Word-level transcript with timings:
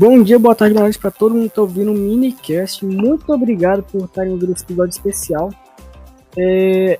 Bom 0.00 0.22
dia, 0.22 0.38
boa 0.38 0.54
tarde, 0.54 0.72
boa 0.72 0.84
noite 0.84 0.98
para 0.98 1.10
todo 1.10 1.34
mundo 1.34 1.42
que 1.42 1.48
está 1.48 1.60
ouvindo 1.60 1.92
o 1.92 1.94
minicast. 1.94 2.86
Muito 2.86 3.30
obrigado 3.34 3.82
por 3.82 4.06
estarem 4.06 4.32
ouvindo 4.32 4.52
esse 4.52 4.64
episódio 4.64 4.92
especial. 4.92 5.50
É, 6.38 6.98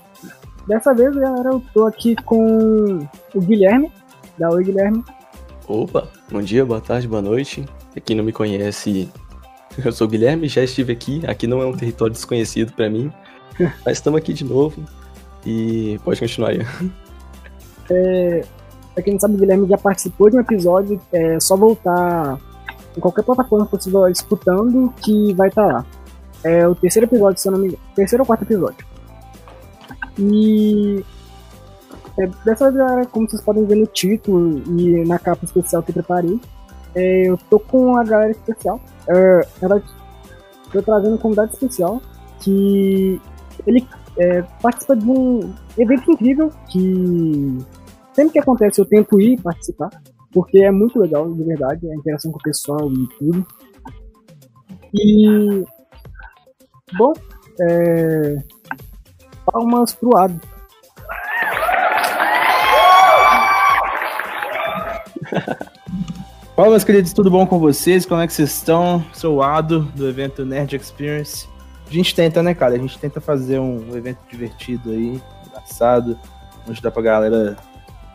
dessa 0.67 0.93
vez, 0.93 1.15
galera, 1.15 1.49
eu 1.49 1.63
tô 1.73 1.87
aqui 1.87 2.15
com 2.17 2.99
o 3.33 3.41
Guilherme. 3.41 3.91
Dá 4.37 4.51
oi, 4.51 4.63
Guilherme. 4.63 5.03
Opa, 5.67 6.09
bom 6.31 6.43
dia, 6.43 6.63
boa 6.63 6.79
tarde, 6.79 7.07
boa 7.07 7.23
noite. 7.23 7.65
Pra 7.91 7.99
quem 8.01 8.15
não 8.15 8.23
me 8.23 8.31
conhece, 8.31 9.09
eu 9.83 9.91
sou 9.91 10.05
o 10.05 10.09
Guilherme, 10.11 10.47
já 10.47 10.63
estive 10.63 10.93
aqui. 10.93 11.23
Aqui 11.25 11.47
não 11.47 11.59
é 11.59 11.65
um 11.65 11.75
território 11.75 12.13
desconhecido 12.13 12.71
para 12.73 12.87
mim, 12.87 13.11
mas 13.83 13.97
estamos 13.97 14.19
aqui 14.19 14.31
de 14.31 14.43
novo 14.43 14.79
e 15.43 15.99
pode 16.03 16.19
continuar 16.19 16.49
aí. 16.51 16.59
É, 17.89 18.45
pra 18.93 19.01
quem 19.01 19.13
não 19.13 19.19
sabe, 19.19 19.33
o 19.33 19.39
Guilherme 19.39 19.67
já 19.67 19.79
participou 19.79 20.29
de 20.29 20.37
um 20.37 20.39
episódio, 20.39 21.01
é 21.11 21.39
só 21.39 21.57
voltar 21.57 22.39
em 22.95 22.99
qualquer 22.99 23.23
plataforma 23.23 23.65
que 23.65 23.71
você 23.71 23.89
estiver 23.89 24.11
escutando 24.11 24.93
que 25.01 25.33
vai 25.33 25.49
estar 25.49 25.67
tá 25.67 25.73
lá. 25.73 25.85
É 26.43 26.67
o 26.67 26.75
terceiro 26.75 27.07
episódio, 27.07 27.39
se 27.39 27.47
eu 27.47 27.51
não 27.51 27.59
me 27.59 27.67
engano. 27.67 27.83
Terceiro 27.95 28.23
ou 28.23 28.25
quarto 28.25 28.43
episódio. 28.43 28.85
E 30.17 31.03
é, 32.17 32.27
dessa 32.43 32.71
vez, 32.71 33.07
como 33.07 33.29
vocês 33.29 33.41
podem 33.41 33.65
ver 33.65 33.75
no 33.75 33.87
título 33.87 34.61
e 34.79 35.05
na 35.05 35.17
capa 35.19 35.45
especial 35.45 35.83
que 35.83 35.93
preparei, 35.93 36.39
é, 36.95 37.29
eu 37.29 37.37
tô 37.49 37.59
com 37.59 37.91
uma 37.91 38.03
galera 38.03 38.31
especial. 38.31 38.79
É, 39.07 39.47
ela, 39.61 39.81
tô 40.71 40.81
trazendo 40.81 41.15
um 41.15 41.17
convidado 41.17 41.51
especial 41.53 42.01
que 42.39 43.21
ele 43.65 43.87
é, 44.17 44.41
participa 44.61 44.95
de 44.95 45.05
um 45.05 45.53
evento 45.77 46.11
incrível 46.11 46.51
que 46.69 47.57
sempre 48.13 48.33
que 48.33 48.39
acontece 48.39 48.81
eu 48.81 48.85
tento 48.85 49.19
ir 49.19 49.41
participar, 49.41 49.89
porque 50.33 50.63
é 50.63 50.71
muito 50.71 50.99
legal, 50.99 51.31
de 51.31 51.43
verdade, 51.43 51.89
a 51.89 51.95
interação 51.95 52.31
com 52.31 52.39
o 52.39 52.43
pessoal 52.43 52.91
e 52.91 53.07
tudo. 53.17 53.45
E. 54.93 55.65
Bom, 56.97 57.13
é, 57.61 58.37
palmas 59.45 59.93
pro 59.93 60.17
Ado. 60.17 60.39
Fala, 66.55 66.69
meus 66.69 66.83
queridos, 66.83 67.13
tudo 67.13 67.31
bom 67.31 67.47
com 67.47 67.57
vocês? 67.59 68.05
Como 68.05 68.19
é 68.21 68.27
que 68.27 68.33
vocês 68.33 68.51
estão? 68.51 69.03
Sou 69.13 69.37
o 69.37 69.41
Ado, 69.41 69.83
do 69.95 70.07
evento 70.07 70.45
Nerd 70.45 70.75
Experience. 70.75 71.47
A 71.87 71.91
gente 71.91 72.13
tenta, 72.13 72.43
né, 72.43 72.53
cara? 72.53 72.75
A 72.75 72.77
gente 72.77 72.99
tenta 72.99 73.19
fazer 73.19 73.59
um 73.59 73.95
evento 73.95 74.19
divertido 74.29 74.91
aí, 74.91 75.21
engraçado, 75.47 76.19
onde 76.67 76.81
dá 76.81 76.91
pra 76.91 77.01
galera 77.01 77.57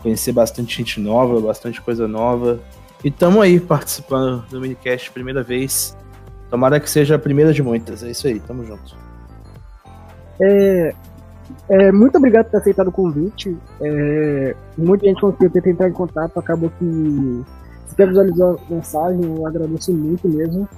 conhecer 0.07 0.31
bastante 0.31 0.79
gente 0.79 1.01
nova, 1.01 1.41
bastante 1.41 1.83
coisa 1.83 2.07
nova. 2.07 2.61
E 3.03 3.11
tamo 3.11 3.41
aí 3.41 3.59
participando 3.59 4.47
do 4.49 4.61
minicast 4.61 5.11
primeira 5.11 5.43
vez. 5.43 5.97
Tomara 6.49 6.79
que 6.79 6.89
seja 6.89 7.17
a 7.17 7.19
primeira 7.19 7.53
de 7.53 7.61
muitas. 7.61 8.05
É 8.05 8.11
isso 8.13 8.29
aí, 8.29 8.39
tamo 8.39 8.65
junto. 8.65 8.97
É, 10.41 10.95
é, 11.69 11.91
muito 11.93 12.17
obrigado 12.19 12.45
por 12.45 12.53
ter 12.53 12.57
aceitado 12.59 12.87
o 12.87 12.93
convite. 12.93 13.57
É, 13.81 14.55
muita 14.79 15.07
gente 15.07 15.21
conseguiu 15.21 15.51
ter 15.51 15.69
entrar 15.69 15.89
em 15.89 15.93
contato, 15.93 16.39
acabou 16.39 16.71
que 16.79 17.45
você 17.89 18.07
visualizou 18.07 18.61
a 18.61 18.73
mensagem, 18.73 19.25
eu 19.25 19.45
agradeço 19.45 19.93
muito 19.93 20.29
mesmo. 20.29 20.69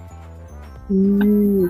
E 0.90 1.68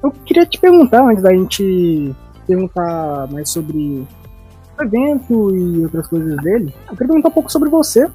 eu 0.00 0.12
queria 0.24 0.46
te 0.46 0.60
perguntar, 0.60 1.04
antes 1.04 1.24
da 1.24 1.34
gente 1.34 2.14
perguntar 2.46 3.26
mais 3.32 3.50
sobre 3.50 4.06
evento 4.84 5.56
e 5.56 5.82
outras 5.84 6.06
coisas 6.06 6.36
dele, 6.38 6.74
eu 6.88 6.96
queria 6.96 7.08
perguntar 7.08 7.28
um 7.28 7.32
pouco 7.32 7.50
sobre 7.50 7.68
você. 7.68 8.08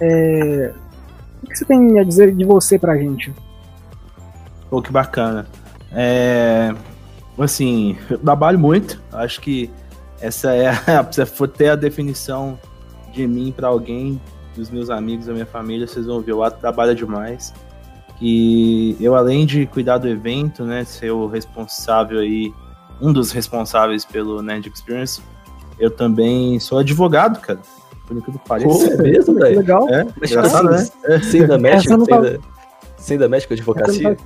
É, 0.00 0.72
o 1.42 1.46
que 1.46 1.56
você 1.56 1.64
tem 1.64 1.98
a 1.98 2.04
dizer 2.04 2.34
de 2.34 2.44
você 2.44 2.78
pra 2.78 2.96
gente? 2.96 3.32
Pô, 4.68 4.82
que 4.82 4.92
bacana. 4.92 5.46
É, 5.92 6.74
assim, 7.38 7.96
eu 8.10 8.18
trabalho 8.18 8.58
muito. 8.58 9.00
Acho 9.12 9.40
que 9.40 9.70
essa 10.20 10.52
é 10.54 10.68
a, 10.68 11.04
for 11.26 11.48
ter 11.48 11.68
a 11.68 11.76
definição 11.76 12.58
de 13.12 13.26
mim 13.26 13.52
para 13.54 13.68
alguém, 13.68 14.20
dos 14.54 14.70
meus 14.70 14.90
amigos, 14.90 15.26
da 15.26 15.32
minha 15.32 15.46
família, 15.46 15.86
vocês 15.86 16.06
vão 16.06 16.20
ver, 16.20 16.32
o 16.32 16.42
ato 16.42 16.60
trabalha 16.60 16.94
demais. 16.94 17.52
E 18.20 18.96
eu, 19.00 19.14
além 19.14 19.44
de 19.44 19.66
cuidar 19.66 19.98
do 19.98 20.08
evento, 20.08 20.64
né, 20.64 20.84
ser 20.84 21.10
o 21.10 21.26
responsável 21.26 22.20
aí, 22.20 22.52
um 23.00 23.12
dos 23.12 23.30
responsáveis 23.32 24.04
pelo 24.04 24.42
Nerd 24.42 24.68
Experience, 24.72 25.20
eu 25.78 25.90
também 25.90 26.58
sou 26.60 26.78
advogado, 26.78 27.40
cara. 27.40 27.58
Por 28.06 28.16
incrível 28.16 28.40
que 28.40 28.48
pareça. 28.48 28.92
é 28.92 28.96
mesmo, 29.02 29.34
velho? 29.34 29.58
Legal. 29.58 29.88
É, 29.90 30.06
engraçado, 30.24 30.70
né? 30.70 30.88
Você 31.20 31.40
ainda 31.40 31.58
mexe, 31.58 31.86
Essa 31.88 31.96
não 31.96 32.04
você 32.04 32.14
ainda, 32.14 32.40
você 32.96 33.12
ainda 33.14 33.28
mexe 33.28 33.46
com 33.48 33.54
advocacia? 33.54 34.16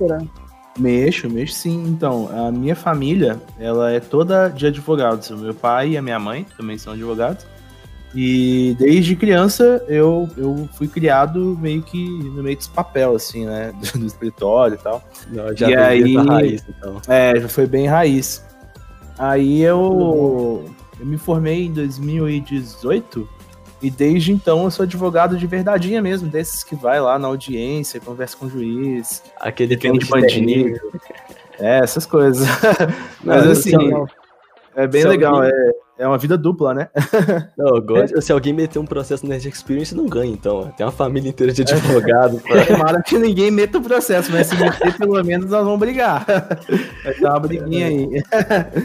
Mexo, 0.77 1.29
mexo 1.29 1.55
sim. 1.55 1.83
Então, 1.87 2.29
a 2.31 2.51
minha 2.51 2.75
família, 2.75 3.41
ela 3.59 3.91
é 3.91 3.99
toda 3.99 4.47
de 4.49 4.67
advogados. 4.67 5.29
O 5.31 5.37
meu 5.37 5.53
pai 5.53 5.89
e 5.89 5.97
a 5.97 6.01
minha 6.01 6.19
mãe 6.19 6.45
também 6.55 6.77
são 6.77 6.93
advogados. 6.93 7.45
E 8.13 8.75
desde 8.77 9.15
criança 9.15 9.83
eu, 9.87 10.29
eu 10.37 10.67
fui 10.73 10.87
criado 10.87 11.57
meio 11.61 11.81
que 11.81 11.97
no 12.07 12.43
meio 12.43 12.57
desse 12.57 12.69
papel, 12.69 13.15
assim, 13.15 13.45
né? 13.45 13.73
Do, 13.93 13.97
do 13.99 14.05
escritório 14.05 14.75
e 14.75 14.77
tal. 14.77 15.03
Não, 15.29 15.55
já 15.55 15.69
E 15.69 15.75
aí- 15.75 16.15
raiz, 16.17 16.63
então. 16.69 16.97
É, 17.07 17.39
já 17.39 17.47
foi 17.49 17.65
bem 17.65 17.87
raiz. 17.87 18.43
Aí 19.17 19.61
eu, 19.61 20.65
eu 20.99 21.05
me 21.05 21.17
formei 21.17 21.65
em 21.67 21.71
2018 21.73 23.27
e 23.81 23.89
desde 23.89 24.31
então 24.31 24.63
eu 24.63 24.71
sou 24.71 24.83
advogado 24.83 25.37
de 25.37 25.45
verdadeinha 25.47 26.01
mesmo, 26.01 26.29
desses 26.29 26.63
que 26.63 26.75
vai 26.75 26.99
lá 27.01 27.17
na 27.17 27.27
audiência, 27.27 27.99
conversa 27.99 28.37
com 28.37 28.45
o 28.45 28.49
juiz, 28.49 29.23
Aquele 29.39 29.77
filme 29.77 29.99
de 29.99 30.05
bandido. 30.07 30.79
É, 31.59 31.79
essas 31.79 32.05
coisas. 32.05 32.47
Mas 33.23 33.45
Não, 33.45 33.51
assim, 33.51 33.75
Legal. 33.77 34.07
é 34.75 34.87
bem 34.87 35.01
se 35.01 35.07
legal, 35.07 35.35
alguém- 35.35 35.51
é, 35.51 35.71
é 36.01 36.07
uma 36.07 36.17
vida 36.17 36.35
dupla, 36.35 36.73
né? 36.73 36.89
Não. 37.55 38.21
Se 38.21 38.31
alguém 38.31 38.51
meter 38.51 38.79
um 38.79 38.85
processo 38.85 39.23
no 39.23 39.29
Nerd 39.29 39.47
Experience, 39.47 39.95
não 39.95 40.07
ganha, 40.07 40.33
então. 40.33 40.73
Tem 40.75 40.83
uma 40.83 40.91
família 40.91 41.29
inteira 41.29 41.53
de 41.53 41.61
advogado. 41.61 42.39
pra- 42.41 42.65
Tomara 42.65 43.03
que 43.03 43.19
ninguém 43.19 43.51
meta 43.51 43.77
o 43.77 43.81
processo, 43.81 44.31
mas 44.31 44.47
se 44.47 44.55
meter, 44.55 44.97
pelo 44.97 45.23
menos 45.23 45.49
nós 45.49 45.63
vamos 45.63 45.79
brigar. 45.79 46.25
Vai 47.03 47.13
ter 47.13 47.25
uma 47.25 47.39
briguinha 47.39 47.87
aí. 47.87 48.07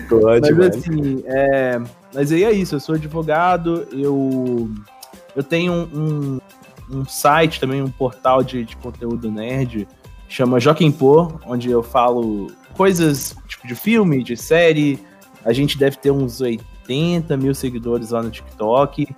Pode, 0.09 0.53
mas 0.53 0.59
mano. 0.59 0.75
assim, 0.77 1.25
é... 1.25 1.81
mas 2.13 2.31
aí 2.31 2.45
é 2.45 2.53
isso, 2.53 2.75
eu 2.75 2.81
sou 2.81 2.95
advogado, 2.97 3.89
eu, 3.93 4.69
eu 5.35 5.43
tenho 5.43 5.73
um, 5.73 6.39
um, 6.91 6.99
um 6.99 7.05
site 7.07 7.59
também, 7.59 7.81
um 7.81 7.91
portal 7.91 8.43
de, 8.43 8.63
de 8.63 8.77
conteúdo 8.77 9.31
nerd, 9.31 9.89
chama 10.29 10.61
Joaquim 10.61 10.93
Pô, 10.93 11.33
onde 11.47 11.71
eu 11.71 11.83
falo 11.83 12.53
coisas 12.75 13.35
tipo 13.49 13.67
de 13.67 13.75
filme, 13.75 14.23
de 14.23 14.37
série. 14.37 14.99
A 15.43 15.53
gente 15.53 15.79
deve 15.79 15.97
ter 15.97 16.11
uns 16.11 16.41
80 16.41 16.76
mil 17.39 17.55
seguidores 17.55 18.11
lá 18.11 18.23
no 18.23 18.31
TikTok. 18.31 19.09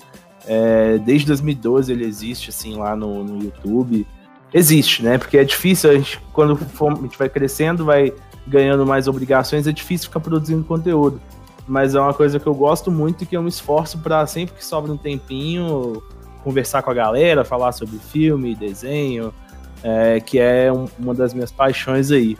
É, 0.47 0.99
desde 0.99 1.27
2012 1.27 1.93
ele 1.93 2.05
existe 2.05 2.51
assim 2.51 2.77
lá 2.77 2.97
no, 2.97 3.23
no 3.25 3.43
YouTube. 3.45 4.07
Existe, 4.53 5.03
né? 5.03 5.19
Porque 5.19 5.37
é 5.37 5.45
difícil, 5.45 5.91
a 5.91 5.95
gente, 5.95 6.19
quando 6.33 6.57
for- 6.57 6.93
a 6.93 6.97
gente 7.03 7.19
vai 7.19 7.29
crescendo, 7.29 7.85
vai 7.85 8.13
ganhando 8.47 8.87
mais 8.87 9.07
obrigações, 9.07 9.67
é 9.67 9.73
difícil 9.73 10.09
ficar 10.09 10.21
produzindo 10.21 10.65
conteúdo. 10.65 11.21
Mas 11.67 11.95
é 11.95 12.01
uma 12.01 12.15
coisa 12.15 12.41
que 12.41 12.47
eu 12.47 12.55
gosto 12.55 12.91
muito 12.91 13.25
e 13.25 13.27
que 13.27 13.37
eu 13.37 13.43
me 13.43 13.51
esforço 13.51 13.99
para 13.99 14.27
sempre 14.27 14.55
que 14.55 14.65
sobra 14.65 14.91
um 14.91 14.97
tempinho 14.97 16.03
conversar 16.43 16.83
com 16.83 16.91
a 16.91 16.95
galera, 16.95 17.45
falar 17.45 17.73
sobre 17.73 17.99
filme, 17.99 18.55
desenho, 18.55 19.35
é, 19.83 20.19
que 20.19 20.39
é 20.39 20.73
um- 20.73 20.87
uma 20.99 21.13
das 21.13 21.35
minhas 21.35 21.53
paixões 21.53 22.11
aí. 22.11 22.39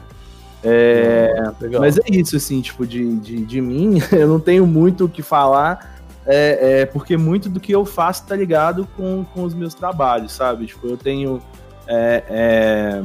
É, 0.71 1.53
Legal. 1.61 1.81
mas 1.81 1.99
é 1.99 2.03
isso, 2.11 2.37
assim, 2.37 2.61
tipo, 2.61 2.87
de, 2.87 3.17
de, 3.17 3.45
de 3.45 3.61
mim, 3.61 3.99
eu 4.13 4.29
não 4.29 4.39
tenho 4.39 4.67
muito 4.67 5.07
o 5.07 5.09
que 5.09 5.23
falar, 5.23 5.99
é, 6.27 6.81
é, 6.81 6.87
porque 6.87 7.17
muito 7.17 7.49
do 7.49 7.59
que 7.59 7.73
eu 7.73 7.85
faço 7.85 8.27
tá 8.27 8.37
ligado 8.37 8.87
com, 8.97 9.25
com 9.33 9.45
os 9.45 9.55
meus 9.55 9.73
trabalhos, 9.73 10.33
sabe? 10.33 10.67
Tipo, 10.67 10.87
eu 10.87 10.97
tenho 10.97 11.41
é, 11.87 12.23
é, 12.29 13.03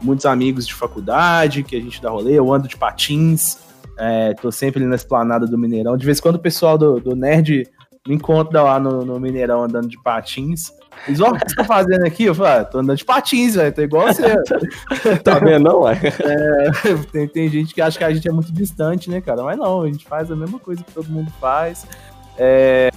muitos 0.00 0.24
amigos 0.24 0.66
de 0.66 0.74
faculdade 0.74 1.62
que 1.62 1.76
a 1.76 1.80
gente 1.80 2.00
dá 2.00 2.08
rolê, 2.08 2.32
eu 2.32 2.52
ando 2.52 2.66
de 2.66 2.76
patins, 2.76 3.58
é, 3.98 4.34
tô 4.34 4.50
sempre 4.50 4.80
ali 4.80 4.88
na 4.88 4.96
esplanada 4.96 5.46
do 5.46 5.58
Mineirão. 5.58 5.96
De 5.96 6.04
vez 6.04 6.18
em 6.18 6.22
quando 6.22 6.36
o 6.36 6.40
pessoal 6.40 6.76
do, 6.76 7.00
do 7.00 7.14
Nerd 7.14 7.68
me 8.06 8.14
encontra 8.14 8.62
lá 8.62 8.78
no, 8.78 9.04
no 9.04 9.18
Mineirão 9.18 9.64
andando 9.64 9.88
de 9.88 10.00
patins. 10.02 10.70
Eles, 11.06 11.20
ó, 11.20 11.30
o 11.30 11.38
que 11.38 11.48
você 11.48 11.56
tá 11.56 11.64
fazendo 11.64 12.04
aqui? 12.04 12.24
Eu 12.24 12.34
falo, 12.34 12.48
ah, 12.48 12.64
tô 12.64 12.78
andando 12.78 12.96
de 12.96 13.04
patins, 13.04 13.54
velho, 13.54 13.74
tô 13.74 13.82
igual 13.82 14.06
você. 14.08 14.36
Tá 15.22 15.38
vendo, 15.38 15.64
não, 15.64 15.82
ué? 15.82 15.96
tem, 17.12 17.28
tem 17.28 17.48
gente 17.48 17.74
que 17.74 17.80
acha 17.80 17.96
que 17.96 18.04
a 18.04 18.12
gente 18.12 18.28
é 18.28 18.32
muito 18.32 18.52
distante, 18.52 19.10
né, 19.10 19.20
cara? 19.20 19.42
Mas 19.42 19.56
não, 19.56 19.82
a 19.82 19.86
gente 19.86 20.06
faz 20.06 20.30
a 20.30 20.36
mesma 20.36 20.58
coisa 20.58 20.82
que 20.82 20.92
todo 20.92 21.08
mundo 21.08 21.30
faz. 21.40 21.86
É, 22.38 22.90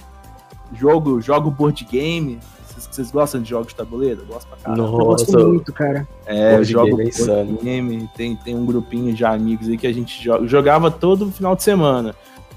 jogo, 0.74 1.20
jogo 1.20 1.50
board 1.50 1.84
game. 1.84 2.38
Vocês, 2.66 2.88
vocês 2.90 3.10
gostam 3.10 3.42
de 3.42 3.50
jogos 3.50 3.68
de 3.68 3.76
tabuleiro? 3.76 4.22
Eu 4.22 4.26
gosto 4.26 4.48
pra 4.48 4.58
caralho. 4.58 4.82
Eu 4.82 4.90
gosto 4.90 5.32
Nossa, 5.32 5.46
muito, 5.48 5.72
cara. 5.72 6.08
É, 6.26 6.52
board 6.52 6.70
jogo 6.70 6.86
game 6.86 7.02
é 7.02 7.08
insano. 7.08 7.44
board 7.44 7.64
game. 7.64 8.10
Tem, 8.16 8.36
tem 8.36 8.56
um 8.56 8.64
grupinho 8.64 9.12
de 9.12 9.24
amigos 9.24 9.68
aí 9.68 9.76
que 9.76 9.86
a 9.86 9.92
gente 9.92 10.22
joga, 10.22 10.46
jogava 10.46 10.90
todo 10.90 11.30
final 11.30 11.54
de 11.54 11.62
semana. 11.62 12.14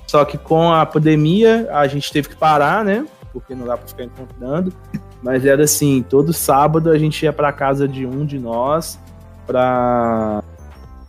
Só 0.07 0.23
que 0.25 0.37
com 0.37 0.71
a 0.71 0.85
pandemia 0.85 1.67
a 1.71 1.87
gente 1.87 2.11
teve 2.11 2.29
que 2.29 2.35
parar, 2.35 2.83
né? 2.83 3.05
Porque 3.31 3.55
não 3.55 3.65
dá 3.65 3.77
pra 3.77 3.87
ficar 3.87 4.03
encontrando. 4.03 4.73
Mas 5.23 5.45
era 5.45 5.63
assim, 5.63 6.03
todo 6.07 6.33
sábado 6.33 6.91
a 6.91 6.97
gente 6.97 7.23
ia 7.23 7.31
pra 7.31 7.51
casa 7.53 7.87
de 7.87 8.05
um 8.05 8.25
de 8.25 8.37
nós 8.37 8.99
pra, 9.47 10.43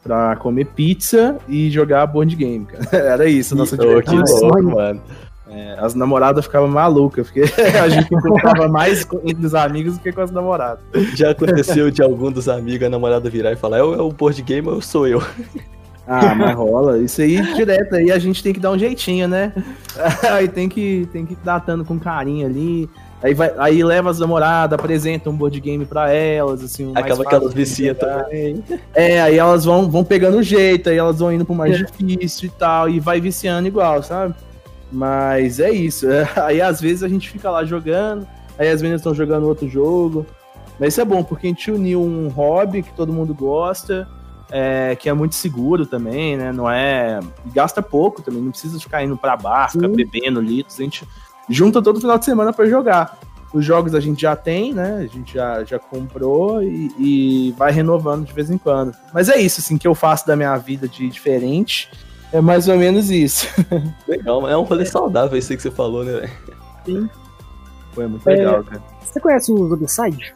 pra 0.03 0.37
comer 0.37 0.67
pizza 0.67 1.37
e 1.49 1.69
jogar 1.69 2.07
board 2.07 2.37
game, 2.37 2.65
cara. 2.65 2.89
Era 2.97 3.27
isso, 3.27 3.57
nossa 3.57 3.75
oh, 3.75 4.03
que 4.03 4.17
louco, 4.17 4.63
mano. 4.63 5.03
É, 5.51 5.77
as 5.79 5.95
namoradas 5.95 6.47
ficavam 6.47 6.69
malucas, 6.69 7.27
porque 7.27 7.43
a 7.79 7.89
gente 7.89 8.09
ficava 8.09 8.67
mais 8.69 9.07
entre 9.25 9.45
os 9.45 9.55
amigos 9.55 9.95
do 9.95 10.01
que 10.01 10.11
com 10.11 10.23
as 10.23 10.31
namoradas. 10.31 10.85
Já 11.15 11.31
aconteceu 11.31 11.91
de 11.91 12.03
algum 12.03 12.31
dos 12.31 12.49
amigos 12.49 12.87
a 12.87 12.91
namorada 12.91 13.29
virar 13.29 13.53
e 13.53 13.57
falar: 13.57 13.79
é 13.79 13.83
o 13.83 14.11
board 14.11 14.41
game 14.43 14.69
ou 14.69 14.81
sou 14.81 15.07
eu? 15.07 15.23
Ah, 16.07 16.35
mas 16.35 16.55
rola. 16.55 16.99
Isso 16.99 17.23
aí 17.23 17.41
direto 17.55 17.95
aí 17.95 18.13
a 18.13 18.19
gente 18.19 18.43
tem 18.43 18.53
que 18.53 18.61
dar 18.61 18.71
um 18.73 18.79
jeitinho, 18.79 19.27
né? 19.27 19.55
Aí 20.31 20.47
tem 20.47 20.69
que, 20.69 21.09
tem 21.11 21.25
que 21.25 21.33
ir 21.33 21.39
datando 21.43 21.83
com 21.83 21.99
carinho 21.99 22.47
ali. 22.47 22.91
Aí, 23.25 23.33
vai, 23.33 23.55
aí 23.57 23.83
leva 23.83 24.11
as 24.11 24.19
namoradas, 24.19 24.79
apresenta 24.79 25.31
um 25.31 25.37
board 25.37 25.59
game 25.59 25.87
pra 25.87 26.13
elas, 26.13 26.63
assim. 26.63 26.89
Um 26.89 26.93
Acaba 26.95 27.25
que 27.25 27.35
elas 27.35 27.55
viciam 27.55 27.95
também. 27.95 28.63
É, 28.93 29.19
aí 29.23 29.39
elas 29.39 29.65
vão, 29.65 29.91
vão 29.91 30.05
pegando 30.05 30.37
o 30.37 30.43
jeito, 30.43 30.91
aí 30.91 30.99
elas 30.99 31.21
vão 31.21 31.33
indo 31.33 31.43
pro 31.43 31.55
mais 31.55 31.75
é. 31.75 31.85
difícil 31.85 32.49
e 32.49 32.51
tal, 32.51 32.87
e 32.87 33.01
vai 33.01 33.23
viciando 33.23 33.67
igual, 33.67 34.03
sabe? 34.03 34.35
Mas 34.93 35.59
é 35.59 35.71
isso. 35.71 36.07
É, 36.11 36.29
aí 36.37 36.61
às 36.61 36.83
vezes 36.83 37.03
a 37.03 37.09
gente 37.09 37.31
fica 37.31 37.51
lá 37.51 37.65
jogando, 37.65 38.27
aí 38.59 38.69
as 38.69 38.83
meninas 38.83 39.01
estão 39.01 39.15
jogando 39.15 39.49
outro 39.49 39.67
jogo. 39.71 40.27
Mas 40.79 40.93
isso 40.93 41.01
é 41.01 41.05
bom, 41.07 41.25
porque 41.25 41.47
a 41.47 41.51
gente 41.51 41.71
uniu 41.71 42.03
um 42.03 42.29
hobby 42.29 42.83
que 42.83 42.93
todo 42.93 43.11
mundo 43.11 43.33
gosta 43.33 44.07
é, 44.51 44.95
que 44.97 45.09
é 45.09 45.13
muito 45.13 45.35
seguro 45.35 45.87
também, 45.87 46.37
né? 46.37 46.53
Não 46.53 46.71
é. 46.71 47.21
Gasta 47.47 47.83
pouco 47.83 48.23
também, 48.23 48.43
não 48.43 48.51
precisa 48.51 48.79
ficar 48.79 49.03
indo 49.03 49.17
pra 49.17 49.37
bar, 49.37 49.71
ficar 49.73 49.89
bebendo 49.89 50.41
litros. 50.41 50.79
A 50.79 50.83
gente 50.83 51.09
junta 51.49 51.83
todo 51.83 52.01
final 52.01 52.19
de 52.19 52.25
semana 52.25 52.53
para 52.53 52.67
jogar. 52.67 53.19
Os 53.53 53.65
jogos 53.65 53.95
a 53.95 54.01
gente 54.01 54.23
já 54.23 54.35
tem, 54.35 54.75
né? 54.75 54.97
A 54.99 55.07
gente 55.07 55.35
já, 55.35 55.63
já 55.63 55.79
comprou 55.79 56.61
e, 56.63 56.91
e, 56.99 57.55
vai 57.57 57.71
renovando 57.71 58.27
de 58.27 58.33
vez 58.33 58.51
em 58.51 58.59
quando. 58.59 58.93
Mas 59.13 59.29
é 59.29 59.41
isso, 59.41 59.61
assim, 59.61 59.79
que 59.79 59.87
eu 59.87 59.95
faço 59.95 60.27
da 60.27 60.35
minha 60.35 60.57
vida 60.57 60.89
de 60.89 61.09
diferente. 61.09 61.89
É 62.33 62.41
mais 62.41 62.67
ou 62.67 62.77
menos 62.77 63.11
isso. 63.11 63.47
Legal, 64.09 64.49
é 64.49 64.57
um 64.57 64.63
rolê 64.63 64.85
saudável 64.85 65.39
esse 65.39 65.57
que 65.57 65.63
você 65.63 65.71
falou, 65.71 66.03
né? 66.03 66.29
Sim. 66.85 67.09
Foi 67.93 68.09
muito 68.09 68.27
legal, 68.27 68.61
é, 68.61 68.63
cara. 68.65 68.83
Você 69.01 69.21
conhece 69.21 69.53
o 69.53 69.69
Zombicide? 69.69 70.35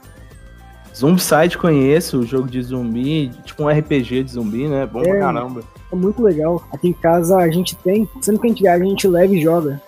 Zombicide 0.95 1.59
conheço, 1.59 2.21
o 2.21 2.27
jogo 2.27 2.49
de 2.49 2.63
zumbi, 2.63 3.31
tipo 3.45 3.65
um 3.65 3.69
RPG 3.69 4.23
de 4.23 4.33
zumbi, 4.33 4.69
né? 4.69 4.87
Bom 4.87 5.01
é, 5.01 5.09
pra 5.09 5.19
caramba. 5.19 5.63
É 5.93 5.97
muito 5.97 6.23
legal. 6.23 6.63
Aqui 6.73 6.89
em 6.89 6.93
casa 6.93 7.37
a 7.37 7.51
gente 7.51 7.75
tem, 7.77 8.09
sendo 8.21 8.39
que 8.39 8.47
a 8.47 8.51
gente, 8.51 8.69
a 8.69 8.79
gente 8.79 9.09
leva 9.09 9.35
e 9.35 9.43
joga. 9.43 9.83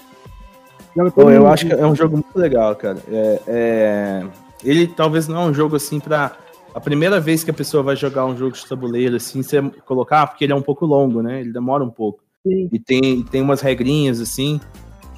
Pô, 1.15 1.31
eu 1.31 1.47
acho 1.47 1.67
que 1.67 1.73
é 1.73 1.87
um 1.87 1.95
jogo 1.95 2.17
muito 2.17 2.37
legal, 2.39 2.75
cara. 2.75 2.99
É, 3.09 3.43
é... 3.47 4.27
Ele 4.65 4.87
talvez 4.87 5.29
não 5.29 5.43
é 5.43 5.45
um 5.47 5.55
jogo 5.55 5.77
assim 5.77 6.01
pra. 6.01 6.33
A 6.73 6.81
primeira 6.81 7.19
vez 7.19 7.43
que 7.43 7.51
a 7.51 7.55
pessoa 7.55 7.83
vai 7.83 7.97
jogar 7.97 8.27
um 8.27 8.37
jogo 8.37 8.55
de 8.55 8.65
tabuleiro, 8.65 9.17
assim, 9.17 9.43
você 9.43 9.61
colocar, 9.85 10.27
porque 10.27 10.45
ele 10.45 10.53
é 10.53 10.57
um 10.57 10.63
pouco 10.63 10.87
longo, 10.87 11.21
né? 11.21 11.41
Ele 11.41 11.53
demora 11.53 11.83
um 11.83 11.91
pouco. 11.91 12.21
Sim. 12.47 12.69
E 12.73 12.79
tem, 12.79 13.23
tem 13.25 13.43
umas 13.43 13.61
regrinhas, 13.61 14.21
assim, 14.21 14.61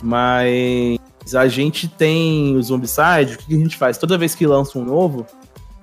mas 0.02 0.98
a 1.34 1.46
gente 1.46 1.88
tem 1.88 2.56
o 2.56 2.62
Zombicide, 2.62 3.34
o 3.34 3.38
que 3.38 3.54
a 3.54 3.58
gente 3.58 3.76
faz? 3.76 3.98
Toda 3.98 4.16
vez 4.16 4.34
que 4.34 4.46
lança 4.46 4.78
um 4.78 4.84
novo, 4.84 5.26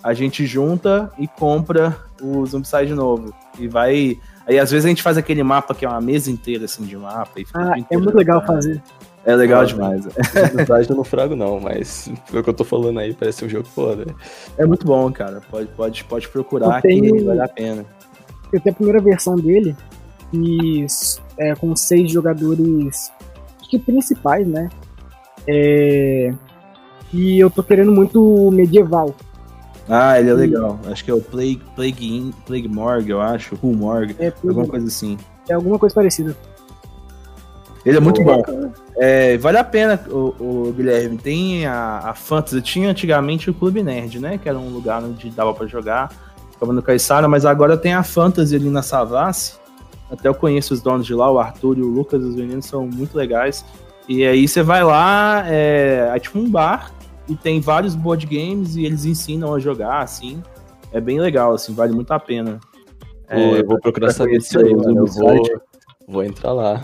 a 0.03 0.13
gente 0.13 0.45
junta 0.45 1.11
e 1.17 1.27
compra 1.27 1.97
o 2.21 2.45
Zombicide 2.45 2.93
novo. 2.93 3.33
E 3.57 3.67
vai. 3.67 4.17
Aí 4.47 4.57
às 4.57 4.71
vezes 4.71 4.85
a 4.85 4.89
gente 4.89 5.03
faz 5.03 5.17
aquele 5.17 5.43
mapa 5.43 5.75
que 5.75 5.85
é 5.85 5.89
uma 5.89 6.01
mesa 6.01 6.31
inteira 6.31 6.65
assim 6.65 6.83
de 6.83 6.97
mapa. 6.97 7.39
ah, 7.53 7.73
é 7.89 7.97
muito 7.97 8.17
legal 8.17 8.45
fazer. 8.45 8.81
É 9.29 9.35
legal 9.35 9.63
demais. 9.63 10.05
Zombicide 10.57 10.89
eu 10.89 10.95
não 10.95 11.03
frago 11.03 11.35
não, 11.35 11.59
mas 11.59 12.11
o 12.33 12.41
que 12.41 12.49
eu 12.49 12.53
tô 12.53 12.63
falando 12.63 12.99
aí 12.99 13.13
parece 13.13 13.45
um 13.45 13.49
jogo 13.49 13.67
foda. 13.67 14.07
É 14.57 14.65
muito 14.65 14.87
bom, 14.87 15.11
cara. 15.11 15.39
Pode, 15.51 15.67
pode, 15.67 16.03
pode 16.05 16.27
procurar 16.29 16.81
tenho... 16.81 17.15
que 17.15 17.23
vale 17.23 17.41
a 17.41 17.47
pena. 17.47 17.85
Eu 18.51 18.59
tenho 18.59 18.73
a 18.73 18.75
primeira 18.75 18.99
versão 18.99 19.35
dele 19.35 19.75
e 20.33 20.83
é, 21.37 21.53
com 21.53 21.75
seis 21.75 22.11
jogadores 22.11 23.11
que 23.69 23.77
principais, 23.77 24.47
né? 24.47 24.67
É... 25.47 26.33
E 27.13 27.39
eu 27.39 27.51
tô 27.51 27.61
querendo 27.61 27.91
muito 27.91 28.49
medieval. 28.51 29.13
Ah, 29.87 30.19
ele 30.19 30.31
é 30.31 30.33
legal. 30.33 30.79
Acho 30.87 31.05
que 31.05 31.11
é 31.11 31.13
o 31.13 31.21
Plague, 31.21 31.61
Plague, 31.75 32.07
In, 32.07 32.31
Plague 32.47 32.67
Morgue, 32.67 33.11
eu 33.11 33.21
acho. 33.21 33.55
Who 33.61 33.75
Morgue. 33.75 34.15
É, 34.17 34.33
alguma 34.43 34.65
coisa 34.65 34.87
assim. 34.87 35.19
É 35.47 35.53
alguma 35.53 35.77
coisa 35.77 35.93
parecida. 35.93 36.35
Ele 37.85 37.97
é 37.97 37.99
muito 37.99 38.23
bom. 38.23 38.41
É, 38.97 39.37
vale 39.37 39.57
a 39.57 39.63
pena, 39.63 39.99
o, 40.09 40.35
o, 40.39 40.73
Guilherme. 40.75 41.17
Tem 41.17 41.65
a, 41.65 41.99
a 41.99 42.13
Fantasy. 42.13 42.61
Tinha 42.61 42.89
antigamente 42.89 43.49
o 43.49 43.53
Clube 43.53 43.81
Nerd, 43.81 44.19
né? 44.19 44.37
Que 44.37 44.49
era 44.49 44.57
um 44.57 44.69
lugar 44.69 45.03
onde 45.03 45.29
dava 45.29 45.53
para 45.53 45.65
jogar. 45.65 46.11
Ficava 46.51 46.73
no 46.73 46.81
Caissara, 46.81 47.27
mas 47.27 47.45
agora 47.45 47.77
tem 47.77 47.93
a 47.93 48.03
Fantasy 48.03 48.55
ali 48.55 48.69
na 48.69 48.81
Savassi. 48.81 49.53
Até 50.11 50.27
eu 50.27 50.35
conheço 50.35 50.73
os 50.73 50.81
donos 50.81 51.05
de 51.05 51.13
lá, 51.13 51.31
o 51.31 51.39
Arthur 51.39 51.77
e 51.77 51.81
o 51.81 51.87
Lucas, 51.87 52.21
os 52.23 52.35
meninos 52.35 52.65
são 52.65 52.87
muito 52.87 53.15
legais. 53.15 53.63
E 54.07 54.25
aí 54.25 54.47
você 54.47 54.63
vai 54.63 54.83
lá, 54.83 55.43
é, 55.47 56.11
é 56.13 56.19
tipo 56.19 56.39
um 56.39 56.49
bar, 56.49 56.91
e 57.27 57.35
tem 57.35 57.61
vários 57.61 57.93
board 57.93 58.25
games 58.25 58.75
e 58.75 58.83
eles 58.83 59.05
ensinam 59.05 59.53
a 59.53 59.59
jogar, 59.59 60.01
assim. 60.01 60.41
É 60.91 60.99
bem 60.99 61.19
legal, 61.19 61.53
assim, 61.53 61.75
vale 61.75 61.93
muito 61.93 62.11
a 62.11 62.19
pena. 62.19 62.59
É, 63.27 63.59
eu 63.59 63.67
vou 63.67 63.79
procurar 63.79 64.11
saber 64.11 64.39
disso 64.39 64.57
aí, 64.57 64.73
mano. 64.73 64.97
Eu 64.97 65.05
vou, 65.05 65.43
vou 66.07 66.23
entrar 66.23 66.51
lá. 66.51 66.83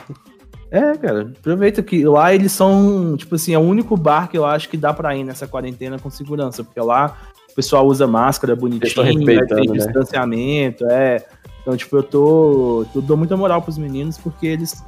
É, 0.75 0.97
cara, 0.97 1.31
aproveita 1.39 1.81
que 1.81 2.03
lá 2.03 2.35
eles 2.35 2.51
são, 2.51 3.15
tipo 3.15 3.35
assim, 3.35 3.53
é 3.53 3.57
o 3.57 3.61
único 3.61 3.95
bar 3.95 4.29
que 4.29 4.37
eu 4.37 4.45
acho 4.45 4.67
que 4.67 4.75
dá 4.75 4.93
pra 4.93 5.15
ir 5.15 5.23
nessa 5.23 5.47
quarentena 5.47 5.97
com 5.97 6.09
segurança, 6.09 6.65
porque 6.65 6.81
lá 6.81 7.17
o 7.49 7.55
pessoal 7.55 7.87
usa 7.87 8.05
máscara 8.05 8.57
bonitinho, 8.57 9.25
né, 9.25 9.45
tem 9.45 9.69
né? 9.69 9.77
distanciamento, 9.77 10.85
é. 10.87 11.23
Então, 11.61 11.77
tipo, 11.77 11.95
eu 11.95 12.03
tô. 12.03 12.85
Eu 12.93 13.01
dou 13.01 13.15
muita 13.15 13.37
moral 13.37 13.61
pros 13.61 13.77
meninos 13.77 14.17
porque 14.17 14.45
eles 14.47 14.83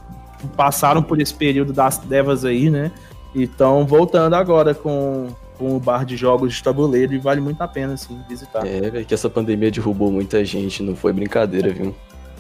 passaram 0.58 1.02
por 1.02 1.22
esse 1.22 1.34
período 1.34 1.72
das 1.72 1.98
devas 2.00 2.44
aí, 2.44 2.70
né? 2.70 2.92
E 3.34 3.44
estão 3.44 3.86
voltando 3.86 4.34
agora 4.34 4.74
com, 4.74 5.28
com 5.58 5.78
o 5.78 5.80
bar 5.80 6.06
de 6.06 6.18
jogos 6.18 6.54
de 6.54 6.62
tabuleiro 6.62 7.14
e 7.14 7.18
vale 7.18 7.40
muito 7.40 7.62
a 7.62 7.68
pena, 7.68 7.94
assim, 7.94 8.20
visitar. 8.28 8.68
É, 8.68 9.06
que 9.06 9.14
essa 9.14 9.30
pandemia 9.30 9.72
derrubou 9.72 10.12
muita 10.12 10.44
gente, 10.44 10.84
não 10.84 10.98
foi 10.98 11.14
brincadeira, 11.14 11.72
viu? 11.72 11.96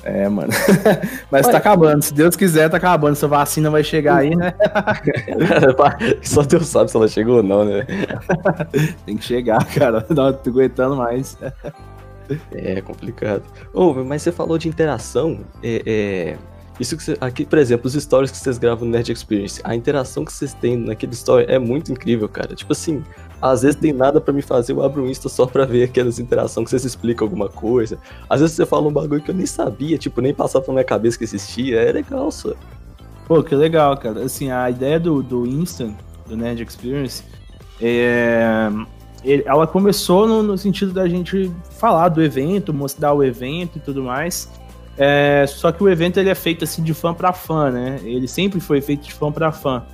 É, 0.07 0.29
mano. 0.29 0.47
Mas 1.29 1.45
Olha, 1.45 1.51
tá 1.51 1.57
acabando. 1.57 2.01
Se 2.01 2.13
Deus 2.13 2.37
quiser, 2.37 2.69
tá 2.69 2.77
acabando. 2.77 3.11
Essa 3.11 3.27
vacina 3.27 3.69
vai 3.69 3.83
chegar 3.83 4.19
aí, 4.19 4.33
né? 4.33 4.53
Só 6.23 6.43
Deus 6.43 6.67
sabe 6.67 6.89
se 6.89 6.95
ela 6.95 7.09
chegou 7.09 7.37
ou 7.37 7.43
não, 7.43 7.65
né? 7.65 7.85
Tem 9.05 9.17
que 9.17 9.25
chegar, 9.25 9.63
cara. 9.65 10.05
Não 10.09 10.31
tô 10.31 10.49
aguentando 10.49 10.95
mais. 10.95 11.37
É 12.53 12.79
complicado. 12.79 13.43
Oh, 13.73 13.93
mas 13.95 14.21
você 14.21 14.31
falou 14.31 14.57
de 14.57 14.69
interação. 14.69 15.41
É, 15.61 15.83
é, 15.85 16.37
isso 16.79 16.95
que 16.95 17.03
você, 17.03 17.17
aqui, 17.19 17.45
por 17.45 17.57
exemplo, 17.57 17.87
os 17.87 17.93
stories 17.93 18.29
que 18.29 18.37
vocês 18.37 18.57
gravam 18.57 18.85
no 18.85 18.91
Nerd 18.91 19.11
Experience, 19.11 19.59
a 19.63 19.75
interação 19.75 20.23
que 20.23 20.31
vocês 20.31 20.53
têm 20.53 20.77
naquele 20.77 21.13
story 21.13 21.45
é 21.47 21.57
muito 21.57 21.91
incrível, 21.91 22.29
cara. 22.29 22.55
Tipo 22.55 22.73
assim, 22.73 23.03
às 23.41 23.63
vezes 23.63 23.79
tem 23.79 23.91
nada 23.93 24.21
para 24.21 24.33
me 24.33 24.41
fazer, 24.41 24.73
eu 24.73 24.83
abro 24.83 25.03
um 25.03 25.07
Insta 25.07 25.27
só 25.29 25.45
pra 25.45 25.65
ver 25.65 25.83
aquelas 25.83 26.19
interações 26.19 26.65
que 26.65 26.69
vocês 26.69 26.85
explicam 26.85 27.25
alguma 27.25 27.49
coisa. 27.49 27.97
Às 28.29 28.41
vezes 28.41 28.55
você 28.55 28.65
fala 28.65 28.87
um 28.87 28.91
bagulho 28.91 29.21
que 29.21 29.31
eu 29.31 29.35
nem 29.35 29.45
sabia, 29.45 29.97
tipo, 29.97 30.21
nem 30.21 30.33
passava 30.33 30.65
pela 30.65 30.75
minha 30.75 30.85
cabeça 30.85 31.17
que 31.17 31.23
existia. 31.23 31.79
É 31.79 31.91
legal, 31.91 32.31
só. 32.31 32.53
Pô, 33.27 33.43
que 33.43 33.55
legal, 33.55 33.97
cara. 33.97 34.23
Assim, 34.23 34.51
a 34.51 34.69
ideia 34.69 34.99
do, 34.99 35.21
do 35.23 35.45
Insta, 35.45 35.91
do 36.27 36.37
Nerd 36.37 36.63
Experience, 36.63 37.23
é... 37.81 38.69
ela 39.45 39.67
começou 39.67 40.27
no, 40.27 40.43
no 40.43 40.57
sentido 40.57 40.93
da 40.93 41.07
gente 41.07 41.51
falar 41.71 42.09
do 42.09 42.23
evento, 42.23 42.73
mostrar 42.73 43.13
o 43.13 43.23
evento 43.23 43.77
e 43.77 43.81
tudo 43.81 44.03
mais. 44.03 44.49
É, 44.97 45.45
só 45.47 45.71
que 45.71 45.83
o 45.83 45.89
evento 45.89 46.19
ele 46.19 46.29
é 46.29 46.35
feito 46.35 46.63
assim 46.63 46.81
de 46.81 46.93
fã 46.93 47.13
para 47.13 47.31
fã, 47.31 47.69
né? 47.69 47.99
Ele 48.03 48.27
sempre 48.27 48.59
foi 48.59 48.81
feito 48.81 49.03
de 49.03 49.13
fã 49.13 49.31
para 49.31 49.51
fã. 49.51 49.85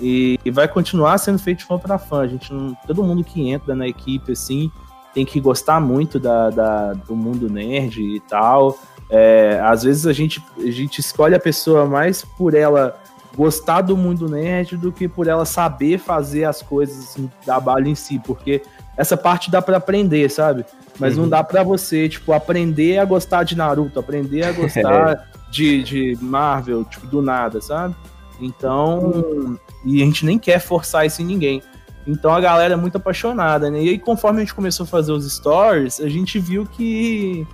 E, 0.00 0.38
e, 0.44 0.50
vai 0.50 0.66
continuar 0.66 1.18
sendo 1.18 1.38
feito 1.38 1.58
de 1.58 1.64
fã 1.66 1.78
para 1.78 1.98
fã. 1.98 2.22
A 2.22 2.26
gente 2.26 2.52
não, 2.52 2.74
todo 2.86 3.04
mundo 3.04 3.22
que 3.22 3.48
entra 3.48 3.74
na 3.74 3.86
equipe 3.86 4.32
assim 4.32 4.70
tem 5.14 5.24
que 5.24 5.40
gostar 5.40 5.80
muito 5.80 6.18
da, 6.18 6.50
da 6.50 6.92
do 6.92 7.14
mundo 7.14 7.48
nerd 7.48 8.00
e 8.00 8.20
tal. 8.20 8.78
É, 9.08 9.60
às 9.62 9.82
vezes 9.82 10.06
a 10.06 10.12
gente, 10.12 10.42
a 10.56 10.70
gente 10.70 11.00
escolhe 11.00 11.34
a 11.34 11.40
pessoa 11.40 11.84
mais 11.84 12.24
por 12.24 12.54
ela 12.54 12.98
gostar 13.36 13.80
do 13.80 13.96
mundo 13.96 14.28
nerd 14.28 14.76
do 14.76 14.92
que 14.92 15.08
por 15.08 15.26
ela 15.26 15.44
saber 15.44 15.98
fazer 15.98 16.44
as 16.44 16.62
coisas 16.62 17.10
assim, 17.10 17.30
trabalho 17.44 17.88
em 17.88 17.94
si, 17.94 18.20
porque 18.24 18.62
essa 19.00 19.16
parte 19.16 19.50
dá 19.50 19.62
para 19.62 19.78
aprender, 19.78 20.30
sabe? 20.30 20.62
Mas 20.98 21.14
uhum. 21.16 21.22
não 21.22 21.28
dá 21.30 21.42
para 21.42 21.62
você, 21.62 22.06
tipo, 22.06 22.34
aprender 22.34 22.98
a 22.98 23.04
gostar 23.06 23.44
de 23.44 23.56
Naruto, 23.56 23.98
aprender 23.98 24.44
a 24.44 24.52
gostar 24.52 25.12
é. 25.48 25.50
de, 25.50 25.82
de 25.82 26.18
Marvel, 26.20 26.84
tipo, 26.84 27.06
do 27.06 27.22
nada, 27.22 27.62
sabe? 27.62 27.96
Então, 28.38 29.58
e 29.86 30.02
a 30.02 30.04
gente 30.04 30.26
nem 30.26 30.38
quer 30.38 30.60
forçar 30.60 31.06
isso 31.06 31.22
em 31.22 31.24
ninguém. 31.24 31.62
Então 32.06 32.30
a 32.30 32.40
galera 32.42 32.74
é 32.74 32.76
muito 32.76 32.98
apaixonada, 32.98 33.70
né? 33.70 33.82
E 33.82 33.88
aí, 33.88 33.98
conforme 33.98 34.40
a 34.40 34.44
gente 34.44 34.54
começou 34.54 34.84
a 34.84 34.86
fazer 34.86 35.12
os 35.12 35.30
stories, 35.32 35.98
a 35.98 36.08
gente 36.08 36.38
viu 36.38 36.66
que, 36.66 37.46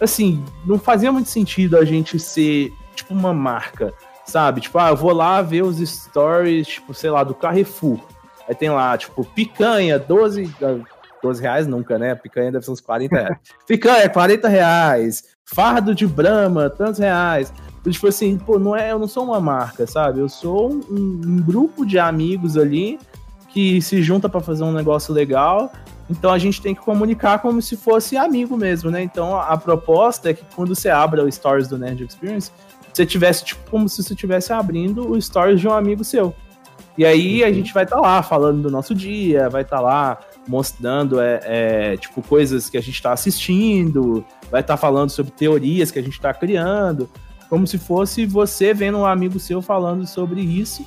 assim, 0.00 0.42
não 0.64 0.78
fazia 0.78 1.12
muito 1.12 1.28
sentido 1.28 1.76
a 1.76 1.84
gente 1.84 2.18
ser, 2.18 2.72
tipo, 2.94 3.12
uma 3.12 3.34
marca, 3.34 3.92
sabe? 4.24 4.62
Tipo, 4.62 4.78
ah, 4.78 4.88
eu 4.88 4.96
vou 4.96 5.12
lá 5.12 5.42
ver 5.42 5.64
os 5.64 5.76
stories, 5.86 6.66
tipo, 6.66 6.94
sei 6.94 7.10
lá, 7.10 7.22
do 7.22 7.34
Carrefour. 7.34 8.00
Aí 8.48 8.54
tem 8.54 8.70
lá, 8.70 8.96
tipo, 8.96 9.22
picanha, 9.22 9.98
12, 9.98 10.54
12 11.24 11.40
reais 11.40 11.66
nunca, 11.66 11.98
né? 11.98 12.14
Picanha 12.14 12.52
deve 12.52 12.64
ser 12.64 12.70
uns 12.70 12.80
40 12.80 13.16
reais. 13.16 13.38
picanha, 13.66 14.08
40 14.08 14.48
reais. 14.48 15.24
Fardo 15.46 15.94
de 15.94 16.06
Brahma, 16.06 16.68
tantos 16.68 16.98
reais. 16.98 17.52
Então, 17.80 17.92
tipo 17.92 18.06
assim, 18.06 18.36
pô, 18.36 18.58
não 18.58 18.76
é, 18.76 18.92
eu 18.92 18.98
não 18.98 19.08
sou 19.08 19.24
uma 19.24 19.40
marca, 19.40 19.86
sabe? 19.86 20.20
Eu 20.20 20.28
sou 20.28 20.70
um, 20.70 21.20
um 21.24 21.42
grupo 21.42 21.86
de 21.86 21.98
amigos 21.98 22.56
ali 22.56 22.98
que 23.48 23.80
se 23.80 24.02
junta 24.02 24.28
para 24.28 24.40
fazer 24.40 24.64
um 24.64 24.72
negócio 24.72 25.14
legal. 25.14 25.72
Então 26.10 26.30
a 26.30 26.38
gente 26.38 26.60
tem 26.60 26.74
que 26.74 26.82
comunicar 26.82 27.38
como 27.38 27.62
se 27.62 27.76
fosse 27.76 28.16
amigo 28.16 28.56
mesmo, 28.56 28.90
né? 28.90 29.02
Então 29.02 29.36
a, 29.36 29.48
a 29.48 29.56
proposta 29.56 30.30
é 30.30 30.34
que 30.34 30.44
quando 30.54 30.74
você 30.74 30.90
abra 30.90 31.24
o 31.24 31.32
Stories 31.32 31.68
do 31.68 31.78
Nerd 31.78 32.04
Experience, 32.04 32.50
você 32.92 33.06
tivesse, 33.06 33.44
tipo, 33.44 33.70
como 33.70 33.88
se 33.88 34.02
você 34.02 34.12
estivesse 34.12 34.52
abrindo 34.52 35.10
o 35.10 35.20
Stories 35.20 35.60
de 35.60 35.66
um 35.66 35.72
amigo 35.72 36.04
seu. 36.04 36.34
E 36.96 37.04
aí 37.04 37.42
a 37.42 37.52
gente 37.52 37.72
vai 37.72 37.84
estar 37.84 37.96
tá 37.96 38.02
lá 38.02 38.22
falando 38.22 38.62
do 38.62 38.70
nosso 38.70 38.94
dia, 38.94 39.48
vai 39.48 39.62
estar 39.62 39.76
tá 39.76 39.82
lá 39.82 40.20
mostrando 40.46 41.20
é, 41.20 41.40
é, 41.44 41.96
tipo 41.96 42.22
coisas 42.22 42.68
que 42.68 42.76
a 42.76 42.80
gente 42.80 42.94
está 42.94 43.12
assistindo, 43.12 44.24
vai 44.50 44.60
estar 44.60 44.74
tá 44.74 44.76
falando 44.76 45.10
sobre 45.10 45.32
teorias 45.32 45.90
que 45.90 45.98
a 45.98 46.02
gente 46.02 46.14
está 46.14 46.32
criando, 46.34 47.08
como 47.48 47.66
se 47.66 47.78
fosse 47.78 48.26
você 48.26 48.74
vendo 48.74 48.98
um 48.98 49.06
amigo 49.06 49.38
seu 49.38 49.62
falando 49.62 50.06
sobre 50.06 50.40
isso. 50.40 50.84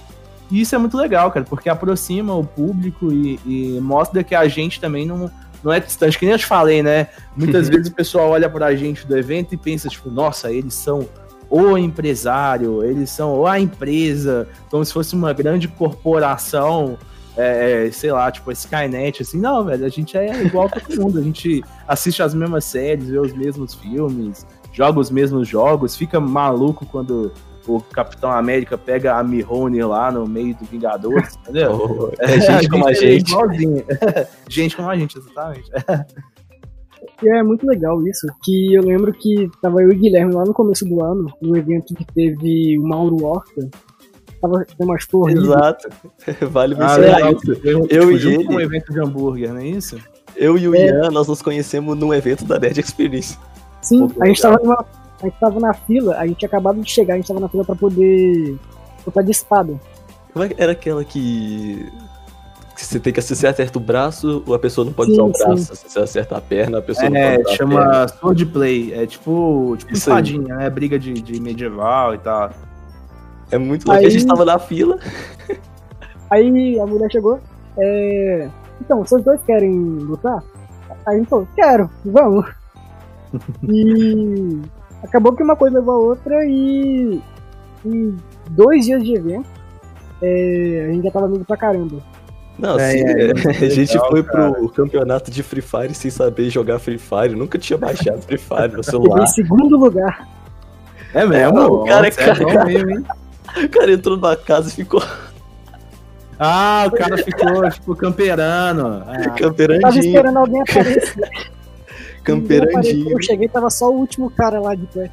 E 0.49 0.61
isso 0.61 0.75
é 0.75 0.77
muito 0.77 0.97
legal, 0.97 1.31
cara, 1.31 1.45
porque 1.45 1.69
aproxima 1.69 2.33
o 2.33 2.43
público 2.43 3.11
e, 3.11 3.39
e 3.45 3.79
mostra 3.81 4.23
que 4.23 4.33
a 4.33 4.47
gente 4.47 4.79
também 4.79 5.05
não, 5.05 5.29
não 5.63 5.73
é 5.73 5.79
distante. 5.79 6.17
Que 6.17 6.25
nem 6.25 6.33
eu 6.33 6.39
te 6.39 6.45
falei, 6.45 6.81
né? 6.81 7.07
Muitas 7.35 7.67
vezes 7.67 7.87
o 7.87 7.93
pessoal 7.93 8.29
olha 8.29 8.49
pra 8.49 8.75
gente 8.75 9.05
do 9.05 9.17
evento 9.17 9.53
e 9.53 9.57
pensa, 9.57 9.89
tipo, 9.89 10.09
nossa, 10.09 10.51
eles 10.51 10.73
são 10.73 11.07
o 11.49 11.77
empresário, 11.77 12.83
eles 12.83 13.09
são 13.09 13.45
a 13.45 13.59
empresa, 13.59 14.47
como 14.69 14.83
se 14.83 14.91
fosse 14.91 15.15
uma 15.15 15.33
grande 15.33 15.67
corporação, 15.67 16.97
é, 17.37 17.87
é, 17.87 17.91
sei 17.91 18.11
lá, 18.11 18.31
tipo 18.31 18.49
a 18.49 18.53
Skynet, 18.53 19.21
assim, 19.21 19.39
não, 19.39 19.63
velho, 19.63 19.85
a 19.85 19.89
gente 19.89 20.17
é 20.17 20.43
igual 20.43 20.65
a 20.65 20.69
todo 20.69 21.01
mundo, 21.01 21.19
a 21.19 21.21
gente 21.21 21.63
assiste 21.87 22.23
as 22.23 22.33
mesmas 22.33 22.65
séries, 22.65 23.07
vê 23.07 23.19
os 23.19 23.33
mesmos 23.33 23.75
filmes, 23.75 24.45
joga 24.73 24.99
os 24.99 25.11
mesmos 25.11 25.47
jogos, 25.47 25.95
fica 25.95 26.19
maluco 26.19 26.85
quando 26.85 27.31
o 27.67 27.81
Capitão 27.81 28.31
América 28.31 28.77
pega 28.77 29.17
a 29.17 29.23
Mihone 29.23 29.83
lá 29.83 30.11
no 30.11 30.25
meio 30.25 30.55
do 30.55 30.65
Vingadores, 30.65 31.37
entendeu? 31.41 31.77
Oh, 31.77 32.11
é, 32.19 32.39
gente 32.39 32.69
como 32.69 32.87
a 32.87 32.93
gente. 32.93 33.33
É 33.35 34.27
gente 34.49 34.75
como 34.75 34.89
a 34.89 34.97
gente, 34.97 35.17
exatamente. 35.17 35.69
E 37.21 37.29
é 37.29 37.43
muito 37.43 37.65
legal 37.67 38.05
isso, 38.07 38.27
que 38.43 38.73
eu 38.73 38.83
lembro 38.83 39.11
que 39.13 39.49
tava 39.61 39.81
eu 39.81 39.91
e 39.91 39.95
Guilherme 39.95 40.33
lá 40.33 40.43
no 40.43 40.53
começo 40.53 40.85
do 40.85 41.03
ano, 41.03 41.27
no 41.41 41.57
evento 41.57 41.93
que 41.93 42.05
teve 42.05 42.79
o 42.79 42.83
Mauro 42.83 43.23
Horta, 43.25 43.69
tava 44.41 44.65
tem 44.65 44.87
umas 44.87 45.05
torres. 45.05 45.37
Exato. 45.37 45.89
vale 46.49 46.75
mencionar 46.75 47.23
ah, 47.23 47.31
isso. 47.31 47.51
Eu, 47.63 47.87
eu 47.89 48.11
e 48.11 48.15
ele. 48.15 48.47
um 48.47 48.59
evento 48.59 48.91
de 48.91 48.99
hambúrguer, 48.99 49.53
não 49.53 49.59
é 49.59 49.67
isso? 49.67 49.97
Eu 50.35 50.57
e 50.57 50.67
o 50.67 50.75
é. 50.75 50.87
Ian, 50.87 51.09
nós 51.11 51.27
nos 51.27 51.41
conhecemos 51.41 51.97
num 51.97 52.13
evento 52.13 52.45
da 52.45 52.59
Nerd 52.59 52.79
Experience. 52.79 53.37
Sim, 53.81 54.07
Pô, 54.07 54.23
a 54.23 54.27
gente 54.27 54.41
tava 54.41 54.57
numa, 54.57 54.85
a 55.21 55.25
gente 55.25 55.39
tava 55.39 55.59
na 55.59 55.73
fila, 55.73 56.15
a 56.17 56.27
gente 56.27 56.37
tinha 56.37 56.47
acabado 56.47 56.81
de 56.81 56.89
chegar, 56.89 57.15
a 57.15 57.17
gente 57.17 57.27
tava 57.27 57.39
na 57.39 57.49
fila 57.49 57.65
pra 57.65 57.75
poder 57.75 58.57
botar 59.05 59.21
de 59.21 59.31
espada. 59.31 59.79
Como 60.33 60.45
é 60.45 60.49
que 60.49 60.61
era 60.61 60.73
aquela 60.73 61.03
que 61.03 61.91
você 62.75 62.99
tem 62.99 63.11
que 63.11 63.21
se 63.21 63.35
você 63.35 63.47
acerta 63.47 63.77
o 63.77 63.81
braço, 63.81 64.43
a 64.53 64.59
pessoa 64.59 64.85
não 64.85 64.93
pode 64.93 65.11
sim, 65.11 65.21
usar 65.21 65.23
o 65.23 65.31
braço. 65.31 65.75
Se 65.75 65.89
você 65.89 65.99
acerta 65.99 66.37
a 66.37 66.41
perna, 66.41 66.77
a 66.77 66.81
pessoa 66.81 67.07
é, 67.07 67.09
não 67.09 67.35
pode 67.35 67.47
usar 67.47 67.57
chama 67.57 67.81
a 67.81 67.89
perna. 67.89 68.07
swordplay. 68.07 68.93
É 68.93 69.05
tipo, 69.07 69.75
tipo 69.77 69.93
espadinha, 69.93 70.55
né? 70.55 70.69
Briga 70.69 70.99
de, 70.99 71.13
de 71.13 71.39
medieval 71.41 72.13
e 72.13 72.19
tal. 72.19 72.51
É 73.51 73.57
muito 73.57 73.85
louco. 73.85 73.99
Aí... 73.99 74.05
A 74.05 74.09
gente 74.09 74.25
tava 74.25 74.45
na 74.45 74.59
fila. 74.59 74.97
Aí 76.29 76.79
a 76.79 76.85
mulher 76.85 77.11
chegou. 77.11 77.39
É... 77.77 78.49
Então, 78.81 79.03
vocês 79.03 79.23
dois 79.23 79.41
querem 79.43 79.73
lutar? 79.73 80.43
Aí 81.05 81.15
a 81.15 81.17
gente 81.17 81.29
falou, 81.29 81.47
quero, 81.55 81.89
vamos. 82.05 82.45
e 83.63 84.61
acabou 85.03 85.33
que 85.33 85.43
uma 85.43 85.55
coisa 85.55 85.79
levou 85.79 85.95
a 85.95 85.99
outra 85.99 86.45
e 86.45 87.21
em 87.85 88.17
dois 88.49 88.85
dias 88.85 89.03
de 89.03 89.15
evento 89.15 89.49
é... 90.21 90.87
a 90.89 90.93
gente 90.93 91.03
já 91.03 91.11
tava 91.11 91.25
amigo 91.25 91.45
pra 91.45 91.57
caramba. 91.57 92.01
Não, 92.57 92.79
é, 92.79 92.99
é, 92.99 93.01
é, 93.01 93.31
a 93.31 93.69
gente 93.69 93.93
legal, 93.93 94.09
foi 94.09 94.23
cara. 94.23 94.51
pro 94.51 94.69
campeonato 94.69 95.29
de 95.29 95.43
Free 95.43 95.61
Fire 95.61 95.93
sem 95.93 96.09
saber 96.09 96.49
jogar 96.49 96.79
Free 96.79 96.97
Fire. 96.97 97.35
Nunca 97.35 97.59
tinha 97.59 97.77
baixado 97.77 98.21
Free 98.23 98.39
Fire 98.39 98.75
no 98.75 98.81
celular. 98.83 99.23
em 99.23 99.27
segundo 99.27 99.77
lugar. 99.77 100.27
É 101.13 101.23
mesmo? 101.25 101.59
o 101.59 101.85
cara, 101.85 102.07
é 102.07 102.11
cara, 102.11 102.65
mesmo, 102.65 103.05
o 103.65 103.69
cara 103.69 103.91
entrou 103.91 104.17
na 104.17 104.35
casa 104.35 104.69
e 104.69 104.73
ficou. 104.73 105.01
Ah, 106.39 106.85
o 106.85 106.91
cara 106.91 107.17
ficou, 107.17 107.71
ficou 107.71 107.95
camperando. 107.95 108.85
Ah. 108.85 109.31
Camperandinho. 109.35 109.81
Tava 109.81 109.97
esperando 109.97 110.37
alguém 110.37 110.61
aparecer. 110.61 111.29
camperandinho. 112.23 113.11
Eu 113.11 113.21
cheguei 113.23 113.47
tava 113.47 113.71
só 113.71 113.89
o 113.89 113.97
último 113.97 114.29
cara 114.29 114.59
lá 114.59 114.75
de 114.75 114.85
pé. 114.85 115.11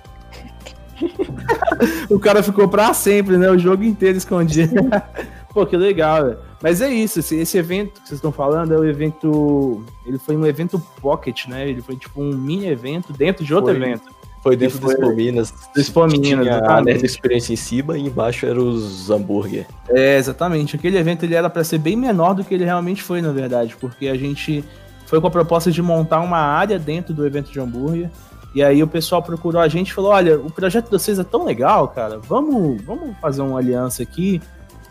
o 2.10 2.18
cara 2.18 2.42
ficou 2.42 2.68
pra 2.68 2.92
sempre, 2.92 3.38
né? 3.38 3.50
O 3.50 3.58
jogo 3.58 3.84
inteiro 3.84 4.18
escondido. 4.18 4.74
Pô, 5.54 5.64
que 5.64 5.76
legal, 5.76 6.24
velho. 6.24 6.38
Mas 6.60 6.80
é 6.80 6.88
isso, 6.88 7.20
esse, 7.20 7.36
esse, 7.36 7.56
evento 7.56 8.00
que 8.00 8.08
vocês 8.08 8.18
estão 8.18 8.32
falando 8.32 8.74
é 8.74 8.76
o 8.76 8.84
evento. 8.84 9.84
Ele 10.04 10.18
foi 10.18 10.36
um 10.36 10.44
evento 10.44 10.82
pocket, 11.00 11.46
né? 11.46 11.68
Ele 11.68 11.80
foi 11.80 11.96
tipo 11.96 12.20
um 12.20 12.36
mini 12.36 12.66
evento 12.66 13.12
dentro 13.12 13.44
de 13.44 13.54
outro 13.54 13.72
foi, 13.72 13.80
evento. 13.80 14.12
Foi 14.44 14.56
dentro 14.56 14.78
do 14.78 14.92
Expo 14.92 15.16
Minas. 15.16 15.54
Do 15.74 15.80
Expo 15.80 16.06
Minas, 16.06 16.46
a 16.46 16.82
Nerd 16.82 17.02
Experiência 17.02 17.54
em 17.54 17.56
cima 17.56 17.96
e 17.96 18.02
embaixo 18.02 18.44
era 18.44 18.60
os 18.60 19.10
hambúrguer. 19.10 19.66
É, 19.88 20.18
exatamente. 20.18 20.76
Aquele 20.76 20.98
evento 20.98 21.24
ele 21.24 21.34
era 21.34 21.48
para 21.48 21.64
ser 21.64 21.78
bem 21.78 21.96
menor 21.96 22.34
do 22.34 22.44
que 22.44 22.52
ele 22.52 22.64
realmente 22.64 23.02
foi, 23.02 23.22
na 23.22 23.32
verdade, 23.32 23.74
porque 23.80 24.06
a 24.06 24.14
gente 24.16 24.62
foi 25.06 25.18
com 25.18 25.26
a 25.26 25.30
proposta 25.30 25.72
de 25.72 25.80
montar 25.80 26.20
uma 26.20 26.36
área 26.36 26.78
dentro 26.78 27.14
do 27.14 27.26
evento 27.26 27.50
de 27.50 27.58
hambúrguer. 27.58 28.10
E 28.54 28.62
aí 28.62 28.82
o 28.82 28.86
pessoal 28.86 29.22
procurou 29.22 29.62
a 29.62 29.66
gente 29.66 29.88
e 29.88 29.94
falou: 29.94 30.10
olha, 30.10 30.38
o 30.38 30.50
projeto 30.50 30.84
de 30.84 30.90
vocês 30.90 31.18
é 31.18 31.24
tão 31.24 31.46
legal, 31.46 31.88
cara. 31.88 32.18
Vamos, 32.18 32.82
vamos 32.82 33.16
fazer 33.22 33.40
uma 33.40 33.58
aliança 33.58 34.02
aqui 34.02 34.42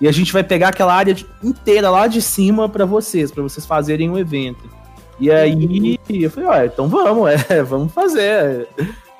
e 0.01 0.07
a 0.07 0.11
gente 0.11 0.33
vai 0.33 0.43
pegar 0.43 0.69
aquela 0.69 0.95
área 0.95 1.15
inteira 1.43 1.91
lá 1.91 2.07
de 2.07 2.23
cima 2.23 2.67
para 2.67 2.85
vocês, 2.85 3.31
para 3.31 3.43
vocês 3.43 3.67
fazerem 3.67 4.09
o 4.09 4.13
um 4.13 4.17
evento. 4.17 4.67
E 5.19 5.29
aí 5.29 5.99
eu 6.09 6.31
falei, 6.31 6.49
olha, 6.49 6.65
então 6.65 6.87
vamos, 6.87 7.29
é, 7.51 7.61
vamos 7.61 7.93
fazer. 7.93 8.67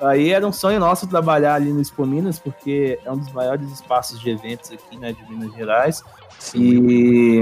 Aí 0.00 0.30
era 0.30 0.46
um 0.46 0.52
sonho 0.52 0.80
nosso 0.80 1.06
trabalhar 1.06 1.54
ali 1.54 1.72
no 1.72 1.80
Expo 1.80 2.04
Minas, 2.04 2.38
porque 2.38 2.98
é 3.04 3.10
um 3.10 3.16
dos 3.16 3.32
maiores 3.32 3.70
espaços 3.70 4.20
de 4.20 4.30
eventos 4.30 4.70
aqui, 4.72 4.96
né, 4.98 5.12
de 5.12 5.30
Minas 5.30 5.54
Gerais. 5.54 6.02
E, 6.54 7.40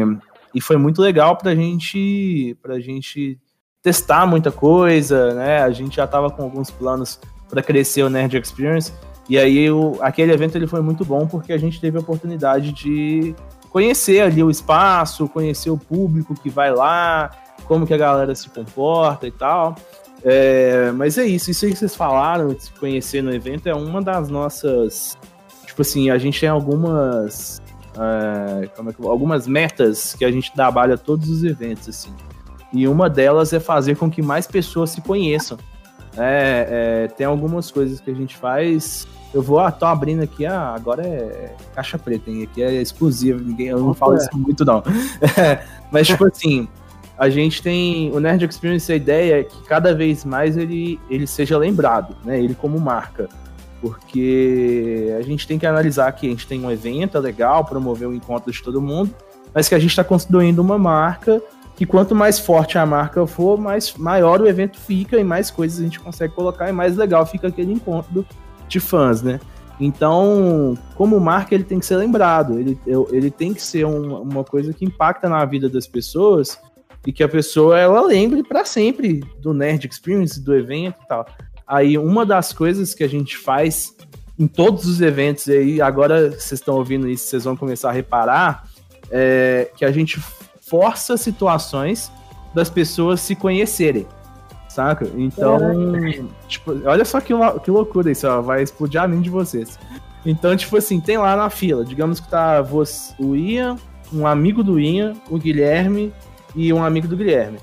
e 0.54 0.60
foi 0.60 0.76
muito 0.76 1.00
legal 1.00 1.36
pra 1.36 1.54
gente, 1.54 2.56
pra 2.62 2.78
gente 2.78 3.38
testar 3.82 4.26
muita 4.26 4.52
coisa, 4.52 5.34
né? 5.34 5.62
A 5.62 5.70
gente 5.70 5.96
já 5.96 6.06
tava 6.06 6.30
com 6.30 6.42
alguns 6.42 6.70
planos 6.70 7.18
para 7.48 7.62
crescer 7.62 8.02
o 8.02 8.10
Nerd 8.10 8.36
Experience. 8.36 8.92
E 9.28 9.38
aí 9.38 9.70
o, 9.70 9.98
aquele 10.00 10.32
evento 10.32 10.56
ele 10.56 10.66
foi 10.66 10.80
muito 10.80 11.04
bom 11.04 11.26
porque 11.26 11.52
a 11.52 11.58
gente 11.58 11.80
teve 11.80 11.96
a 11.96 12.00
oportunidade 12.00 12.72
de 12.72 13.34
conhecer 13.70 14.20
ali 14.20 14.42
o 14.42 14.50
espaço, 14.50 15.28
conhecer 15.28 15.70
o 15.70 15.78
público 15.78 16.34
que 16.34 16.50
vai 16.50 16.72
lá, 16.72 17.30
como 17.64 17.86
que 17.86 17.94
a 17.94 17.96
galera 17.98 18.34
se 18.34 18.48
comporta 18.50 19.26
e 19.26 19.30
tal. 19.30 19.74
É, 20.24 20.92
mas 20.92 21.18
é 21.18 21.24
isso, 21.24 21.50
isso 21.50 21.64
aí 21.64 21.72
que 21.72 21.78
vocês 21.78 21.96
falaram 21.96 22.48
de 22.48 22.64
se 22.64 22.72
conhecer 22.72 23.22
no 23.22 23.32
evento 23.32 23.68
é 23.68 23.74
uma 23.74 24.00
das 24.00 24.28
nossas. 24.28 25.18
Tipo 25.66 25.82
assim, 25.82 26.10
a 26.10 26.18
gente 26.18 26.40
tem 26.40 26.48
algumas. 26.48 27.60
É, 27.98 28.64
é 28.64 29.06
algumas 29.06 29.46
metas 29.46 30.14
que 30.14 30.24
a 30.24 30.30
gente 30.30 30.52
trabalha 30.52 30.96
todos 30.96 31.28
os 31.28 31.42
eventos, 31.44 31.88
assim. 31.88 32.12
E 32.72 32.88
uma 32.88 33.10
delas 33.10 33.52
é 33.52 33.60
fazer 33.60 33.96
com 33.96 34.10
que 34.10 34.22
mais 34.22 34.46
pessoas 34.46 34.90
se 34.90 35.00
conheçam. 35.00 35.58
É, 36.16 37.04
é, 37.04 37.08
tem 37.08 37.26
algumas 37.26 37.70
coisas 37.70 38.00
que 38.00 38.10
a 38.10 38.14
gente 38.14 38.36
faz. 38.36 39.06
Eu 39.32 39.42
vou, 39.42 39.58
ah, 39.58 39.72
tô 39.72 39.86
abrindo 39.86 40.22
aqui, 40.22 40.44
ah, 40.44 40.74
agora 40.74 41.06
é 41.06 41.54
caixa 41.74 41.98
preta, 41.98 42.30
hein? 42.30 42.42
Aqui 42.42 42.62
é 42.62 42.80
exclusivo, 42.80 43.42
ninguém, 43.42 43.68
eu 43.68 43.80
não 43.80 43.94
falo 43.94 44.14
isso 44.16 44.28
muito, 44.34 44.62
não. 44.62 44.82
Mas, 45.90 46.06
tipo 46.06 46.26
assim, 46.26 46.68
a 47.18 47.28
gente 47.28 47.62
tem. 47.62 48.10
O 48.12 48.20
Nerd 48.20 48.44
Experience, 48.44 48.90
a 48.90 48.96
ideia 48.96 49.40
é 49.40 49.44
que 49.44 49.62
cada 49.64 49.94
vez 49.94 50.24
mais 50.24 50.56
ele, 50.56 50.98
ele 51.08 51.26
seja 51.26 51.56
lembrado, 51.58 52.16
né? 52.24 52.38
Ele 52.38 52.54
como 52.54 52.80
marca. 52.80 53.28
Porque 53.80 55.12
a 55.18 55.22
gente 55.22 55.46
tem 55.46 55.58
que 55.58 55.66
analisar 55.66 56.10
que 56.12 56.26
a 56.26 56.30
gente 56.30 56.46
tem 56.46 56.64
um 56.64 56.70
evento, 56.70 57.16
é 57.16 57.20
legal, 57.20 57.64
promover 57.64 58.08
o 58.08 58.14
encontro 58.14 58.52
de 58.52 58.62
todo 58.62 58.80
mundo, 58.80 59.12
mas 59.52 59.68
que 59.68 59.74
a 59.74 59.78
gente 59.78 59.90
está 59.90 60.04
construindo 60.04 60.60
uma 60.60 60.78
marca 60.78 61.42
que 61.74 61.86
quanto 61.86 62.14
mais 62.14 62.38
forte 62.38 62.78
a 62.78 62.86
marca 62.86 63.26
for, 63.26 63.58
mais 63.58 63.94
maior 63.94 64.40
o 64.40 64.46
evento 64.46 64.78
fica 64.78 65.18
e 65.18 65.24
mais 65.24 65.50
coisas 65.50 65.80
a 65.80 65.82
gente 65.82 65.98
consegue 65.98 66.32
colocar 66.32 66.68
e 66.68 66.72
mais 66.72 66.96
legal 66.96 67.26
fica 67.26 67.48
aquele 67.48 67.72
encontro 67.72 68.24
de 68.68 68.78
fãs, 68.78 69.20
né? 69.22 69.40
Então, 69.80 70.78
como 70.94 71.18
marca, 71.18 71.54
ele 71.54 71.64
tem 71.64 71.80
que 71.80 71.86
ser 71.86 71.96
lembrado, 71.96 72.58
ele, 72.58 72.78
ele 73.10 73.30
tem 73.30 73.52
que 73.52 73.60
ser 73.60 73.84
um, 73.84 74.22
uma 74.22 74.44
coisa 74.44 74.72
que 74.72 74.84
impacta 74.84 75.28
na 75.28 75.44
vida 75.44 75.68
das 75.68 75.86
pessoas 75.86 76.56
e 77.06 77.12
que 77.12 77.22
a 77.22 77.28
pessoa 77.28 77.78
ela 77.78 78.00
lembre 78.02 78.42
para 78.42 78.64
sempre 78.64 79.20
do 79.40 79.52
Nerd 79.52 79.88
Experience, 79.90 80.40
do 80.40 80.54
evento 80.54 80.96
e 81.02 81.08
tal. 81.08 81.26
Aí, 81.66 81.98
uma 81.98 82.24
das 82.24 82.52
coisas 82.52 82.94
que 82.94 83.02
a 83.02 83.08
gente 83.08 83.36
faz 83.36 83.94
em 84.38 84.46
todos 84.46 84.86
os 84.86 85.00
eventos, 85.00 85.46
e 85.46 85.56
aí 85.56 85.80
agora 85.80 86.30
vocês 86.30 86.52
estão 86.52 86.76
ouvindo 86.76 87.08
isso, 87.08 87.26
vocês 87.26 87.44
vão 87.44 87.56
começar 87.56 87.90
a 87.90 87.92
reparar, 87.92 88.66
é 89.10 89.70
que 89.76 89.84
a 89.84 89.92
gente 89.92 90.20
força 90.60 91.16
situações 91.16 92.10
das 92.54 92.70
pessoas 92.70 93.20
se 93.20 93.34
conhecerem. 93.34 94.06
Saca? 94.68 95.06
Então, 95.16 95.58
tipo, 96.48 96.72
olha 96.86 97.04
só 97.04 97.20
que, 97.20 97.34
que 97.62 97.70
loucura 97.70 98.10
isso, 98.10 98.26
ó, 98.26 98.40
vai 98.40 98.62
explodir 98.62 99.02
a 99.02 99.06
mente 99.06 99.24
de 99.24 99.30
vocês. 99.30 99.78
Então, 100.24 100.56
tipo 100.56 100.76
assim, 100.76 100.98
tem 100.98 101.18
lá 101.18 101.36
na 101.36 101.50
fila, 101.50 101.84
digamos 101.84 102.20
que 102.20 102.28
tá 102.28 102.62
você, 102.62 103.12
o 103.18 103.36
Ian, 103.36 103.76
um 104.12 104.26
amigo 104.26 104.64
do 104.64 104.80
Ian, 104.80 105.12
o 105.28 105.38
Guilherme 105.38 106.12
e 106.54 106.72
um 106.72 106.82
amigo 106.82 107.08
do 107.08 107.16
Guilherme. 107.16 107.58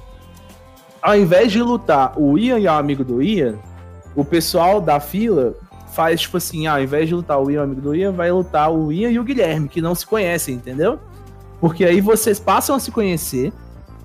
Ao 1.02 1.18
invés 1.18 1.52
de 1.52 1.62
lutar 1.62 2.14
o 2.18 2.38
Ian 2.38 2.60
e 2.60 2.68
o 2.68 2.72
amigo 2.72 3.04
do 3.04 3.22
Ian, 3.22 3.56
o 4.16 4.26
pessoal 4.26 4.82
da 4.82 5.00
fila 5.00 5.56
faz, 5.94 6.22
tipo 6.22 6.38
assim, 6.38 6.68
ah, 6.68 6.74
ao 6.74 6.82
invés 6.82 7.08
de 7.08 7.16
lutar 7.16 7.42
o 7.42 7.50
Ian 7.50 7.56
e 7.56 7.60
o 7.60 7.64
amigo 7.64 7.82
do 7.82 7.96
Ian, 7.96 8.12
vai 8.12 8.32
lutar 8.32 8.72
o 8.72 8.92
Ian 8.92 9.10
e 9.10 9.20
o 9.20 9.24
Guilherme, 9.24 9.68
que 9.68 9.82
não 9.82 9.96
se 9.96 10.06
conhecem, 10.06 10.56
entendeu? 10.56 11.00
Porque 11.60 11.86
aí 11.86 12.02
vocês 12.02 12.40
passam 12.40 12.76
a 12.76 12.80
se 12.80 12.92
conhecer, 12.92 13.52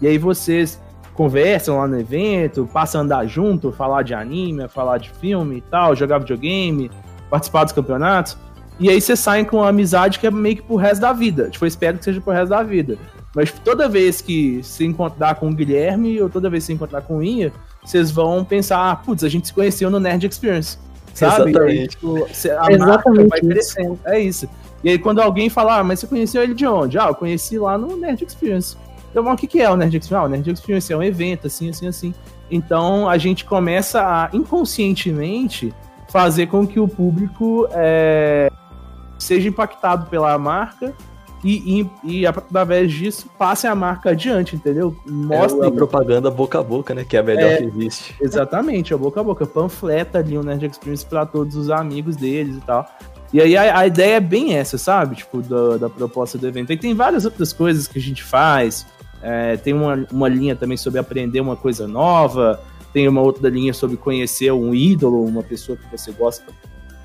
e 0.00 0.06
aí 0.06 0.18
vocês 0.18 0.80
conversam 1.14 1.78
lá 1.78 1.86
no 1.86 1.98
evento, 1.98 2.68
passam 2.72 3.00
a 3.00 3.04
andar 3.04 3.26
junto, 3.26 3.72
falar 3.72 4.02
de 4.02 4.14
anime, 4.14 4.68
falar 4.68 4.98
de 4.98 5.10
filme 5.10 5.58
e 5.58 5.60
tal, 5.60 5.94
jogar 5.94 6.18
videogame, 6.18 6.90
participar 7.30 7.64
dos 7.64 7.72
campeonatos. 7.72 8.36
E 8.78 8.90
aí 8.90 9.00
vocês 9.00 9.20
saem 9.20 9.44
com 9.44 9.58
uma 9.58 9.68
amizade 9.68 10.18
que 10.18 10.26
é 10.26 10.30
meio 10.30 10.56
que 10.56 10.62
pro 10.62 10.76
resto 10.76 11.00
da 11.00 11.12
vida. 11.12 11.48
Tipo, 11.48 11.64
eu 11.64 11.68
espero 11.68 11.98
que 11.98 12.04
seja 12.04 12.20
pro 12.20 12.32
resto 12.32 12.50
da 12.50 12.62
vida. 12.62 12.98
Mas 13.34 13.50
toda 13.50 13.88
vez 13.88 14.20
que 14.20 14.62
se 14.62 14.84
encontrar 14.84 15.34
com 15.34 15.48
o 15.48 15.54
Guilherme 15.54 16.22
ou 16.22 16.30
toda 16.30 16.48
vez 16.48 16.64
que 16.64 16.66
se 16.68 16.72
encontrar 16.72 17.02
com 17.02 17.18
o 17.18 17.22
Inha, 17.22 17.52
vocês 17.84 18.10
vão 18.10 18.44
pensar, 18.44 18.90
ah, 18.90 18.96
putz, 18.96 19.24
a 19.24 19.28
gente 19.28 19.48
se 19.48 19.52
conheceu 19.52 19.90
no 19.90 19.98
Nerd 19.98 20.26
Experience. 20.26 20.78
Sabe? 21.12 21.50
Exatamente. 21.50 21.80
Aí, 21.80 21.88
tipo, 21.88 22.24
a 22.58 22.72
Exatamente 22.72 23.28
vai 23.28 23.40
crescendo. 23.40 23.98
É 24.04 24.20
isso. 24.20 24.48
E 24.82 24.90
aí 24.90 24.98
quando 24.98 25.20
alguém 25.20 25.48
fala, 25.48 25.78
ah, 25.78 25.84
mas 25.84 26.00
você 26.00 26.06
conheceu 26.06 26.42
ele 26.42 26.54
de 26.54 26.66
onde? 26.66 26.98
Ah, 26.98 27.08
eu 27.08 27.14
conheci 27.14 27.58
lá 27.58 27.76
no 27.76 27.96
Nerd 27.96 28.24
Experience. 28.24 28.76
Então, 29.10 29.32
o 29.32 29.36
que, 29.36 29.46
que 29.46 29.60
é 29.60 29.70
o 29.70 29.76
Nerd 29.76 29.96
Experience? 29.96 30.24
Ah, 30.24 30.26
o 30.26 30.28
Nerd 30.28 30.50
Experience 30.50 30.92
é 30.92 30.96
um 30.96 31.02
evento, 31.02 31.46
assim, 31.46 31.70
assim, 31.70 31.88
assim. 31.88 32.14
Então, 32.50 33.08
a 33.08 33.16
gente 33.16 33.44
começa 33.44 34.00
a, 34.00 34.28
inconscientemente, 34.32 35.72
fazer 36.08 36.46
com 36.46 36.66
que 36.66 36.78
o 36.78 36.86
público 36.86 37.66
é, 37.72 38.50
seja 39.18 39.48
impactado 39.48 40.06
pela 40.06 40.36
marca 40.38 40.92
e, 41.44 41.82
e, 42.04 42.20
e, 42.20 42.26
através 42.26 42.90
disso 42.90 43.26
passe 43.38 43.66
a 43.66 43.74
marca 43.74 44.10
adiante, 44.10 44.56
entendeu? 44.56 44.96
Mostra 45.06 45.66
é 45.66 45.68
a 45.68 45.70
propaganda 45.70 46.30
boca 46.30 46.58
a 46.58 46.62
boca, 46.62 46.94
né? 46.94 47.04
Que 47.04 47.18
é 47.18 47.20
a 47.20 47.22
melhor 47.22 47.50
é, 47.50 47.56
que 47.58 47.64
existe. 47.64 48.14
Exatamente, 48.18 48.94
a 48.94 48.96
boca 48.96 49.20
a 49.20 49.22
boca. 49.22 49.46
Panfleta 49.46 50.20
ali 50.20 50.38
o 50.38 50.42
Nerd 50.42 50.64
Experience 50.64 51.04
para 51.04 51.26
todos 51.26 51.54
os 51.54 51.68
amigos 51.68 52.16
deles 52.16 52.56
e 52.56 52.60
tal. 52.62 52.88
E 53.30 53.42
aí 53.42 53.54
a, 53.58 53.78
a 53.78 53.86
ideia 53.86 54.14
é 54.14 54.20
bem 54.20 54.54
essa, 54.54 54.78
sabe? 54.78 55.16
Tipo, 55.16 55.42
da, 55.42 55.76
da 55.76 55.90
proposta 55.90 56.38
do 56.38 56.48
evento. 56.48 56.72
E 56.72 56.78
tem 56.78 56.94
várias 56.94 57.26
outras 57.26 57.52
coisas 57.52 57.86
que 57.86 57.98
a 57.98 58.02
gente 58.02 58.24
faz. 58.24 58.86
É, 59.20 59.58
tem 59.58 59.74
uma, 59.74 60.06
uma 60.10 60.28
linha 60.28 60.56
também 60.56 60.78
sobre 60.78 60.98
aprender 60.98 61.40
uma 61.40 61.56
coisa 61.56 61.86
nova, 61.86 62.58
tem 62.90 63.06
uma 63.06 63.20
outra 63.20 63.50
linha 63.50 63.74
sobre 63.74 63.98
conhecer 63.98 64.50
um 64.50 64.74
ídolo, 64.74 65.22
uma 65.26 65.42
pessoa 65.42 65.76
que 65.76 65.84
você 65.90 66.10
gosta, 66.10 66.46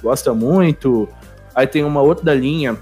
gosta 0.01 0.33
muito. 0.33 1.09
Aí 1.53 1.67
tem 1.67 1.83
uma 1.83 2.01
outra 2.01 2.33
linha 2.33 2.77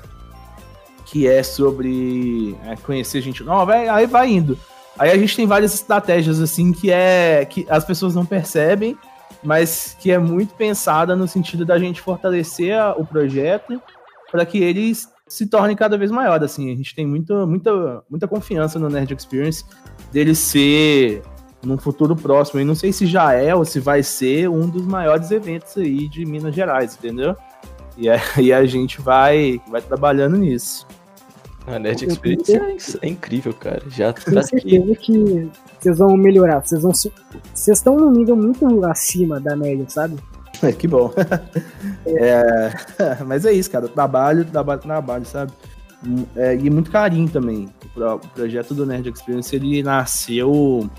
que 1.08 1.28
é 1.28 1.42
sobre 1.42 2.56
é, 2.66 2.76
conhecer 2.76 3.22
gente 3.22 3.44
nova, 3.44 3.74
aí 3.74 4.06
vai 4.06 4.30
indo. 4.30 4.58
Aí 5.00 5.10
a 5.12 5.18
gente 5.18 5.36
tem 5.36 5.46
várias 5.46 5.74
estratégias 5.74 6.42
assim 6.42 6.72
que 6.72 6.92
é 6.92 7.46
que 7.46 7.66
as 7.70 7.86
pessoas 7.86 8.14
não 8.14 8.26
percebem, 8.26 8.98
mas 9.44 9.96
que 10.00 10.12
é 10.12 10.18
muito 10.18 10.54
pensada 10.56 11.16
no 11.16 11.28
sentido 11.28 11.66
da 11.66 11.80
gente 11.80 12.02
fortalecer 12.02 12.78
o 12.98 13.06
projeto 13.06 13.82
para 14.32 14.46
que 14.46 14.58
eles 14.58 15.10
se 15.28 15.46
torne 15.46 15.76
cada 15.76 15.98
vez 15.98 16.12
maior. 16.12 16.44
Assim, 16.44 16.72
a 16.72 16.76
gente 16.76 16.96
tem 16.96 17.06
muita, 17.06 17.46
muita, 17.46 18.04
muita 18.10 18.28
confiança 18.28 18.80
no 18.80 18.90
Nerd 18.90 19.14
Experience 19.14 19.64
dele 20.12 20.34
ser 20.36 21.22
num 21.64 21.78
futuro 21.78 22.16
próximo. 22.16 22.60
E 22.60 22.66
não 22.66 22.76
sei 22.76 22.92
se 22.92 23.06
já 23.06 23.34
é 23.34 23.54
ou 23.54 23.64
se 23.64 23.80
vai 23.80 24.04
ser 24.04 24.50
um 24.50 24.68
dos 24.68 24.86
maiores 24.86 25.32
eventos 25.32 25.78
aí 25.78 26.08
de 26.10 26.26
Minas 26.26 26.56
Gerais, 26.56 26.96
entendeu? 26.96 27.36
E 27.98 28.10
aí 28.10 28.52
a 28.54 28.66
gente 28.66 29.00
vai, 29.02 29.62
vai 29.70 29.82
trabalhando 29.82 30.38
nisso. 30.38 30.88
A 31.68 31.78
Nerd 31.78 32.06
Experience 32.06 32.98
é, 33.02 33.08
é, 33.08 33.10
incrível, 33.10 33.54
cara. 33.54 33.84
Já 33.90 34.14
tá 34.14 34.22
Tenho 34.24 34.44
certeza 34.44 34.96
que 34.96 35.50
vocês 35.80 35.98
vão 35.98 36.16
melhorar. 36.16 36.62
Vocês 36.62 36.82
vão 36.82 36.94
vocês 36.94 37.78
estão 37.78 37.98
num 37.98 38.10
nível 38.10 38.38
muito 38.38 38.86
acima 38.86 39.38
da 39.40 39.54
média, 39.56 39.86
sabe? 39.90 40.16
É, 40.64 40.72
que 40.74 40.88
bom. 40.88 41.14
é, 42.08 42.72
mas 43.28 43.46
é 43.46 43.52
isso, 43.52 43.70
cara. 43.70 43.88
Trabalho, 43.90 44.46
trabalho, 44.46 44.80
trabalho, 44.80 45.26
sabe? 45.26 45.52
É, 46.38 46.56
e 46.56 46.70
muito 46.70 46.90
carinho 46.90 47.30
também. 47.30 47.68
O 47.96 48.20
projeto 48.30 48.74
do 48.74 48.86
Nerd 48.86 49.10
Experience 49.10 49.54
ele 49.54 49.84
nasceu 49.84 50.90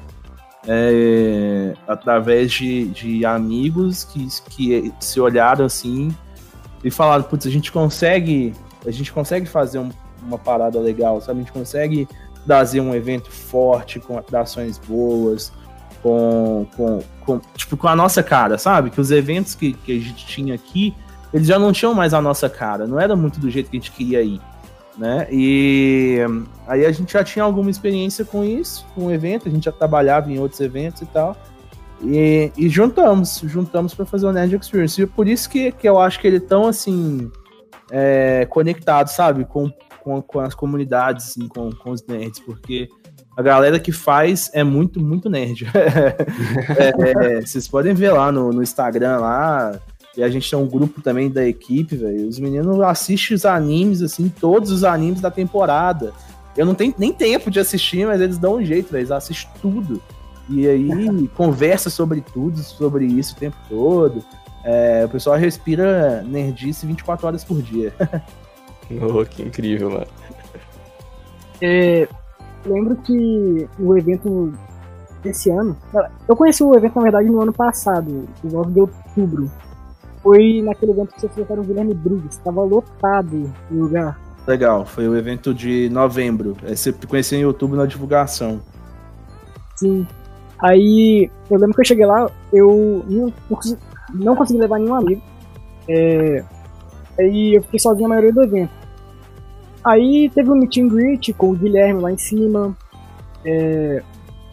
é, 0.67 1.73
através 1.87 2.53
de, 2.53 2.89
de 2.89 3.25
amigos 3.25 4.05
que, 4.05 4.29
que 4.51 4.93
se 5.01 5.19
olharam 5.19 5.65
assim 5.65 6.15
e 6.85 6.91
falaram: 6.91 7.25
putz, 7.25 7.47
a 7.47 7.51
gente 7.51 7.73
consegue, 7.73 8.53
a 8.85 8.91
gente 8.91 9.11
consegue 9.11 9.47
fazer 9.47 9.79
um, 9.79 9.91
uma 10.23 10.39
parada 10.39 10.79
legal, 10.79 11.21
sabe? 11.21 11.41
A 11.41 11.43
gente 11.43 11.53
consegue 11.53 12.09
trazer 12.47 12.81
um 12.81 12.95
evento 12.95 13.31
forte, 13.31 14.01
com 14.01 14.17
atrações 14.17 14.79
boas, 14.79 15.53
com, 16.03 16.67
com, 16.77 17.01
com, 17.21 17.41
tipo, 17.57 17.77
com 17.77 17.89
a 17.89 17.97
nossa 17.97 18.23
cara, 18.23 18.57
sabe? 18.57 18.91
Que 18.91 19.01
os 19.01 19.11
eventos 19.11 19.55
que, 19.55 19.73
que 19.73 19.93
a 19.93 20.01
gente 20.01 20.27
tinha 20.27 20.55
aqui, 20.55 20.95
eles 21.33 21.47
já 21.47 21.59
não 21.59 21.73
tinham 21.73 21.95
mais 21.95 22.15
a 22.15 22.21
nossa 22.21 22.49
cara, 22.49 22.87
não 22.87 22.99
era 22.99 23.15
muito 23.15 23.39
do 23.39 23.51
jeito 23.51 23.71
que 23.71 23.77
a 23.77 23.81
gente 23.81 23.93
queria 23.93 24.23
ir, 24.23 24.41
né? 24.97 25.27
E 25.31 26.21
aí 26.67 26.87
a 26.87 26.93
gente 26.93 27.13
já 27.13 27.23
tinha 27.23 27.45
alguma 27.45 27.71
experiência 27.71 28.25
com 28.25 28.45
isso, 28.45 28.87
com 28.95 29.07
o 29.07 29.13
evento, 29.13 29.49
a 29.49 29.51
gente 29.51 29.65
já 29.65 29.73
trabalhava 29.73 30.31
em 30.33 30.39
outros 30.39 30.61
eventos 30.61 31.03
e 31.03 31.07
tal. 31.07 31.37
E, 32.03 32.53
e 32.57 32.69
juntamos, 32.69 33.43
juntamos 33.45 33.93
para 33.93 34.07
fazer 34.07 34.27
o 34.27 34.33
Nerd 34.33 34.55
Experience. 34.55 35.03
E 35.03 35.07
por 35.07 35.27
isso 35.27 35.51
que, 35.51 35.73
que 35.73 35.89
eu 35.89 35.99
acho 35.99 36.21
que 36.21 36.29
ele 36.29 36.37
é 36.37 36.41
tão 36.41 36.67
assim 36.67 37.31
é, 37.91 38.47
conectado, 38.49 39.09
sabe? 39.09 39.45
Com, 39.45 39.71
com, 40.09 40.23
com 40.23 40.41
as 40.41 40.55
comunidades, 40.55 41.29
assim, 41.29 41.47
com, 41.47 41.71
com 41.71 41.91
os 41.91 42.05
nerds, 42.07 42.41
porque 42.41 42.89
a 43.37 43.43
galera 43.43 43.79
que 43.79 43.93
faz 43.93 44.51
é 44.55 44.65
muito, 44.65 45.01
muito 45.01 45.29
nerd. 45.29 45.67
é, 45.77 47.37
é, 47.37 47.41
vocês 47.43 47.69
podem 47.69 47.93
ver 47.93 48.13
lá 48.13 48.33
no, 48.33 48.51
no 48.53 48.63
Instagram 48.63 49.19
lá. 49.19 49.79
E 50.17 50.23
a 50.23 50.29
gente 50.29 50.51
tem 50.51 50.59
um 50.59 50.67
grupo 50.67 51.01
também 51.01 51.31
da 51.31 51.47
equipe, 51.47 51.95
velho. 51.95 52.27
Os 52.27 52.41
meninos 52.41 52.81
assistem 52.81 53.37
os 53.37 53.45
animes, 53.45 54.03
assim, 54.03 54.29
todos 54.29 54.73
os 54.73 54.83
animes 54.83 55.21
da 55.21 55.31
temporada. 55.31 56.13
Eu 56.57 56.67
não 56.67 56.75
tenho 56.75 56.93
nem 56.99 57.13
tempo 57.13 57.51
de 57.51 57.61
assistir, 57.61 58.05
mas 58.07 58.21
eles 58.21 58.39
dão 58.39 58.57
um 58.57 58.65
jeito, 58.65 58.91
velho. 58.91 59.03
Eles 59.03 59.13
assistem 59.13 59.51
tudo. 59.61 60.03
E 60.49 60.67
aí 60.67 61.29
conversa 61.37 61.91
sobre 61.91 62.21
tudo, 62.21 62.59
sobre 62.59 63.05
isso 63.05 63.35
o 63.35 63.39
tempo 63.39 63.57
todo. 63.69 64.25
É, 64.65 65.05
o 65.05 65.09
pessoal 65.09 65.37
respira 65.37 66.23
nerdice 66.23 66.87
24 66.87 67.27
horas 67.27 67.45
por 67.45 67.63
dia. 67.63 67.95
oh, 69.03 69.25
que 69.25 69.43
incrível, 69.43 69.91
mano. 69.91 70.07
É, 71.61 72.09
lembro 72.65 72.97
que 72.97 73.69
o 73.79 73.97
evento 73.97 74.53
desse 75.23 75.51
ano. 75.51 75.77
Eu 76.29 76.37
conheci 76.37 76.63
o 76.63 76.75
evento, 76.75 76.97
na 76.97 77.03
verdade, 77.03 77.29
no 77.29 77.41
ano 77.41 77.53
passado, 77.53 78.29
no 78.43 78.51
9 78.51 78.73
de 78.73 78.81
outubro. 78.81 79.51
Foi 80.23 80.63
naquele 80.63 80.93
evento 80.93 81.15
que 81.15 81.21
vocês 81.21 81.33
colocaram 81.33 81.63
o 81.63 81.65
Guilherme 81.65 81.95
Briggs, 81.95 82.39
estava 82.39 82.63
lotado 82.63 83.53
o 83.71 83.75
lugar. 83.75 84.19
Legal, 84.47 84.85
foi 84.87 85.09
o 85.09 85.17
evento 85.17 85.53
de 85.53 85.89
novembro. 85.91 86.57
É, 86.65 86.75
você 86.75 86.93
conheceu 86.93 87.39
em 87.39 87.45
outubro 87.45 87.77
na 87.77 87.87
divulgação. 87.87 88.61
Sim. 89.77 90.07
Aí 90.61 91.31
eu 91.51 91.59
lembro 91.59 91.75
que 91.75 91.83
eu 91.83 91.87
cheguei 91.87 92.07
lá, 92.07 92.29
eu 92.53 93.05
não, 93.07 93.33
não 94.13 94.35
consegui 94.35 94.61
levar 94.61 94.79
nenhum 94.79 94.95
amigo. 94.95 95.23
É, 95.89 96.43
aí 97.19 97.55
eu 97.55 97.63
fiquei 97.63 97.79
sozinho 97.79 98.07
a 98.07 98.09
maioria 98.09 98.33
do 98.33 98.43
evento. 98.43 98.78
Aí 99.85 100.31
teve 100.35 100.51
um 100.51 100.57
meet 100.57 100.77
and 100.79 100.89
greet 100.89 101.33
com 101.33 101.51
o 101.51 101.57
Guilherme 101.57 102.01
lá 102.01 102.13
em 102.13 102.19
cima. 102.19 102.77
É, 103.45 104.03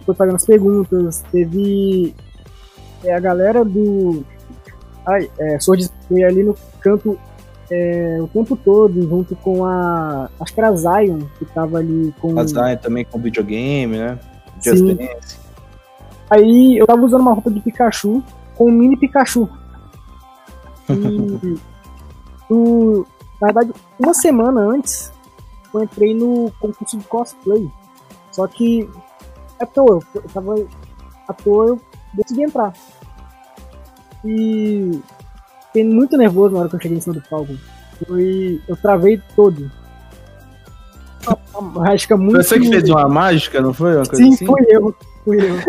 foi 0.05 0.15
fazendo 0.15 0.35
as 0.35 0.45
perguntas. 0.45 1.23
Teve 1.31 2.13
é, 3.03 3.13
a 3.13 3.19
galera 3.19 3.63
do. 3.63 4.23
Ai, 5.05 5.29
é, 5.39 5.59
Sword 5.59 5.89
foi 6.07 6.23
ali 6.23 6.43
no 6.43 6.55
canto 6.79 7.17
é, 7.69 8.17
o 8.21 8.27
tempo 8.27 8.55
todo, 8.55 9.01
junto 9.01 9.35
com 9.37 9.65
a. 9.65 10.29
Acho 10.39 10.53
que 10.53 10.59
era 10.59 10.69
a 10.69 10.75
Zion, 10.75 11.19
que 11.37 11.45
tava 11.45 11.79
ali 11.79 12.13
com. 12.19 12.39
A 12.39 12.45
Zion 12.45 12.77
também 12.77 13.05
com 13.05 13.19
videogame, 13.19 13.97
né? 13.97 14.19
Just 14.63 14.77
Sim. 14.77 14.95
Dance. 14.95 15.39
Aí 16.29 16.77
eu 16.77 16.87
tava 16.87 17.03
usando 17.03 17.21
uma 17.21 17.33
roupa 17.33 17.51
de 17.51 17.59
Pikachu 17.59 18.23
com 18.55 18.69
um 18.69 18.71
mini 18.71 18.97
Pikachu. 18.97 19.49
E. 20.89 21.57
o, 22.49 23.05
na 23.41 23.47
verdade, 23.47 23.71
uma 23.99 24.13
semana 24.13 24.61
antes, 24.61 25.11
eu 25.79 25.83
entrei 25.83 26.13
no 26.13 26.51
concurso 26.59 26.97
de 26.97 27.05
cosplay. 27.05 27.69
Só 28.31 28.47
que 28.47 28.89
à 29.59 29.65
toa, 29.65 29.99
eu 30.13 30.21
tava 30.33 30.55
à 31.27 31.33
toa, 31.33 31.67
eu 31.67 31.81
decidi 32.13 32.43
entrar. 32.43 32.73
E 34.23 34.99
fiquei 35.67 35.83
muito 35.83 36.17
nervoso 36.17 36.53
na 36.53 36.61
hora 36.61 36.69
que 36.69 36.75
eu 36.75 36.81
cheguei 36.81 36.97
em 36.97 37.01
cima 37.01 37.15
do 37.15 37.21
palco. 37.21 37.55
Foi, 38.07 38.61
eu 38.67 38.75
travei 38.75 39.21
todo. 39.35 39.71
uma 41.53 41.61
mágica 41.61 42.17
muito. 42.17 42.37
Você 42.37 42.59
que 42.59 42.67
fez 42.67 42.89
uma 42.89 43.07
mágica, 43.07 43.61
não 43.61 43.73
foi? 43.73 43.95
Uma 43.95 44.05
coisa 44.05 44.23
Sim, 44.23 44.33
assim? 44.33 44.45
fui 44.45 44.65
eu. 44.67 44.95
Fui 45.23 45.37
eu. 45.39 45.59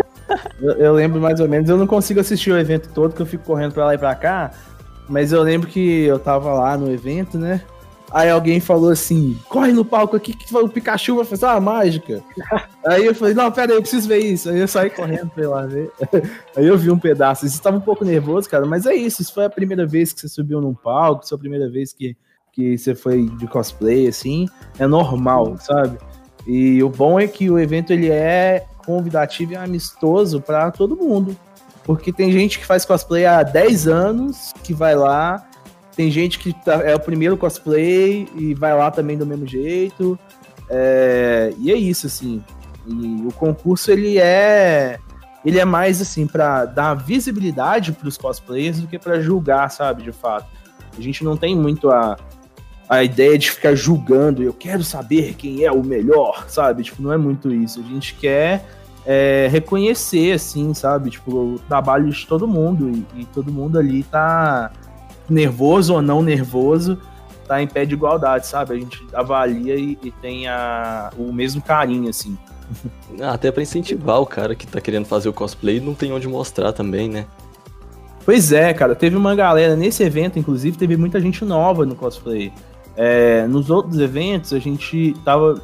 Eu, 0.59 0.71
eu 0.73 0.93
lembro 0.93 1.21
mais 1.21 1.39
ou 1.39 1.47
menos, 1.47 1.69
eu 1.69 1.77
não 1.77 1.87
consigo 1.87 2.19
assistir 2.19 2.51
o 2.51 2.57
evento 2.57 2.89
todo, 2.93 3.13
que 3.13 3.21
eu 3.21 3.25
fico 3.25 3.45
correndo 3.45 3.73
pra 3.73 3.85
lá 3.85 3.95
e 3.95 3.97
pra 3.97 4.13
cá, 4.13 4.51
mas 5.07 5.31
eu 5.31 5.41
lembro 5.41 5.69
que 5.69 6.03
eu 6.03 6.19
tava 6.19 6.53
lá 6.53 6.77
no 6.77 6.91
evento, 6.91 7.37
né? 7.37 7.61
Aí 8.11 8.29
alguém 8.29 8.59
falou 8.59 8.89
assim: 8.89 9.37
corre 9.49 9.71
no 9.71 9.83
palco 9.83 10.15
aqui 10.15 10.33
que 10.33 10.55
o 10.55 10.69
Pikachu 10.69 11.17
vai 11.17 11.25
fazer 11.25 11.45
uma 11.45 11.59
mágica. 11.59 12.23
aí 12.85 13.05
eu 13.05 13.13
falei: 13.13 13.33
não, 13.33 13.51
pera 13.51 13.73
aí, 13.73 13.77
eu 13.77 13.81
preciso 13.81 14.07
ver 14.07 14.19
isso. 14.19 14.49
Aí 14.49 14.59
eu 14.59 14.67
saí 14.67 14.89
correndo 14.89 15.29
pra 15.29 15.43
ir 15.43 15.47
lá 15.47 15.65
ver. 15.65 15.91
aí 16.55 16.65
eu 16.65 16.77
vi 16.77 16.89
um 16.89 16.99
pedaço. 16.99 17.47
Você 17.47 17.61
tava 17.61 17.77
um 17.77 17.81
pouco 17.81 18.05
nervoso, 18.05 18.49
cara, 18.49 18.65
mas 18.65 18.85
é 18.85 18.95
isso. 18.95 19.21
Isso 19.21 19.33
foi 19.33 19.45
a 19.45 19.49
primeira 19.49 19.85
vez 19.85 20.13
que 20.13 20.21
você 20.21 20.27
subiu 20.27 20.61
num 20.61 20.73
palco, 20.73 21.27
foi 21.27 21.35
a 21.35 21.39
primeira 21.39 21.69
vez 21.69 21.91
que, 21.91 22.15
que 22.53 22.77
você 22.77 22.95
foi 22.95 23.25
de 23.25 23.47
cosplay, 23.47 24.07
assim. 24.07 24.47
É 24.79 24.87
normal, 24.87 25.57
sabe? 25.59 25.97
E 26.45 26.81
o 26.81 26.89
bom 26.89 27.19
é 27.19 27.27
que 27.27 27.49
o 27.49 27.59
evento 27.59 27.91
ele 27.91 28.09
é 28.09 28.65
convidativo 28.85 29.51
e 29.51 29.55
amistoso 29.57 30.39
para 30.39 30.71
todo 30.71 30.95
mundo. 30.95 31.35
Porque 31.83 32.11
tem 32.11 32.31
gente 32.31 32.57
que 32.57 32.65
faz 32.65 32.85
cosplay 32.85 33.25
há 33.25 33.43
10 33.43 33.87
anos, 33.87 34.53
que 34.63 34.73
vai 34.73 34.95
lá, 34.95 35.45
tem 35.97 36.11
gente 36.11 36.37
que 36.37 36.53
tá, 36.53 36.75
é 36.75 36.93
o 36.93 36.99
primeiro 36.99 37.35
cosplay 37.35 38.29
e 38.35 38.53
vai 38.53 38.77
lá 38.77 38.91
também 38.91 39.17
do 39.17 39.25
mesmo 39.25 39.47
jeito. 39.47 40.17
É, 40.69 41.51
e 41.57 41.71
é 41.71 41.75
isso, 41.75 42.05
assim. 42.05 42.43
E 42.85 43.25
o 43.25 43.31
concurso, 43.33 43.91
ele 43.91 44.19
é. 44.19 44.99
Ele 45.43 45.59
é 45.59 45.65
mais, 45.65 45.99
assim, 45.99 46.27
para 46.27 46.65
dar 46.65 46.93
visibilidade 46.93 47.93
para 47.93 48.07
os 48.07 48.15
cosplayers 48.15 48.79
do 48.79 48.87
que 48.87 48.99
para 48.99 49.19
julgar, 49.19 49.71
sabe, 49.71 50.03
de 50.03 50.11
fato. 50.11 50.45
A 50.95 51.01
gente 51.01 51.23
não 51.23 51.35
tem 51.35 51.55
muito 51.55 51.89
a, 51.89 52.15
a 52.87 53.03
ideia 53.03 53.37
de 53.37 53.49
ficar 53.49 53.73
julgando, 53.73 54.43
eu 54.43 54.53
quero 54.53 54.83
saber 54.83 55.33
quem 55.35 55.63
é 55.63 55.71
o 55.71 55.83
melhor, 55.83 56.45
sabe? 56.47 56.83
Tipo, 56.83 57.01
não 57.01 57.13
é 57.13 57.17
muito 57.17 57.51
isso. 57.51 57.79
A 57.79 57.83
gente 57.83 58.13
quer 58.15 58.65
é, 59.05 59.47
reconhecer, 59.49 60.33
assim, 60.33 60.73
sabe? 60.73 61.09
Tipo, 61.11 61.55
o 61.55 61.59
trabalho 61.67 62.09
de 62.09 62.27
todo 62.27 62.47
mundo. 62.47 62.89
E, 63.15 63.21
e 63.21 63.25
todo 63.25 63.51
mundo 63.51 63.79
ali 63.79 64.03
tá 64.03 64.71
nervoso 65.29 65.93
ou 65.93 66.01
não 66.01 66.21
nervoso, 66.21 66.97
tá 67.47 67.61
em 67.61 67.67
pé 67.67 67.85
de 67.85 67.93
igualdade, 67.93 68.47
sabe? 68.47 68.73
A 68.73 68.77
gente 68.77 69.05
avalia 69.13 69.75
e, 69.75 69.97
e 70.03 70.11
tem 70.11 70.47
a, 70.47 71.11
o 71.17 71.31
mesmo 71.31 71.61
carinho, 71.61 72.09
assim. 72.09 72.37
Ah, 73.21 73.31
Até 73.31 73.49
pra 73.49 73.63
incentivar 73.63 74.19
o 74.19 74.25
cara 74.25 74.53
que 74.53 74.67
tá 74.67 74.81
querendo 74.81 75.05
fazer 75.05 75.29
o 75.29 75.33
cosplay, 75.33 75.79
não 75.79 75.95
tem 75.95 76.11
onde 76.11 76.27
mostrar 76.27 76.73
também, 76.73 77.09
né? 77.09 77.25
Pois 78.25 78.51
é, 78.51 78.73
cara, 78.73 78.93
teve 78.93 79.15
uma 79.15 79.33
galera 79.33 79.75
nesse 79.75 80.03
evento, 80.03 80.37
inclusive, 80.37 80.77
teve 80.77 80.97
muita 80.97 81.19
gente 81.19 81.45
nova 81.45 81.85
no 81.85 81.95
cosplay. 81.95 82.51
É, 82.97 83.47
nos 83.47 83.69
outros 83.69 83.99
eventos, 83.99 84.51
a 84.51 84.59
gente 84.59 85.15
tava. 85.23 85.61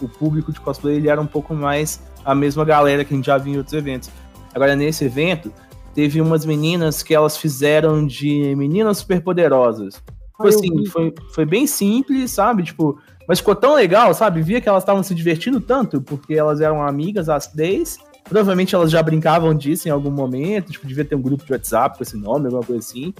O 0.00 0.08
público 0.08 0.52
de 0.52 0.60
cosplay 0.60 0.96
ele 0.96 1.08
era 1.08 1.20
um 1.20 1.26
pouco 1.26 1.54
mais 1.54 2.00
a 2.24 2.34
mesma 2.34 2.64
galera 2.64 3.04
que 3.04 3.12
a 3.12 3.16
gente 3.16 3.26
já 3.26 3.36
viu 3.36 3.54
em 3.54 3.56
outros 3.56 3.74
eventos. 3.74 4.10
Agora, 4.54 4.76
nesse 4.76 5.04
evento, 5.04 5.52
teve 5.94 6.20
umas 6.20 6.44
meninas 6.44 7.02
que 7.02 7.14
elas 7.14 7.36
fizeram 7.36 8.06
de 8.06 8.54
meninas 8.56 8.98
superpoderosas. 8.98 9.94
Tipo 9.94 10.46
Ah, 10.46 10.48
assim, 10.48 10.86
foi, 10.86 11.14
foi 11.32 11.44
bem 11.44 11.66
simples, 11.66 12.32
sabe? 12.32 12.64
Tipo, 12.64 12.98
mas 13.28 13.38
ficou 13.38 13.54
tão 13.54 13.74
legal, 13.74 14.12
sabe? 14.12 14.42
Via 14.42 14.60
que 14.60 14.68
elas 14.68 14.82
estavam 14.82 15.02
se 15.02 15.14
divertindo 15.14 15.60
tanto, 15.60 16.02
porque 16.02 16.34
elas 16.34 16.60
eram 16.60 16.82
amigas, 16.82 17.28
as 17.28 17.46
três. 17.46 17.98
Provavelmente 18.24 18.74
elas 18.74 18.90
já 18.90 19.02
brincavam 19.02 19.54
disso 19.54 19.86
em 19.86 19.90
algum 19.90 20.10
momento, 20.10 20.72
tipo, 20.72 20.86
devia 20.86 21.04
ter 21.04 21.14
um 21.14 21.22
grupo 21.22 21.44
de 21.44 21.52
WhatsApp 21.52 21.96
com 21.96 22.02
esse 22.02 22.16
nome, 22.16 22.46
alguma 22.46 22.64
coisa 22.64 22.80
assim. 22.80 23.14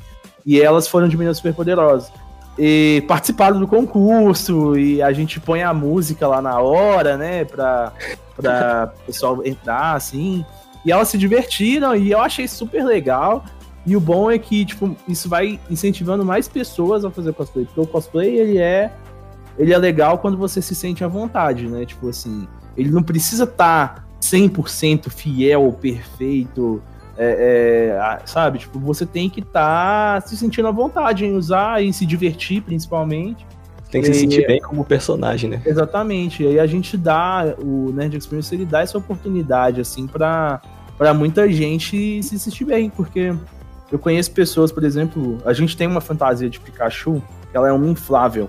E 0.45 0.61
elas 0.61 0.89
foram 0.89 1.09
de 1.09 1.17
meninas 1.17 1.37
superpoderosas. 1.37 2.11
E 2.59 3.03
participaram 3.09 3.59
do 3.59 3.67
concurso, 3.67 4.79
e 4.79 5.03
a 5.03 5.13
gente 5.13 5.41
põe 5.41 5.63
a 5.63 5.75
música 5.75 6.27
lá 6.27 6.41
na 6.41 6.59
hora, 6.61 7.17
né? 7.17 7.45
Pra, 7.45 7.93
pra 8.37 8.93
o 9.03 9.07
pessoal 9.07 9.41
entrar, 9.45 9.95
assim. 9.95 10.45
E 10.85 10.93
elas 10.93 11.09
se 11.09 11.19
divertiram, 11.19 11.95
e 11.97 12.11
eu 12.11 12.21
achei 12.21 12.47
super 12.47 12.85
legal. 12.85 13.45
E 13.87 13.97
o 13.97 14.01
bom 14.01 14.31
é 14.31 14.39
que, 14.39 14.65
tipo, 14.65 14.97
isso 15.07 15.29
vai 15.29 15.61
incentivando 15.71 16.25
mais 16.25 16.49
pessoas 16.49 17.05
a 17.05 17.11
fazer 17.11 17.33
cosplay. 17.33 17.65
Porque 17.67 17.81
o 17.81 17.87
cosplay, 17.87 18.37
ele 18.37 18.59
é. 18.59 18.93
Ele 19.59 19.73
é 19.73 19.79
legal 19.79 20.19
quando 20.19 20.37
você 20.37 20.61
se 20.61 20.75
sente 20.75 21.05
à 21.05 21.09
vontade, 21.09 21.69
né? 21.69 21.87
Tipo 21.87 22.09
assim, 22.09 22.49
ele 22.77 22.91
não 22.91 23.03
precisa 23.03 23.45
estar 23.45 24.05
100% 24.21 25.11
fiel, 25.11 25.73
perfeito, 25.81 26.83
é, 27.17 27.97
é, 28.21 28.27
sabe? 28.27 28.59
Tipo, 28.59 28.79
você 28.81 29.07
tem 29.07 29.31
que 29.31 29.41
estar 29.41 30.23
se 30.23 30.37
sentindo 30.37 30.67
à 30.67 30.73
vontade 30.73 31.25
em 31.25 31.37
usar 31.37 31.83
e 31.83 31.93
se 31.93 32.05
divertir, 32.05 32.63
principalmente. 32.63 33.47
Tem 33.95 34.03
que 34.03 34.09
se 34.09 34.13
E- 34.15 34.21
sentir 34.23 34.45
bem 34.47 34.61
como 34.61 34.85
personagem, 34.85 35.49
né? 35.49 35.63
Exatamente. 35.65 36.43
E 36.43 36.49
aí 36.49 36.59
a 36.59 36.67
gente 36.67 36.97
dá, 36.97 37.55
o 37.63 37.93
Nerd 37.93 38.17
Experience, 38.17 38.53
ele 38.53 38.65
dá 38.67 38.81
essa 38.81 38.99
oportunidade, 38.99 39.81
assim, 39.81 40.09
pra, 40.09 40.61
pra 40.99 41.15
muita 41.15 41.49
gente 41.49 42.21
se 42.23 42.37
sentir 42.41 42.65
bem, 42.65 42.91
porque 42.91 43.33
eu 43.93 43.99
conheço 44.01 44.33
pessoas, 44.33 44.73
por 44.73 44.83
exemplo, 44.83 45.39
a 45.45 45.53
gente 45.53 45.77
tem 45.77 45.87
uma 45.87 46.01
fantasia 46.01 46.51
de 46.51 46.59
Pikachu, 46.59 47.23
que 47.53 47.57
ela 47.57 47.69
é 47.69 47.73
uma 47.73 47.87
inflável, 47.87 48.49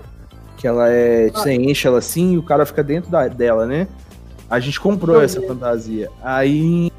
que 0.56 0.66
ela 0.66 0.88
é, 0.90 1.28
você 1.30 1.52
enche 1.54 1.86
ela 1.86 1.98
assim 1.98 2.32
e 2.32 2.38
o 2.38 2.42
cara 2.42 2.66
fica 2.66 2.82
dentro 2.82 3.08
da- 3.08 3.28
dela, 3.28 3.66
né? 3.66 3.86
A 4.50 4.58
gente 4.58 4.80
comprou 4.80 5.22
essa 5.22 5.40
fantasia. 5.42 6.10
Aí, 6.24 6.90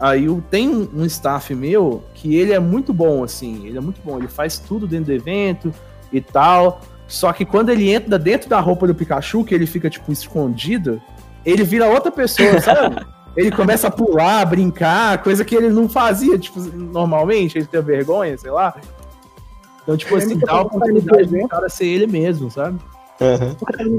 aí 0.00 0.24
eu- 0.24 0.42
tem 0.50 0.68
um 0.68 0.88
um 0.96 1.04
staff 1.04 1.54
meu 1.54 2.02
que 2.14 2.34
ele 2.36 2.52
é 2.52 2.58
muito 2.58 2.92
bom, 2.92 3.22
assim, 3.22 3.66
ele 3.66 3.78
é 3.78 3.80
muito 3.80 4.00
bom, 4.04 4.18
ele 4.18 4.26
faz 4.28 4.58
tudo 4.58 4.86
dentro 4.86 5.06
do 5.06 5.12
evento 5.12 5.72
e 6.12 6.20
tal. 6.20 6.80
Só 7.06 7.32
que 7.32 7.44
quando 7.44 7.70
ele 7.70 7.90
entra 7.90 8.18
dentro 8.18 8.48
da 8.48 8.60
roupa 8.60 8.86
do 8.86 8.94
Pikachu, 8.94 9.44
que 9.44 9.54
ele 9.54 9.66
fica, 9.66 9.88
tipo, 9.88 10.12
escondido, 10.12 11.00
ele 11.44 11.64
vira 11.64 11.86
outra 11.86 12.10
pessoa, 12.10 12.60
sabe? 12.60 12.96
ele 13.36 13.52
começa 13.52 13.86
a 13.86 13.90
pular, 13.90 14.44
brincar, 14.46 15.22
coisa 15.22 15.44
que 15.44 15.54
ele 15.54 15.68
não 15.68 15.88
fazia, 15.88 16.36
tipo, 16.38 16.60
normalmente, 16.60 17.56
ele 17.56 17.66
tem 17.66 17.80
vergonha, 17.80 18.36
sei 18.36 18.50
lá. 18.50 18.74
Então, 19.82 19.96
tipo 19.96 20.16
assim, 20.16 20.36
dá 20.38 20.52
a 20.52 20.62
oportunidade 20.62 21.06
do 21.06 21.20
exemplo. 21.20 21.48
cara 21.48 21.68
ser 21.68 21.86
ele 21.86 22.06
mesmo, 22.06 22.50
sabe? 22.50 22.78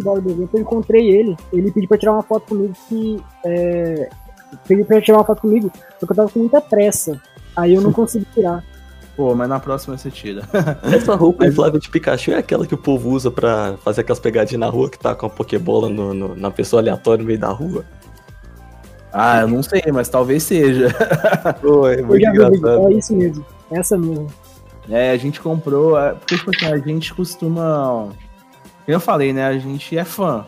Quando 0.04 0.50
eu 0.54 0.60
encontrei 0.60 1.10
ele. 1.10 1.36
Ele 1.52 1.72
pediu 1.72 1.90
pra 1.90 1.98
tirar 1.98 2.14
uma 2.14 2.24
foto 2.24 2.48
comigo 2.50 2.74
que. 2.88 3.24
É... 3.46 4.10
Pediu 4.68 4.86
pra 4.86 5.02
tirar 5.02 5.18
uma 5.18 5.26
foto 5.26 5.42
comigo, 5.42 5.72
só 6.00 6.06
que 6.06 6.12
eu 6.12 6.16
tava 6.16 6.30
com 6.30 6.40
muita 6.40 6.62
pressa. 6.62 7.20
Aí 7.56 7.74
eu 7.74 7.82
não 7.82 7.92
consegui 7.94 8.26
tirar. 8.34 8.64
Pô, 9.20 9.36
mas 9.36 9.50
na 9.50 9.60
próxima 9.60 9.98
você 9.98 10.10
tira. 10.10 10.44
Essa 10.82 11.14
roupa 11.14 11.46
inflável 11.46 11.78
de 11.78 11.90
Pikachu 11.90 12.32
é 12.32 12.38
aquela 12.38 12.66
que 12.66 12.74
o 12.74 12.78
povo 12.78 13.10
usa 13.10 13.30
pra 13.30 13.76
fazer 13.84 14.00
aquelas 14.00 14.18
pegadinhas 14.18 14.62
na 14.62 14.70
rua, 14.70 14.90
que 14.90 14.98
tá 14.98 15.14
com 15.14 15.26
a 15.26 15.30
Pokébola 15.30 15.90
no, 15.90 16.14
no- 16.14 16.36
na 16.38 16.50
pessoa 16.50 16.82
aleatória 16.82 17.22
no 17.22 17.28
meio 17.28 17.38
da 17.38 17.50
rua. 17.50 17.84
Ah, 19.12 19.42
eu 19.42 19.50
não 19.50 19.62
sei, 19.62 19.84
mas 19.92 20.08
talvez 20.08 20.44
seja. 20.44 20.88
Pô, 21.62 21.86
é 21.90 22.02
muito 22.02 22.26
engraçado. 22.26 22.88
é 22.88 22.94
isso 22.94 23.14
mesmo. 23.14 23.46
Essa 23.70 23.98
mesmo. 23.98 24.28
É, 24.90 25.12
a 25.12 25.18
gente 25.18 25.42
comprou. 25.42 26.00
é, 26.00 26.14
Porque, 26.14 26.38
tipo 26.38 26.52
assim, 26.56 26.68
a 26.74 26.78
gente 26.78 27.14
costuma. 27.14 28.04
Como 28.06 28.16
eu 28.88 29.02
falei, 29.02 29.34
né? 29.34 29.48
A 29.48 29.58
gente 29.60 29.98
é 29.98 30.06
fã. 30.06 30.46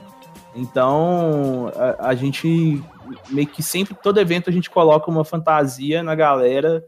Então, 0.55 1.73
a, 1.75 2.07
a 2.07 2.15
gente 2.15 2.81
meio 3.29 3.47
que 3.47 3.61
sempre, 3.61 3.93
todo 4.01 4.17
evento, 4.17 4.49
a 4.49 4.53
gente 4.53 4.69
coloca 4.69 5.11
uma 5.11 5.25
fantasia 5.25 6.01
na 6.01 6.15
galera 6.15 6.81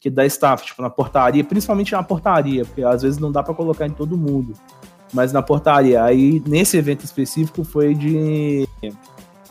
que 0.00 0.08
dá 0.08 0.24
staff, 0.24 0.64
tipo, 0.64 0.80
na 0.80 0.88
portaria, 0.88 1.44
principalmente 1.44 1.92
na 1.92 2.02
portaria, 2.02 2.64
porque 2.64 2.82
às 2.82 3.02
vezes 3.02 3.18
não 3.18 3.30
dá 3.30 3.42
pra 3.42 3.52
colocar 3.52 3.86
em 3.86 3.90
todo 3.90 4.16
mundo. 4.16 4.54
Mas 5.12 5.32
na 5.32 5.42
portaria. 5.42 6.02
Aí, 6.02 6.42
nesse 6.46 6.76
evento 6.76 7.04
específico, 7.04 7.64
foi 7.64 7.94
de. 7.94 8.66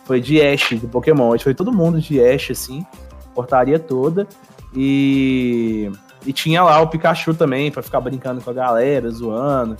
Foi 0.06 0.20
de 0.20 0.42
Ash, 0.42 0.72
do 0.74 0.88
Pokémon. 0.88 1.38
Foi 1.38 1.54
todo 1.54 1.72
mundo 1.72 2.00
de 2.00 2.20
Ash, 2.20 2.52
assim. 2.52 2.84
Portaria 3.36 3.78
toda. 3.78 4.28
E. 4.76 5.92
E 6.26 6.34
tinha 6.34 6.64
lá 6.64 6.82
o 6.82 6.88
Pikachu 6.88 7.34
também, 7.34 7.72
pra 7.72 7.82
ficar 7.82 8.02
brincando 8.02 8.42
com 8.42 8.50
a 8.50 8.54
galera, 8.54 9.10
zoando. 9.10 9.78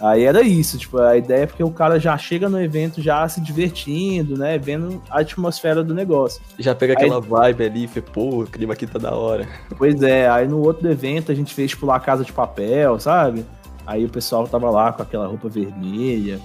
Aí 0.00 0.24
era 0.24 0.42
isso, 0.42 0.78
tipo, 0.78 0.98
a 0.98 1.16
ideia 1.16 1.42
é 1.42 1.46
porque 1.46 1.62
o 1.62 1.70
cara 1.70 1.98
já 1.98 2.16
chega 2.16 2.48
no 2.48 2.60
evento 2.62 3.02
já 3.02 3.28
se 3.28 3.40
divertindo, 3.40 4.38
né? 4.38 4.56
Vendo 4.56 5.02
a 5.10 5.20
atmosfera 5.20 5.82
do 5.82 5.92
negócio. 5.92 6.40
Já 6.56 6.72
pega 6.72 6.92
aquela 6.92 7.20
vibe 7.20 7.64
ali 7.64 7.90
e 7.94 8.00
pô, 8.00 8.42
o 8.42 8.46
clima 8.46 8.74
aqui 8.74 8.86
tá 8.86 8.98
da 8.98 9.12
hora. 9.12 9.48
Pois 9.76 10.00
é, 10.02 10.28
aí 10.28 10.46
no 10.46 10.60
outro 10.60 10.88
evento 10.88 11.32
a 11.32 11.34
gente 11.34 11.52
fez, 11.52 11.70
tipo, 11.70 11.84
lá 11.84 11.98
Casa 11.98 12.24
de 12.24 12.32
Papel, 12.32 13.00
sabe? 13.00 13.44
Aí 13.84 14.04
o 14.04 14.08
pessoal 14.08 14.46
tava 14.46 14.70
lá 14.70 14.92
com 14.92 15.02
aquela 15.02 15.26
roupa 15.26 15.48
vermelha. 15.48 16.38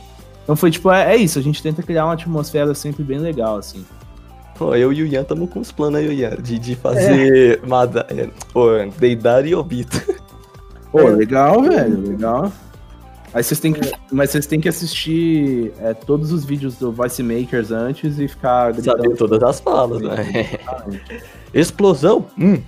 Então 0.43 0.55
foi, 0.55 0.71
tipo, 0.71 0.91
é, 0.91 1.13
é 1.13 1.15
isso, 1.15 1.37
a 1.37 1.41
gente 1.41 1.61
tenta 1.61 1.83
criar 1.83 2.05
uma 2.05 2.13
atmosfera 2.13 2.73
sempre 2.73 3.03
bem 3.03 3.19
legal, 3.19 3.57
assim. 3.57 3.85
Pô, 4.57 4.75
eu 4.75 4.91
e 4.91 5.03
o 5.03 5.05
Ian 5.05 5.21
estamos 5.21 5.49
com 5.49 5.59
os 5.59 5.71
planos 5.71 5.99
aí, 5.99 6.21
Ian, 6.21 6.37
de, 6.41 6.57
de 6.57 6.75
fazer 6.75 7.61
Mada, 7.67 8.05
é, 8.09 8.29
pô, 8.51 8.69
Deidara 8.97 9.47
e 9.47 9.53
Obito. 9.53 10.01
Pô, 10.91 11.07
legal, 11.09 11.61
velho, 11.61 12.09
legal. 12.09 12.51
Aí 13.33 13.43
vocês 13.43 13.59
têm 13.59 13.73
que, 13.73 13.91
mas 14.11 14.29
vocês 14.29 14.45
têm 14.45 14.59
que 14.61 14.69
assistir 14.69 15.71
é, 15.79 15.93
todos 15.93 16.31
os 16.31 16.45
vídeos 16.45 16.75
do 16.75 16.91
Voice 16.91 17.21
Makers 17.23 17.71
antes 17.71 18.19
e 18.19 18.27
ficar 18.27 18.73
Saber 18.75 19.01
gritando. 19.09 19.17
todas 19.17 19.41
as 19.43 19.59
falas, 19.59 20.01
né? 20.01 20.15
Explosão? 21.53 22.25
Hum. 22.37 22.61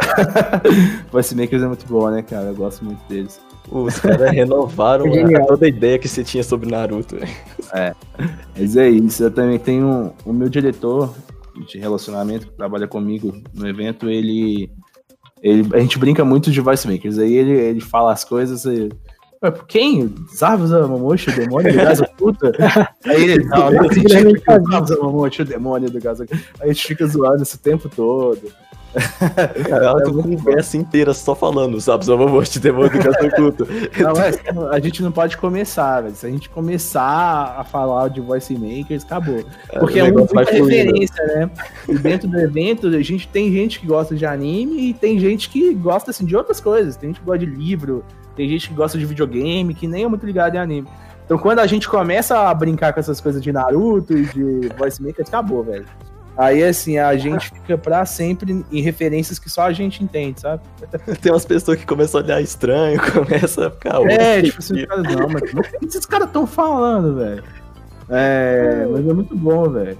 Voice 1.10 1.34
Makers 1.34 1.62
é 1.62 1.66
muito 1.66 1.86
bom, 1.86 2.08
né, 2.10 2.22
cara? 2.22 2.46
Eu 2.46 2.54
gosto 2.54 2.84
muito 2.84 3.00
deles. 3.08 3.40
Os 3.70 3.98
caras 3.98 4.30
renovaram 4.30 5.06
a- 5.36 5.46
toda 5.46 5.66
a 5.66 5.68
ideia 5.68 5.98
que 5.98 6.08
você 6.08 6.22
tinha 6.22 6.42
sobre 6.44 6.70
Naruto. 6.70 7.16
velho. 7.16 7.96
Mas 8.56 8.76
é 8.76 8.88
isso, 8.88 9.24
eu 9.24 9.30
também 9.30 9.58
tenho 9.58 10.12
o 10.24 10.32
meu 10.32 10.48
diretor 10.48 11.12
de 11.68 11.78
relacionamento 11.78 12.46
que 12.46 12.52
trabalha 12.56 12.86
comigo 12.86 13.32
no 13.54 13.66
evento, 13.66 14.08
ele, 14.10 14.70
ele 15.42 15.66
a 15.74 15.80
gente 15.80 15.98
brinca 15.98 16.22
muito 16.24 16.50
de 16.50 16.60
voice 16.60 16.86
makers, 16.86 17.18
aí 17.18 17.32
ele, 17.34 17.50
ele 17.52 17.80
fala 17.80 18.12
as 18.12 18.24
coisas 18.24 18.66
e, 19.42 19.46
Ué, 19.46 19.54
quem? 19.66 20.14
Zabuza 20.34 20.86
Mamoshi, 20.86 21.30
o 21.30 21.36
demônio 21.36 21.72
do 21.72 21.78
gás 21.78 22.00
oculta? 22.00 22.52
Aí 23.04 23.22
ele, 23.24 23.44
não, 23.44 23.70
não 23.70 23.84
acredito 23.84 24.42
que 24.42 24.50
o 24.50 24.70
Zabuza 24.70 24.98
Mamoshi, 25.00 25.42
o 25.42 25.44
demônio 25.44 25.90
do 25.90 26.00
gás. 26.00 26.20
Aí 26.20 26.28
a 26.60 26.66
gente 26.68 26.86
fica 26.86 27.06
zoando 27.06 27.42
esse 27.42 27.58
tempo 27.58 27.88
todo. 27.88 28.40
Ela 29.68 30.02
com 30.02 30.22
conversa 30.22 30.76
inteira 30.76 31.12
só 31.12 31.34
falando, 31.34 31.80
sabe? 31.80 32.04
Só 32.04 32.16
vou 32.16 32.42
te 32.42 32.58
demônio 32.58 32.90
do 32.90 32.98
caso 32.98 33.26
oculto. 33.26 33.68
Não, 34.00 34.12
é, 34.12 34.74
a 34.74 34.80
gente 34.80 35.02
não 35.02 35.12
pode 35.12 35.36
começar, 35.36 36.00
velho. 36.00 36.14
Se 36.14 36.26
a 36.26 36.30
gente 36.30 36.48
começar 36.48 37.56
a 37.58 37.64
falar 37.64 38.08
de 38.08 38.20
voice 38.20 38.54
makers, 38.56 39.04
acabou. 39.04 39.44
Porque 39.78 39.98
é, 39.98 40.04
o 40.04 40.12
uma 40.12 40.24
vai 40.24 40.44
muita 40.44 40.56
fluindo. 40.56 40.68
referência, 40.68 41.24
né? 41.24 41.50
E 41.88 41.98
dentro 41.98 42.28
do 42.28 42.38
evento, 42.38 42.86
a 42.86 43.02
gente 43.02 43.28
tem 43.28 43.52
gente 43.52 43.80
que 43.80 43.86
gosta 43.86 44.14
de 44.14 44.24
anime 44.24 44.90
e 44.90 44.94
tem 44.94 45.18
gente 45.18 45.50
que 45.50 45.74
gosta 45.74 46.10
assim, 46.10 46.24
de 46.24 46.36
outras 46.36 46.60
coisas. 46.60 46.96
Tem 46.96 47.10
gente 47.10 47.20
que 47.20 47.26
gosta 47.26 47.44
de 47.44 47.46
livro, 47.46 48.04
tem 48.36 48.48
gente 48.48 48.68
que 48.68 48.74
gosta 48.74 48.98
de 48.98 49.06
videogame, 49.06 49.74
que 49.74 49.86
nem 49.88 50.04
é 50.04 50.08
muito 50.08 50.24
ligado 50.26 50.54
em 50.54 50.58
anime. 50.58 50.88
Então 51.24 51.38
quando 51.38 51.58
a 51.58 51.66
gente 51.66 51.88
começa 51.88 52.38
a 52.48 52.54
brincar 52.54 52.92
com 52.92 53.00
essas 53.00 53.20
coisas 53.20 53.42
de 53.42 53.50
Naruto 53.50 54.16
e 54.16 54.26
de 54.26 54.68
voice 54.78 55.02
makers, 55.02 55.28
acabou, 55.28 55.64
velho. 55.64 55.86
Aí, 56.38 56.62
assim, 56.62 56.98
a 56.98 57.16
gente 57.16 57.48
fica 57.50 57.78
pra 57.78 58.04
sempre 58.04 58.62
em 58.70 58.80
referências 58.82 59.38
que 59.38 59.48
só 59.48 59.62
a 59.62 59.72
gente 59.72 60.04
entende, 60.04 60.42
sabe? 60.42 60.62
Tem 61.22 61.32
umas 61.32 61.46
pessoas 61.46 61.78
que 61.78 61.86
começam 61.86 62.20
a 62.20 62.24
olhar 62.24 62.42
estranho, 62.42 63.00
começa 63.10 63.68
a 63.68 63.70
ficar. 63.70 63.94
É, 64.02 64.04
"Ué, 64.04 64.42
tipo 64.42 64.58
assim, 64.58 64.84
caras, 64.84 65.02
não, 65.04 65.28
mas 65.30 65.42
o 65.54 65.78
que 65.78 65.86
esses 65.86 66.04
caras 66.04 66.26
estão 66.26 66.46
falando, 66.46 67.16
velho? 67.16 67.42
É, 68.10 68.86
mas 68.90 69.08
é 69.08 69.12
muito 69.14 69.34
bom, 69.34 69.70
velho. 69.70 69.96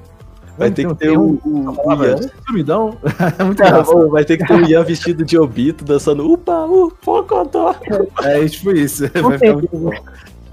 Vai 0.58 0.70
ter 0.70 0.86
que 0.86 0.94
ter 0.94 1.16
o, 1.16 1.38
o, 1.44 1.70
o 1.70 2.04
Ian. 2.04 2.16
Sumidão. 2.46 2.96
É 3.38 3.44
muito 3.44 3.62
engraçado. 3.62 3.94
bom, 3.94 4.08
vai 4.08 4.24
ter 4.24 4.38
que 4.38 4.46
ter 4.46 4.54
o 4.54 4.68
Ian 4.68 4.82
vestido 4.84 5.24
de 5.24 5.38
Obito 5.38 5.84
dançando 5.84 6.30
upa, 6.30 6.64
upa, 6.64 6.96
pocotó. 7.02 7.74
É 8.22 8.46
tipo 8.48 8.70
isso. 8.70 9.04
Vai 9.12 9.38
ficar 9.38 9.52
muito 9.52 9.70
certeza. 9.70 9.82
bom. 9.82 9.90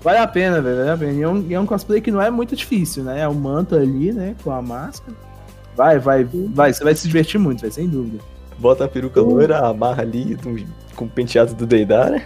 Vale 0.01 0.17
a 0.17 0.27
pena, 0.27 0.61
velho. 0.61 0.77
Vale 0.77 0.89
a 0.89 0.97
pena. 0.97 1.11
E 1.13 1.21
é, 1.21 1.27
um, 1.27 1.47
é 1.51 1.59
um 1.59 1.65
cosplay 1.65 2.01
que 2.01 2.11
não 2.11 2.21
é 2.21 2.29
muito 2.29 2.55
difícil, 2.55 3.03
né? 3.03 3.21
É 3.21 3.29
um 3.29 3.33
manto 3.33 3.75
ali, 3.75 4.11
né? 4.11 4.35
Com 4.43 4.51
a 4.51 4.61
máscara. 4.61 5.15
Vai, 5.75 5.97
vai, 5.97 6.27
vai. 6.53 6.73
Você 6.73 6.83
vai 6.83 6.93
se 6.93 7.07
divertir 7.07 7.39
muito, 7.39 7.69
sem 7.71 7.87
dúvida. 7.87 8.19
Bota 8.59 8.85
a 8.85 8.87
peruca 8.87 9.21
loira, 9.21 9.59
amarra 9.59 10.03
ali 10.03 10.37
com 10.95 11.05
o 11.05 11.09
penteado 11.09 11.53
do 11.53 11.65
Deidara. 11.65 12.21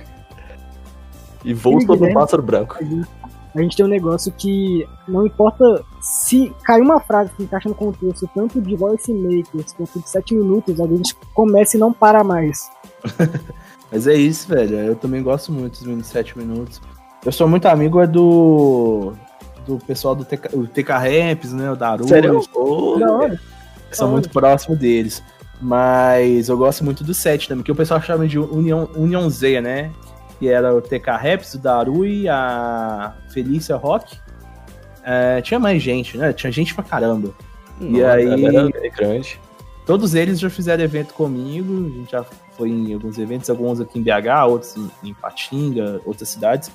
E 1.45 1.53
voa 1.53 1.79
sobre 1.79 1.93
um 1.93 1.97
Guilherme. 1.97 2.13
pássaro 2.15 2.41
branco. 2.41 2.77
A 3.55 3.61
gente, 3.61 3.75
tem 3.75 3.85
um 3.85 3.89
negócio 3.89 4.31
que 4.31 4.87
não 5.07 5.25
importa 5.25 5.83
se 6.01 6.53
cair 6.63 6.81
uma 6.81 6.99
frase 6.99 7.31
que 7.35 7.43
encaixa 7.43 7.69
no 7.69 7.75
contexto, 7.75 8.29
tanto 8.33 8.61
de 8.61 8.75
voice 8.75 9.11
makers 9.13 9.73
quanto 9.73 9.99
de 9.99 10.09
7 10.09 10.35
minutos, 10.35 10.79
a 10.79 10.87
gente 10.87 11.15
começa 11.33 11.75
e 11.75 11.79
não 11.79 11.91
para 11.91 12.23
mais. 12.23 12.69
Mas 13.91 14.05
é 14.05 14.13
isso, 14.13 14.47
velho. 14.49 14.77
Eu 14.77 14.95
também 14.95 15.23
gosto 15.23 15.51
muito 15.51 15.79
dos 15.79 15.83
27 15.83 16.37
minutos. 16.37 16.81
Eu 17.25 17.31
sou 17.31 17.47
muito 17.47 17.67
amigo 17.67 18.01
é 18.01 18.07
do. 18.07 19.13
Do 19.65 19.77
pessoal 19.79 20.15
do 20.15 20.23
TK, 20.23 20.55
o 20.55 20.65
TK 20.65 20.91
Raps, 20.91 21.51
né? 21.51 21.69
O 21.69 21.75
Daru. 21.75 22.07
Sério? 22.07 22.41
Da 22.99 23.11
hora. 23.11 23.39
Sou 23.91 24.07
muito 24.07 24.29
próximo 24.29 24.75
deles. 24.75 25.21
Mas 25.61 26.49
eu 26.49 26.57
gosto 26.57 26.85
muito 26.85 27.03
do 27.03 27.13
set 27.13 27.47
também, 27.47 27.63
que 27.63 27.71
o 27.71 27.75
pessoal 27.75 28.01
chama 28.01 28.27
de 28.27 28.37
União, 28.37 28.87
União 28.95 29.29
Z, 29.29 29.59
né? 29.61 29.91
Que 30.39 30.47
era 30.49 30.73
o 30.75 30.81
TK 30.81 31.09
Raps, 31.11 31.53
o 31.55 31.59
Daru 31.59 32.05
e 32.05 32.27
a 32.29 33.13
Felícia 33.29 33.75
Rock. 33.75 34.17
É, 35.03 35.41
tinha 35.41 35.59
mais 35.59 35.81
gente, 35.81 36.17
né? 36.17 36.33
Tinha 36.33 36.51
gente 36.51 36.75
pra 36.75 36.83
caramba. 36.83 37.33
E 37.81 38.03
aí-. 38.03 38.71
É 38.83 38.89
grande. 38.89 39.39
Todos 39.85 40.13
eles 40.15 40.39
já 40.39 40.49
fizeram 40.49 40.83
evento 40.83 41.13
comigo, 41.13 41.87
a 41.87 41.97
gente 41.97 42.11
já 42.11 42.25
foi 42.57 42.69
em 42.69 42.93
alguns 42.93 43.17
eventos, 43.17 43.49
alguns 43.49 43.79
aqui 43.79 43.97
em 43.99 44.03
BH, 44.03 44.45
outros 44.49 44.75
em, 45.03 45.13
Patinga, 45.13 46.01
outras 46.05 46.27
cidades. 46.27 46.69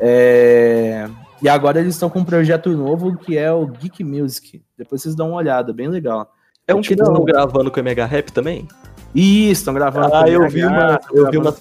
É, 0.00 1.08
E 1.40 1.48
agora 1.48 1.78
eles 1.78 1.94
estão 1.94 2.10
com 2.10 2.18
um 2.20 2.24
projeto 2.24 2.68
novo 2.70 3.16
que 3.16 3.38
é 3.38 3.52
o 3.52 3.64
Geek 3.66 4.02
Music. 4.02 4.60
Depois 4.76 5.02
vocês 5.02 5.14
dão 5.14 5.28
uma 5.28 5.36
olhada, 5.36 5.72
bem 5.72 5.86
legal. 5.88 6.32
É 6.66 6.74
um 6.74 6.80
que 6.80 6.94
eles 6.94 7.06
estão 7.06 7.24
gravando 7.24 7.70
com 7.70 7.78
a 7.78 7.82
Mega 7.82 8.04
Rap 8.04 8.30
também? 8.32 8.66
Isso, 9.14 9.60
estão 9.60 9.72
gravando. 9.72 10.12
Ah, 10.14 10.22
com 10.24 10.28
eu 10.28 10.40
BH, 10.40 10.48
vi 10.52 10.64
uma- 10.64 11.00
eu 11.12 11.26
vi 11.26 11.38
gravando 11.38 11.40
uma 11.40 11.52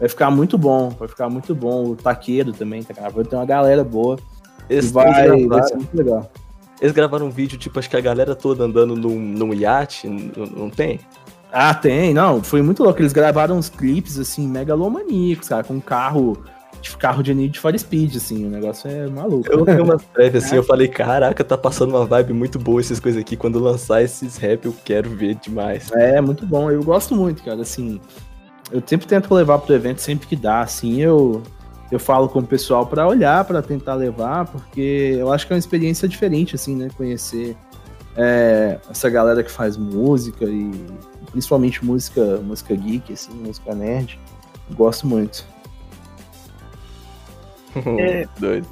Vai 0.00 0.08
ficar 0.08 0.30
muito 0.30 0.56
bom, 0.56 0.88
vai 0.88 1.06
ficar 1.06 1.28
muito 1.28 1.54
bom. 1.54 1.90
O 1.90 1.96
Taqueiro 1.96 2.52
também 2.52 2.82
tá 2.82 2.94
gravando, 2.94 3.28
tem 3.28 3.38
uma 3.38 3.44
galera 3.44 3.84
boa. 3.84 4.18
Eles, 4.68 4.90
vai, 4.90 5.46
vai 5.46 5.62
ser 5.64 5.74
muito 5.74 5.94
legal. 5.94 6.30
eles 6.80 6.94
gravaram 6.94 7.26
um 7.26 7.30
vídeo, 7.30 7.58
tipo, 7.58 7.78
acho 7.78 7.90
que 7.90 7.96
a 7.96 8.00
galera 8.00 8.34
toda 8.34 8.64
andando 8.64 8.96
num, 8.96 9.18
num 9.18 9.52
iate, 9.52 10.08
não, 10.08 10.46
não 10.46 10.70
tem? 10.70 11.00
Ah, 11.52 11.74
tem, 11.74 12.14
não, 12.14 12.42
foi 12.42 12.62
muito 12.62 12.82
louco. 12.82 13.00
Eles 13.02 13.12
gravaram 13.12 13.58
uns 13.58 13.68
clipes, 13.68 14.18
assim, 14.18 14.48
megalomaníacos, 14.48 15.48
cara, 15.48 15.64
com 15.64 15.74
um 15.74 15.80
carro, 15.80 16.38
tipo, 16.80 16.96
carro 16.96 17.22
de 17.22 17.34
Need 17.34 17.58
for 17.58 17.76
Speed, 17.78 18.16
assim, 18.16 18.46
o 18.46 18.48
negócio 18.48 18.88
é 18.88 19.06
maluco. 19.06 19.52
Eu 19.52 19.66
vi 19.66 19.80
umas 19.82 20.02
prévias 20.02 20.44
assim, 20.44 20.56
eu 20.56 20.62
falei, 20.64 20.88
caraca, 20.88 21.44
tá 21.44 21.58
passando 21.58 21.90
uma 21.90 22.06
vibe 22.06 22.32
muito 22.32 22.58
boa 22.58 22.80
essas 22.80 23.00
coisas 23.00 23.20
aqui. 23.20 23.36
Quando 23.36 23.58
lançar 23.58 24.02
esses 24.02 24.38
rap, 24.38 24.64
eu 24.64 24.74
quero 24.82 25.10
ver 25.10 25.34
demais. 25.34 25.90
É, 25.92 26.20
muito 26.22 26.46
bom, 26.46 26.70
eu 26.70 26.82
gosto 26.82 27.14
muito, 27.14 27.42
cara, 27.42 27.60
assim, 27.60 28.00
eu 28.70 28.82
sempre 28.84 29.06
tento 29.06 29.32
levar 29.34 29.58
pro 29.58 29.74
evento 29.74 30.00
sempre 30.00 30.26
que 30.26 30.36
dá, 30.36 30.60
assim, 30.60 31.00
eu, 31.00 31.42
eu 31.90 31.98
falo 31.98 32.28
com 32.28 32.38
o 32.40 32.46
pessoal 32.46 32.86
pra 32.86 33.06
olhar, 33.06 33.44
pra 33.44 33.62
tentar 33.62 33.94
levar, 33.94 34.46
porque 34.46 35.16
eu 35.18 35.32
acho 35.32 35.46
que 35.46 35.52
é 35.52 35.54
uma 35.54 35.60
experiência 35.60 36.08
diferente, 36.08 36.54
assim, 36.54 36.76
né, 36.76 36.88
conhecer 36.96 37.56
é, 38.16 38.78
essa 38.90 39.08
galera 39.08 39.42
que 39.42 39.50
faz 39.50 39.76
música 39.76 40.44
e 40.44 40.70
principalmente 41.30 41.84
música, 41.84 42.38
música 42.38 42.74
geek, 42.74 43.12
assim, 43.12 43.32
música 43.32 43.74
nerd, 43.74 44.18
gosto 44.72 45.06
muito. 45.06 45.44
É. 48.00 48.26
Doido. 48.36 48.66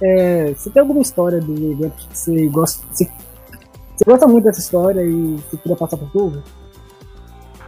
É, 0.00 0.52
você 0.52 0.68
tem 0.68 0.80
alguma 0.80 1.00
história 1.00 1.40
do 1.40 1.72
evento 1.72 1.96
que 1.96 2.18
você 2.18 2.46
gosta. 2.48 2.86
Você, 2.92 3.10
você 3.96 4.04
gosta 4.04 4.26
muito 4.26 4.44
dessa 4.44 4.60
história 4.60 5.02
e 5.02 5.36
você 5.36 5.56
queria 5.56 5.74
passar 5.74 5.96
pro 5.96 6.06
povo? 6.08 6.42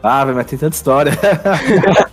Ah, 0.02 0.24
mas 0.26 0.46
tem 0.46 0.58
tanta 0.58 0.74
história. 0.74 1.12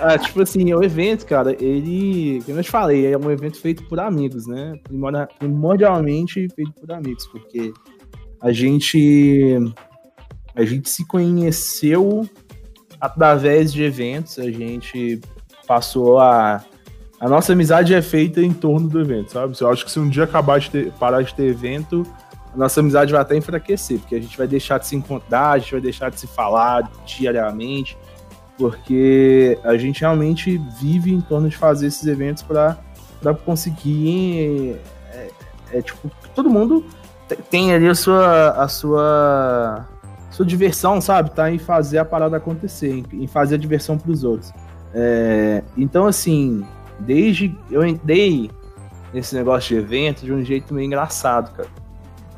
ah, 0.00 0.18
tipo 0.18 0.42
assim, 0.42 0.72
o 0.72 0.82
evento, 0.82 1.26
cara, 1.26 1.52
ele, 1.62 2.42
como 2.46 2.58
eu 2.58 2.62
te 2.64 2.70
falei, 2.70 3.12
é 3.12 3.18
um 3.18 3.30
evento 3.30 3.60
feito 3.60 3.84
por 3.84 4.00
amigos, 4.00 4.46
né? 4.46 4.74
Primordia- 4.84 5.28
Primordialmente 5.38 6.48
feito 6.54 6.72
por 6.72 6.90
amigos, 6.92 7.26
porque 7.26 7.72
a 8.40 8.52
gente 8.52 9.56
a 10.54 10.64
gente 10.64 10.88
se 10.90 11.06
conheceu 11.06 12.28
através 13.00 13.72
de 13.72 13.82
eventos, 13.82 14.38
a 14.38 14.50
gente 14.50 15.20
passou 15.66 16.18
a 16.18 16.62
a 17.20 17.28
nossa 17.28 17.52
amizade 17.52 17.94
é 17.94 18.00
feita 18.00 18.40
em 18.40 18.50
torno 18.50 18.88
do 18.88 18.98
evento, 18.98 19.32
sabe? 19.32 19.54
Eu 19.60 19.68
acho 19.68 19.84
que 19.84 19.90
se 19.90 20.00
um 20.00 20.08
dia 20.08 20.24
acabar 20.24 20.58
de 20.58 20.70
ter, 20.70 20.90
parar 20.92 21.20
de 21.22 21.34
ter 21.34 21.44
evento, 21.44 22.06
a 22.52 22.56
nossa 22.56 22.80
amizade 22.80 23.12
vai 23.12 23.20
até 23.20 23.36
enfraquecer, 23.36 23.98
porque 24.00 24.14
a 24.14 24.20
gente 24.20 24.36
vai 24.36 24.46
deixar 24.46 24.78
de 24.78 24.86
se 24.86 24.96
encontrar, 24.96 25.50
a 25.50 25.58
gente 25.58 25.72
vai 25.72 25.80
deixar 25.80 26.10
de 26.10 26.18
se 26.18 26.26
falar 26.26 26.90
diariamente, 27.06 27.96
porque 28.58 29.58
a 29.64 29.76
gente 29.76 30.00
realmente 30.00 30.60
vive 30.78 31.12
em 31.12 31.20
torno 31.20 31.48
de 31.48 31.56
fazer 31.56 31.86
esses 31.86 32.06
eventos 32.06 32.42
para 32.42 32.76
conseguir. 33.44 34.76
É, 35.12 35.30
é, 35.72 35.82
tipo, 35.82 36.10
todo 36.34 36.50
mundo 36.50 36.84
te- 37.28 37.36
tem 37.36 37.72
ali 37.72 37.88
a 37.88 37.94
sua, 37.94 38.50
a 38.50 38.68
sua, 38.68 39.88
sua 40.30 40.44
diversão, 40.44 41.00
sabe? 41.00 41.30
Tá 41.30 41.50
em 41.50 41.58
fazer 41.58 41.98
a 41.98 42.04
parada 42.04 42.36
acontecer, 42.36 42.90
em, 42.90 43.04
em 43.12 43.26
fazer 43.26 43.54
a 43.54 43.58
diversão 43.58 43.96
para 43.96 44.10
os 44.10 44.24
outros. 44.24 44.52
É, 44.92 45.62
então, 45.76 46.06
assim, 46.06 46.64
desde 46.98 47.56
eu 47.70 47.86
entrei 47.86 48.50
nesse 49.14 49.34
negócio 49.34 49.74
de 49.74 49.82
evento 49.82 50.24
de 50.24 50.32
um 50.32 50.44
jeito 50.44 50.74
meio 50.74 50.86
engraçado, 50.86 51.54
cara. 51.54 51.68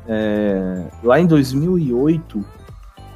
É, 0.07 0.85
lá 1.03 1.19
em 1.19 1.25
2008 1.25 2.43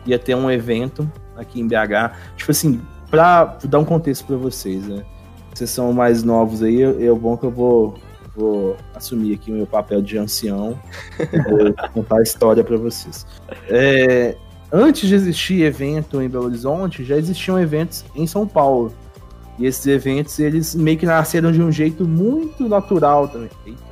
ia 0.06 0.18
ter 0.18 0.36
um 0.36 0.50
evento 0.50 1.10
aqui 1.36 1.60
em 1.60 1.68
BH. 1.68 2.14
Tipo 2.36 2.52
assim, 2.52 2.82
pra 3.10 3.58
dar 3.64 3.80
um 3.80 3.86
contexto 3.86 4.26
pra 4.26 4.38
vocês, 4.38 4.88
né? 4.88 5.04
Vocês 5.54 5.70
são 5.70 5.92
mais 5.92 6.24
novos 6.24 6.62
aí, 6.62 6.82
é 6.84 7.12
bom 7.12 7.36
que 7.36 7.46
eu 7.46 7.52
vou, 7.52 7.96
vou 8.36 8.78
assumir 8.94 9.34
aqui 9.34 9.52
o 9.52 9.56
meu 9.56 9.68
papel 9.68 10.02
de 10.02 10.18
ancião. 10.18 10.80
vou 11.50 11.74
contar 11.94 12.18
a 12.18 12.22
história 12.22 12.64
pra 12.64 12.78
vocês. 12.78 13.26
É, 13.68 14.36
antes 14.72 15.10
de 15.10 15.16
existir 15.16 15.64
evento 15.64 16.22
em 16.22 16.30
Belo 16.30 16.46
Horizonte, 16.46 17.04
já 17.04 17.18
existiam 17.18 17.60
eventos 17.60 18.06
em 18.16 18.28
São 18.28 18.48
Paulo. 18.48 18.94
E 19.58 19.66
esses 19.66 19.86
eventos, 19.88 20.38
eles 20.38 20.76
meio 20.76 20.98
que 20.98 21.06
nasceram 21.06 21.52
de 21.52 21.62
um 21.62 21.72
jeito 21.72 22.06
muito 22.06 22.70
natural 22.70 23.28
também. 23.28 23.50
Eita, 23.66 23.87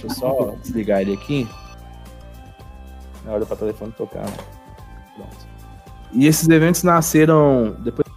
Deixa 0.00 0.06
eu 0.06 0.10
só 0.10 0.54
desligar 0.62 1.02
ele 1.02 1.14
aqui. 1.14 1.48
Na 3.24 3.32
hora 3.32 3.44
para 3.44 3.54
o 3.54 3.58
telefone 3.58 3.92
tocar. 3.92 4.24
né? 4.24 4.32
Pronto. 5.16 5.46
E 6.12 6.26
esses 6.26 6.48
eventos 6.48 6.82
nasceram 6.82 7.76
depois 7.80 8.08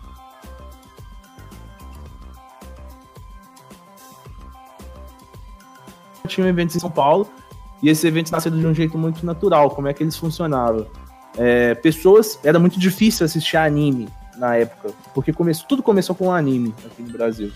um 6.39 6.47
evento 6.47 6.75
em 6.75 6.79
São 6.79 6.89
Paulo 6.89 7.29
e 7.81 7.89
esses 7.89 8.03
eventos 8.03 8.31
nasceram 8.31 8.57
de 8.57 8.65
um 8.65 8.73
jeito 8.73 8.97
muito 8.97 9.23
natural. 9.25 9.69
Como 9.69 9.87
é 9.87 9.93
que 9.93 10.01
eles 10.01 10.17
funcionavam? 10.17 10.87
É, 11.37 11.75
pessoas. 11.75 12.39
Era 12.43 12.57
muito 12.57 12.79
difícil 12.79 13.25
assistir 13.25 13.57
anime 13.57 14.07
na 14.37 14.55
época, 14.55 14.91
porque 15.13 15.31
começou, 15.31 15.67
tudo 15.67 15.83
começou 15.83 16.15
com 16.15 16.31
anime 16.31 16.73
aqui 16.85 17.03
no 17.03 17.11
Brasil. 17.11 17.51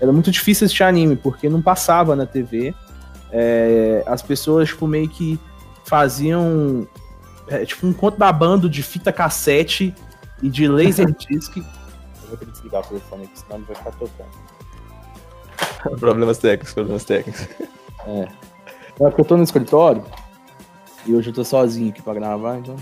Era 0.00 0.12
muito 0.12 0.30
difícil 0.30 0.64
assistir 0.64 0.84
anime, 0.84 1.16
porque 1.16 1.48
não 1.48 1.60
passava 1.60 2.16
na 2.16 2.24
TV. 2.24 2.74
É, 3.32 4.02
as 4.06 4.20
pessoas, 4.20 4.68
tipo, 4.68 4.86
meio 4.86 5.08
que 5.08 5.40
faziam. 5.84 6.86
É, 7.48 7.64
tipo, 7.64 7.86
um 7.86 7.92
conto 7.92 8.18
da 8.18 8.30
banda 8.30 8.68
de 8.68 8.82
fita 8.82 9.12
cassete 9.12 9.94
e 10.42 10.48
de 10.48 10.68
laserdisc. 10.68 11.56
Eu 11.56 11.64
vou 12.28 12.36
ter 12.36 12.46
que 12.46 12.52
desligar 12.52 12.82
o 12.82 12.84
telefone 12.86 13.24
aqui, 13.24 13.38
senão 13.38 13.58
não 13.58 13.66
vai 13.66 13.76
ficar 13.76 13.90
tocando. 13.92 14.28
Problemas 15.98 16.38
técnicos, 16.38 16.72
problemas 16.72 17.04
técnicos. 17.04 17.46
É. 18.06 18.20
É 18.22 18.28
porque 19.08 19.20
eu 19.20 19.24
tô 19.24 19.36
no 19.36 19.42
escritório 19.42 20.04
e 21.04 21.14
hoje 21.14 21.30
eu 21.30 21.34
tô 21.34 21.44
sozinho 21.44 21.90
aqui 21.90 22.00
pra 22.00 22.14
gravar, 22.14 22.58
então. 22.58 22.76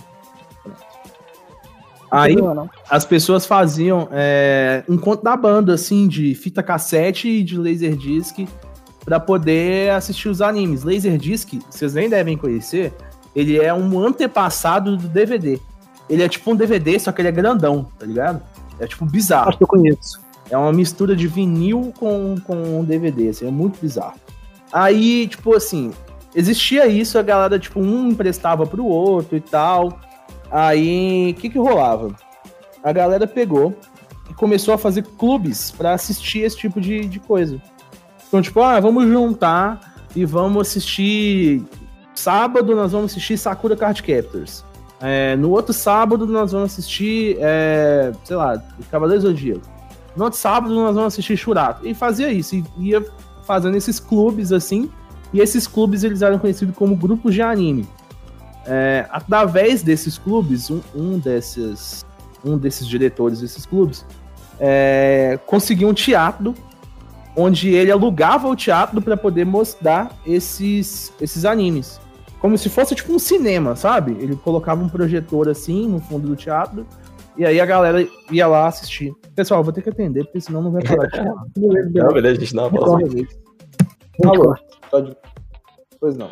Aí 2.11 2.37
as 2.89 3.05
pessoas 3.05 3.47
faziam 3.47 4.09
é, 4.11 4.85
um 4.89 4.99
conto 4.99 5.23
da 5.23 5.37
banda, 5.37 5.75
assim, 5.75 6.09
de 6.09 6.35
fita 6.35 6.63
cassete 6.63 7.29
e 7.29 7.43
de 7.43 7.57
laserdisc 7.57 8.47
para 9.11 9.19
poder 9.19 9.91
assistir 9.91 10.29
os 10.29 10.41
animes. 10.41 10.85
Laserdisc, 10.85 11.59
vocês 11.69 11.95
nem 11.95 12.09
devem 12.09 12.37
conhecer, 12.37 12.93
ele 13.35 13.59
é 13.59 13.75
um 13.75 13.99
antepassado 13.99 14.97
do 14.97 15.09
DVD. 15.09 15.59
Ele 16.09 16.23
é 16.23 16.29
tipo 16.29 16.53
um 16.53 16.55
DVD, 16.55 16.97
só 16.97 17.11
que 17.11 17.21
ele 17.21 17.27
é 17.27 17.33
grandão, 17.33 17.89
tá 17.99 18.07
ligado? 18.07 18.41
É 18.79 18.87
tipo 18.87 19.05
bizarro. 19.05 19.49
Acho 19.49 19.59
que 19.59 19.65
eu 19.65 19.69
conheço. 19.69 20.21
É 20.49 20.57
uma 20.57 20.73
mistura 20.73 21.17
de 21.17 21.27
vinil 21.27 21.93
com, 21.99 22.37
com 22.47 22.85
DVD, 22.85 23.31
assim, 23.31 23.49
é 23.49 23.51
muito 23.51 23.81
bizarro. 23.81 24.15
Aí, 24.73 25.27
tipo 25.27 25.57
assim, 25.57 25.91
existia 26.33 26.87
isso, 26.87 27.19
a 27.19 27.23
galera, 27.23 27.59
tipo, 27.59 27.81
um 27.81 28.11
emprestava 28.11 28.65
pro 28.65 28.87
outro 28.87 29.37
e 29.37 29.41
tal. 29.41 29.99
Aí, 30.53 31.35
o 31.37 31.41
que 31.41 31.51
que 31.51 31.59
rolava? 31.59 32.15
A 32.81 32.93
galera 32.93 33.27
pegou 33.27 33.75
e 34.31 34.35
começou 34.35 34.73
a 34.73 34.79
fazer 34.79 35.03
clubes 35.19 35.73
para 35.73 35.95
assistir 35.95 36.43
esse 36.43 36.57
tipo 36.57 36.81
de, 36.81 37.07
de 37.07 37.19
coisa. 37.19 37.61
Então, 38.31 38.41
tipo, 38.41 38.61
ah, 38.61 38.79
vamos 38.79 39.09
juntar 39.09 39.97
e 40.15 40.25
vamos 40.25 40.69
assistir. 40.69 41.65
Sábado 42.15 42.77
nós 42.77 42.93
vamos 42.93 43.11
assistir 43.11 43.37
Sakura 43.37 43.77
Card 43.77 44.05
Captors. 44.05 44.65
É, 45.01 45.35
no 45.35 45.51
outro 45.51 45.73
sábado 45.73 46.27
nós 46.29 46.53
vamos 46.53 46.71
assistir, 46.73 47.37
é, 47.41 48.13
sei 48.23 48.37
lá, 48.37 48.63
Cavaleiros 48.89 49.25
do 49.25 49.31
Zodíaco. 49.31 49.67
No 50.17 50.25
outro 50.25 50.39
sábado 50.39 50.73
nós 50.73 50.95
vamos 50.95 51.15
assistir 51.15 51.37
Churato. 51.37 51.85
E 51.85 51.93
fazia 51.93 52.31
isso, 52.31 52.55
e 52.55 52.65
ia 52.79 53.05
fazendo 53.45 53.77
esses 53.77 53.99
clubes 53.99 54.53
assim, 54.53 54.89
e 55.33 55.41
esses 55.41 55.67
clubes 55.67 56.05
eles 56.05 56.23
eram 56.23 56.39
conhecidos 56.39 56.77
como 56.77 56.95
grupos 56.95 57.35
de 57.35 57.43
anime. 57.43 57.89
É, 58.65 59.07
através 59.11 59.83
desses 59.83 60.19
clubes, 60.19 60.71
um, 60.71 60.81
um, 60.95 61.19
desses, 61.19 62.05
um 62.45 62.57
desses 62.57 62.87
diretores 62.87 63.41
desses 63.41 63.67
clubes 63.67 64.07
é, 64.61 65.37
conseguiu 65.47 65.89
um 65.89 65.95
teatro 65.95 66.55
onde 67.41 67.71
ele 67.71 67.91
alugava 67.91 68.49
o 68.49 68.57
teatro 68.57 69.01
para 69.01 69.17
poder 69.17 69.45
mostrar 69.47 70.11
esses, 70.27 71.13
esses 71.21 71.45
animes. 71.45 72.01
Como 72.39 72.57
se 72.57 72.69
fosse 72.69 72.95
tipo 72.95 73.13
um 73.13 73.19
cinema, 73.19 73.77
sabe? 73.77 74.13
Ele 74.21 74.37
colocava 74.37 74.83
um 74.83 74.89
projetor 74.89 75.49
assim 75.49 75.89
no 75.89 76.01
fundo 76.01 76.29
do 76.29 76.37
teatro 76.37 76.87
e 77.37 77.45
aí 77.45 77.61
a 77.61 77.67
galera 77.67 78.07
ia 78.31 78.47
lá 78.47 78.67
assistir. 78.67 79.13
Pessoal, 79.35 79.63
vou 79.63 79.73
ter 79.73 79.83
que 79.83 79.91
atender, 79.91 80.25
porque 80.25 80.41
senão 80.41 80.63
não 80.63 80.73
vai 80.73 80.83
parar 80.83 81.07
de 81.07 81.17
falar. 81.17 81.45
Não, 81.57 82.13
beleza, 82.13 82.37
a 82.37 82.41
gente 82.41 82.55
dá 82.55 82.67
uma 82.67 82.81
pausa. 82.81 83.07
Alô, 84.25 84.55
pode... 84.91 85.17
Pois 85.99 86.17
não. 86.17 86.31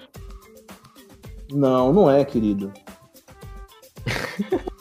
Não, 1.53 1.93
não 1.93 2.11
é, 2.11 2.25
querido. 2.25 2.73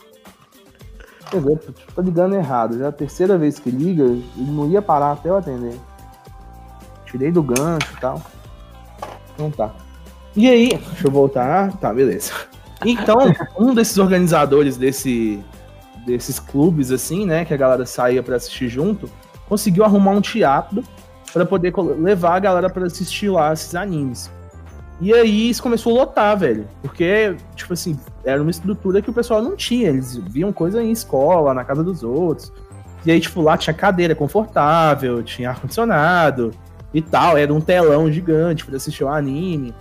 Quer 1.30 1.40
dizer, 1.40 1.58
tô 1.94 2.02
ligando 2.02 2.34
errado. 2.34 2.78
Já 2.78 2.86
é 2.86 2.88
a 2.88 2.92
terceira 2.92 3.36
vez 3.36 3.58
que 3.58 3.70
liga, 3.70 4.04
ele 4.04 4.50
não 4.50 4.68
ia 4.68 4.80
parar 4.80 5.12
até 5.12 5.28
eu 5.28 5.36
atender. 5.36 5.78
Tirei 7.10 7.32
do 7.32 7.42
gancho 7.42 7.92
e 7.96 8.00
tal. 8.00 8.22
Então 9.34 9.50
tá. 9.50 9.74
E 10.36 10.48
aí, 10.48 10.68
deixa 10.68 11.06
eu 11.06 11.10
voltar. 11.10 11.76
Tá, 11.78 11.92
beleza. 11.92 12.32
Então, 12.84 13.16
um 13.58 13.74
desses 13.74 13.98
organizadores 13.98 14.76
desse, 14.76 15.42
desses 16.06 16.38
clubes, 16.38 16.92
assim, 16.92 17.26
né, 17.26 17.44
que 17.44 17.52
a 17.52 17.56
galera 17.56 17.84
saía 17.84 18.22
para 18.22 18.36
assistir 18.36 18.68
junto, 18.68 19.10
conseguiu 19.48 19.84
arrumar 19.84 20.12
um 20.12 20.20
teatro 20.20 20.84
para 21.32 21.44
poder 21.44 21.74
levar 21.98 22.36
a 22.36 22.38
galera 22.38 22.70
para 22.70 22.86
assistir 22.86 23.30
lá 23.30 23.52
esses 23.52 23.74
animes. 23.74 24.30
E 25.00 25.12
aí 25.12 25.48
isso 25.48 25.62
começou 25.62 25.96
a 25.96 26.00
lotar, 26.00 26.36
velho. 26.38 26.66
Porque, 26.82 27.36
tipo 27.54 27.72
assim, 27.72 27.98
era 28.24 28.40
uma 28.40 28.50
estrutura 28.50 29.00
que 29.00 29.10
o 29.10 29.12
pessoal 29.12 29.42
não 29.42 29.56
tinha. 29.56 29.88
Eles 29.88 30.16
viam 30.16 30.52
coisa 30.52 30.82
em 30.82 30.90
escola, 30.90 31.54
na 31.54 31.64
casa 31.64 31.84
dos 31.84 32.02
outros. 32.02 32.52
E 33.06 33.10
aí, 33.10 33.20
tipo, 33.20 33.40
lá 33.40 33.56
tinha 33.56 33.74
cadeira 33.74 34.14
confortável, 34.14 35.22
tinha 35.22 35.50
ar-condicionado 35.50 36.52
e 36.92 37.02
tal. 37.02 37.36
Era 37.36 37.52
um 37.52 37.60
telão 37.60 38.10
gigante 38.10 38.64
para 38.64 38.76
assistir 38.76 39.04
o 39.04 39.08
anime. 39.08 39.74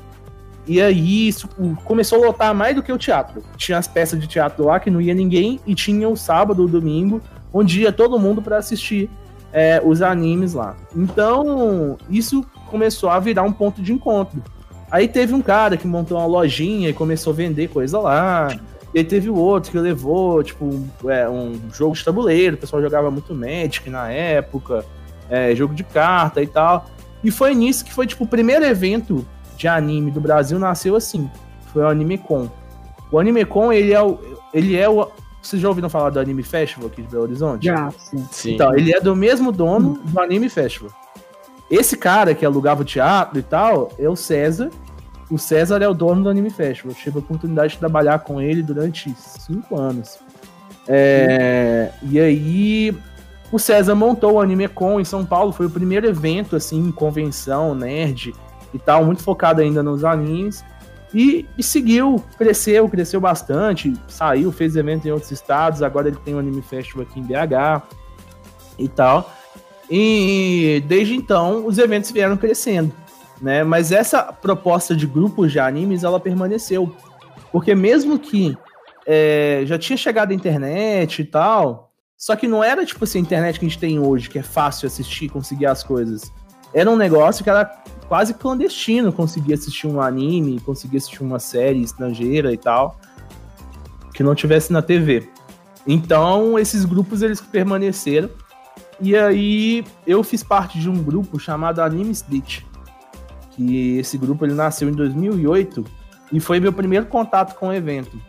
E 0.67 0.81
aí 0.81 1.29
isso 1.29 1.47
começou 1.85 2.21
a 2.21 2.27
lotar 2.27 2.53
mais 2.53 2.75
do 2.75 2.83
que 2.83 2.91
o 2.91 2.97
teatro. 2.97 3.41
Tinha 3.55 3.77
as 3.77 3.87
peças 3.87 4.19
de 4.19 4.27
teatro 4.27 4.65
lá 4.65 4.79
que 4.79 4.91
não 4.91 4.99
ia 4.99 5.13
ninguém, 5.13 5.61
e 5.65 5.73
tinha 5.73 6.09
o 6.09 6.17
sábado, 6.17 6.65
o 6.65 6.67
domingo, 6.67 7.21
onde 7.53 7.81
ia 7.81 7.91
todo 7.91 8.19
mundo 8.19 8.41
para 8.41 8.57
assistir 8.57 9.09
é, 9.53 9.81
os 9.83 10.01
animes 10.01 10.53
lá. 10.53 10.75
Então, 10.93 11.97
isso 12.09 12.45
começou 12.69 13.09
a 13.09 13.17
virar 13.17 13.43
um 13.43 13.51
ponto 13.51 13.81
de 13.81 13.93
encontro. 13.93 14.43
Aí 14.91 15.07
teve 15.07 15.33
um 15.33 15.41
cara 15.41 15.77
que 15.77 15.87
montou 15.87 16.17
uma 16.17 16.25
lojinha 16.25 16.89
e 16.89 16.93
começou 16.93 17.31
a 17.31 17.35
vender 17.35 17.69
coisa 17.69 17.99
lá. 17.99 18.49
E 18.93 18.99
aí 18.99 19.05
teve 19.05 19.29
o 19.29 19.35
outro 19.35 19.71
que 19.71 19.77
levou, 19.77 20.43
tipo, 20.43 20.65
um, 20.65 20.89
é, 21.09 21.29
um 21.29 21.59
jogo 21.73 21.95
de 21.95 22.03
tabuleiro, 22.03 22.55
o 22.55 22.59
pessoal 22.59 22.81
jogava 22.81 23.09
muito 23.11 23.33
Magic 23.33 23.89
na 23.89 24.09
época, 24.09 24.85
é, 25.29 25.53
jogo 25.55 25.73
de 25.73 25.83
carta 25.83 26.41
e 26.41 26.47
tal. 26.47 26.85
E 27.23 27.31
foi 27.31 27.55
nisso 27.55 27.83
que 27.83 27.93
foi, 27.93 28.07
tipo, 28.07 28.23
o 28.23 28.27
primeiro 28.27 28.65
evento 28.65 29.25
de 29.55 29.67
anime 29.67 30.11
do 30.11 30.21
Brasil 30.21 30.59
nasceu 30.59 30.95
assim. 30.95 31.29
Foi 31.73 31.83
o 31.83 31.87
AnimeCon. 31.87 32.49
O 33.11 33.19
AnimeCon, 33.19 33.71
ele 33.71 33.93
é 33.93 34.01
o. 34.01 34.19
Ele 34.53 34.75
é 34.77 34.87
o. 34.87 35.09
Vocês 35.41 35.61
já 35.61 35.67
ouviram 35.69 35.89
falar 35.89 36.09
do 36.09 36.19
Anime 36.19 36.43
Festival 36.43 36.87
aqui 36.87 37.01
de 37.01 37.07
Belo 37.07 37.23
Horizonte? 37.23 37.65
Já, 37.65 37.89
sim. 37.91 38.27
Sim. 38.31 38.53
Então, 38.55 38.75
ele 38.75 38.93
é 38.93 38.99
do 38.99 39.15
mesmo 39.15 39.51
dono 39.51 39.99
do 40.03 40.19
Anime 40.19 40.49
Festival. 40.49 40.91
Esse 41.69 41.95
cara 41.95 42.33
que 42.33 42.45
alugava 42.45 42.81
o 42.81 42.85
teatro 42.85 43.39
e 43.39 43.41
tal 43.41 43.91
é 43.97 44.09
o 44.09 44.15
César. 44.15 44.69
O 45.29 45.37
César 45.37 45.81
é 45.81 45.87
o 45.87 45.93
dono 45.93 46.23
do 46.23 46.29
Anime 46.29 46.49
Festival. 46.49 46.91
Eu 46.91 46.95
tive 46.95 47.17
a 47.17 47.19
oportunidade 47.19 47.73
de 47.73 47.79
trabalhar 47.79 48.19
com 48.19 48.41
ele 48.41 48.61
durante 48.61 49.13
cinco 49.17 49.77
anos. 49.77 50.17
É, 50.87 51.91
e 52.03 52.19
aí, 52.19 52.97
o 53.51 53.57
César 53.57 53.95
montou 53.95 54.33
o 54.33 54.41
AnimeCon 54.41 54.99
em 54.99 55.05
São 55.05 55.25
Paulo. 55.25 55.51
Foi 55.51 55.65
o 55.65 55.69
primeiro 55.69 56.07
evento, 56.07 56.55
assim, 56.55 56.91
convenção, 56.91 57.73
nerd 57.73 58.33
e 58.73 58.79
tal, 58.79 59.05
muito 59.05 59.23
focado 59.23 59.61
ainda 59.61 59.81
nos 59.81 60.03
animes. 60.03 60.63
E, 61.13 61.47
e, 61.57 61.63
seguiu, 61.63 62.21
cresceu, 62.37 62.87
cresceu 62.89 63.21
bastante, 63.21 63.93
saiu, 64.09 64.51
fez 64.51 64.75
evento 64.75 65.07
em 65.07 65.11
outros 65.11 65.31
estados, 65.31 65.81
agora 65.81 66.09
ele 66.09 66.17
tem 66.17 66.33
o 66.33 66.37
um 66.37 66.39
Anime 66.41 66.61
Festival 66.61 67.05
aqui 67.09 67.19
em 67.19 67.23
BH 67.23 67.81
e 68.77 68.89
tal. 68.89 69.31
E 69.89 70.83
desde 70.85 71.15
então 71.15 71.65
os 71.65 71.77
eventos 71.77 72.11
vieram 72.11 72.35
crescendo, 72.35 72.91
né? 73.41 73.63
Mas 73.63 73.93
essa 73.93 74.21
proposta 74.21 74.93
de 74.93 75.07
grupos 75.07 75.53
de 75.53 75.59
animes 75.59 76.03
ela 76.03 76.19
permaneceu, 76.19 76.93
porque 77.53 77.73
mesmo 77.73 78.19
que 78.19 78.57
é, 79.05 79.61
já 79.63 79.79
tinha 79.79 79.95
chegado 79.95 80.31
a 80.31 80.35
internet 80.35 81.21
e 81.21 81.25
tal, 81.25 81.86
só 82.17 82.35
que 82.35 82.47
não 82.47 82.63
era 82.63 82.85
tipo 82.85 83.03
assim 83.03 83.19
a 83.19 83.21
internet 83.21 83.59
que 83.59 83.65
a 83.65 83.69
gente 83.69 83.79
tem 83.79 83.99
hoje, 83.99 84.29
que 84.29 84.39
é 84.39 84.43
fácil 84.43 84.87
assistir, 84.87 85.29
conseguir 85.29 85.67
as 85.67 85.83
coisas. 85.83 86.31
Era 86.73 86.89
um 86.89 86.95
negócio 86.95 87.43
que 87.43 87.49
era 87.49 87.65
quase 88.07 88.33
clandestino 88.33 89.13
conseguir 89.13 89.53
assistir 89.53 89.87
um 89.87 90.01
anime, 90.01 90.59
conseguir 90.61 90.97
assistir 90.97 91.21
uma 91.21 91.39
série 91.39 91.81
estrangeira 91.81 92.51
e 92.51 92.57
tal, 92.57 92.99
que 94.13 94.23
não 94.23 94.33
tivesse 94.33 94.73
na 94.73 94.81
TV. 94.81 95.29
Então, 95.85 96.57
esses 96.57 96.83
grupos 96.83 97.21
eles 97.21 97.39
permaneceram 97.39 98.29
e 98.99 99.15
aí 99.15 99.85
eu 100.05 100.23
fiz 100.23 100.43
parte 100.43 100.79
de 100.79 100.89
um 100.89 101.01
grupo 101.01 101.39
chamado 101.39 101.81
Anime 101.81 102.13
Stitch. 102.15 102.63
Que 103.51 103.97
esse 103.97 104.17
grupo 104.17 104.45
ele 104.45 104.53
nasceu 104.53 104.89
em 104.89 104.93
2008 104.93 105.83
e 106.31 106.39
foi 106.39 106.59
meu 106.59 106.73
primeiro 106.73 107.05
contato 107.05 107.55
com 107.55 107.67
o 107.67 107.73
evento. 107.73 108.19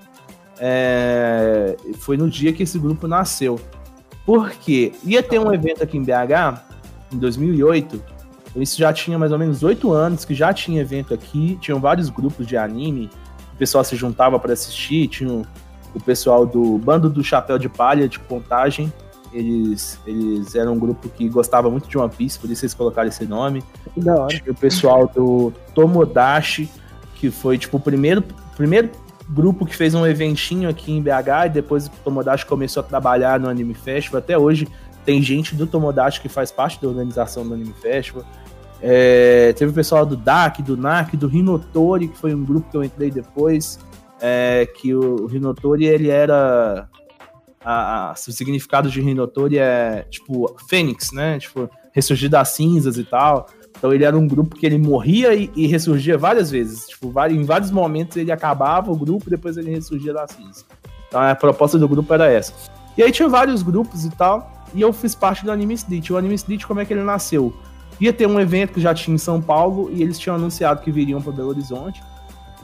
É, 0.59 1.77
foi 1.99 2.17
no 2.17 2.29
dia 2.29 2.53
que 2.53 2.63
esse 2.63 2.79
grupo 2.79 3.07
nasceu. 3.07 3.59
Porque 4.29 4.93
ia 5.03 5.23
ter 5.23 5.39
um 5.39 5.55
evento 5.55 5.83
aqui 5.83 5.97
em 5.97 6.03
BH 6.03 6.61
em 7.11 7.17
2008. 7.17 7.99
Isso 8.57 8.77
já 8.77 8.93
tinha 8.93 9.19
mais 9.19 9.33
ou 9.33 9.39
menos 9.39 9.63
oito 9.63 9.91
anos 9.91 10.27
que 10.27 10.35
já 10.35 10.53
tinha 10.53 10.83
evento 10.83 11.15
aqui. 11.15 11.57
Tinham 11.63 11.81
vários 11.81 12.11
grupos 12.11 12.47
de 12.47 12.55
anime. 12.55 13.09
O 13.55 13.57
pessoal 13.57 13.83
se 13.83 13.97
juntava 13.97 14.39
para 14.39 14.53
assistir. 14.53 15.09
Tinha 15.09 15.33
o 15.33 16.01
pessoal 16.05 16.45
do 16.45 16.77
Bando 16.77 17.09
do 17.09 17.25
Chapéu 17.25 17.59
de 17.59 17.71
Palha, 17.71 18.07
de 18.07 18.19
Contagem. 18.19 18.93
Eles, 19.33 19.99
eles 20.07 20.55
eram 20.55 20.75
um 20.75 20.79
grupo 20.79 21.09
que 21.09 21.27
gostava 21.27 21.71
muito 21.71 21.89
de 21.89 21.97
One 21.97 22.13
Piece, 22.15 22.39
por 22.39 22.51
isso 22.51 22.67
eles 22.67 22.75
colocaram 22.75 23.09
esse 23.09 23.25
nome. 23.25 23.65
Da 23.97 24.15
hora. 24.15 24.43
O 24.47 24.55
pessoal 24.55 25.07
do 25.07 25.55
Tomodachi, 25.75 26.69
que 27.15 27.31
foi 27.31 27.57
tipo 27.57 27.79
o 27.79 27.81
primeiro, 27.81 28.23
primeiro 28.55 28.91
grupo 29.29 29.67
que 29.67 29.77
fez 29.77 29.95
um 29.95 30.07
eventinho 30.07 30.69
aqui 30.69 30.93
em 30.93 31.03
BH 31.03 31.47
e 31.47 31.49
depois 31.51 31.87
o 31.87 31.91
Tomodachi 32.05 32.47
começou 32.47 32.83
a 32.83 32.85
trabalhar 32.85 33.39
no 33.39 33.49
Anime 33.49 33.75
Festival. 33.75 34.19
Até 34.21 34.39
hoje 34.39 34.67
tem 35.05 35.23
gente 35.23 35.55
do 35.55 35.67
Tomodachi 35.67 36.21
que 36.21 36.29
faz 36.29 36.51
parte 36.51 36.81
da 36.81 36.89
organização 36.89 37.47
do 37.47 37.55
Anime 37.55 37.75
Festival. 37.75 38.25
É, 38.81 39.53
teve 39.55 39.73
o 39.73 39.75
pessoal 39.75 40.07
do 40.07 40.17
DAC, 40.17 40.63
do 40.63 40.77
NAC, 40.77 41.17
do 41.17 41.27
Rinotori, 41.27 42.09
que 42.09 42.17
foi 42.17 42.35
um 42.35 42.45
grupo 42.45 42.71
que 42.71 42.77
eu 42.77 42.85
entrei 42.85 43.11
depois. 43.11 43.79
É, 44.21 44.67
que 44.77 44.95
o, 44.95 45.23
o 45.23 45.27
Rinotori 45.27 45.87
ele 45.87 46.09
era 46.09 46.89
a, 47.65 48.11
a, 48.11 48.13
o 48.13 48.17
significado 48.17 48.91
de 48.91 49.01
Rinotori 49.01 49.59
é 49.59 50.07
tipo 50.11 50.57
Fênix, 50.69 51.13
né? 51.13 51.39
Tipo, 51.39 51.71
ressurgir 51.93 52.31
das 52.31 52.49
cinzas 52.51 52.97
e 52.97 53.05
tal. 53.05 53.49
Então 53.79 53.93
ele 53.93 54.05
era 54.05 54.17
um 54.19 54.27
grupo 54.27 54.57
que 54.57 54.67
ele 54.67 54.77
morria 54.77 55.35
e, 55.35 55.51
e 55.55 55.67
ressurgia 55.67 56.19
várias 56.19 56.51
vezes. 56.51 56.89
Tipo, 56.89 57.13
em 57.31 57.45
vários 57.45 57.71
momentos 57.71 58.17
ele 58.17 58.33
acabava 58.33 58.91
o 58.91 58.97
grupo 58.97 59.29
e 59.29 59.31
depois 59.31 59.57
ele 59.57 59.71
ressurgia 59.71 60.13
das 60.13 60.33
cinzas. 60.33 60.67
Então 61.09 61.21
a 61.21 61.35
proposta 61.35 61.79
do 61.79 61.89
grupo 61.89 62.13
era 62.13 62.27
essa. 62.27 62.53
E 62.97 63.03
aí 63.03 63.13
tinha 63.13 63.29
vários 63.29 63.63
grupos 63.63 64.05
e 64.05 64.11
tal. 64.11 64.53
E 64.75 64.81
eu 64.81 64.93
fiz 64.93 65.15
parte 65.15 65.45
do 65.45 65.53
Anime 65.53 65.75
Street. 65.75 66.11
O 66.11 66.17
Anime 66.17 66.35
Street, 66.35 66.65
como 66.65 66.81
é 66.81 66.85
que 66.85 66.93
ele 66.93 67.03
nasceu? 67.03 67.55
Ia 68.01 68.13
ter 68.13 68.27
um 68.27 68.39
evento 68.39 68.75
que 68.75 68.81
já 68.81 68.93
tinha 68.93 69.15
em 69.15 69.19
São 69.19 69.41
Paulo 69.41 69.91
e 69.93 70.03
eles 70.03 70.19
tinham 70.19 70.37
anunciado 70.37 70.83
que 70.83 70.91
viriam 70.91 71.23
para 71.23 71.33
Belo 71.33 71.49
Horizonte. 71.49 72.03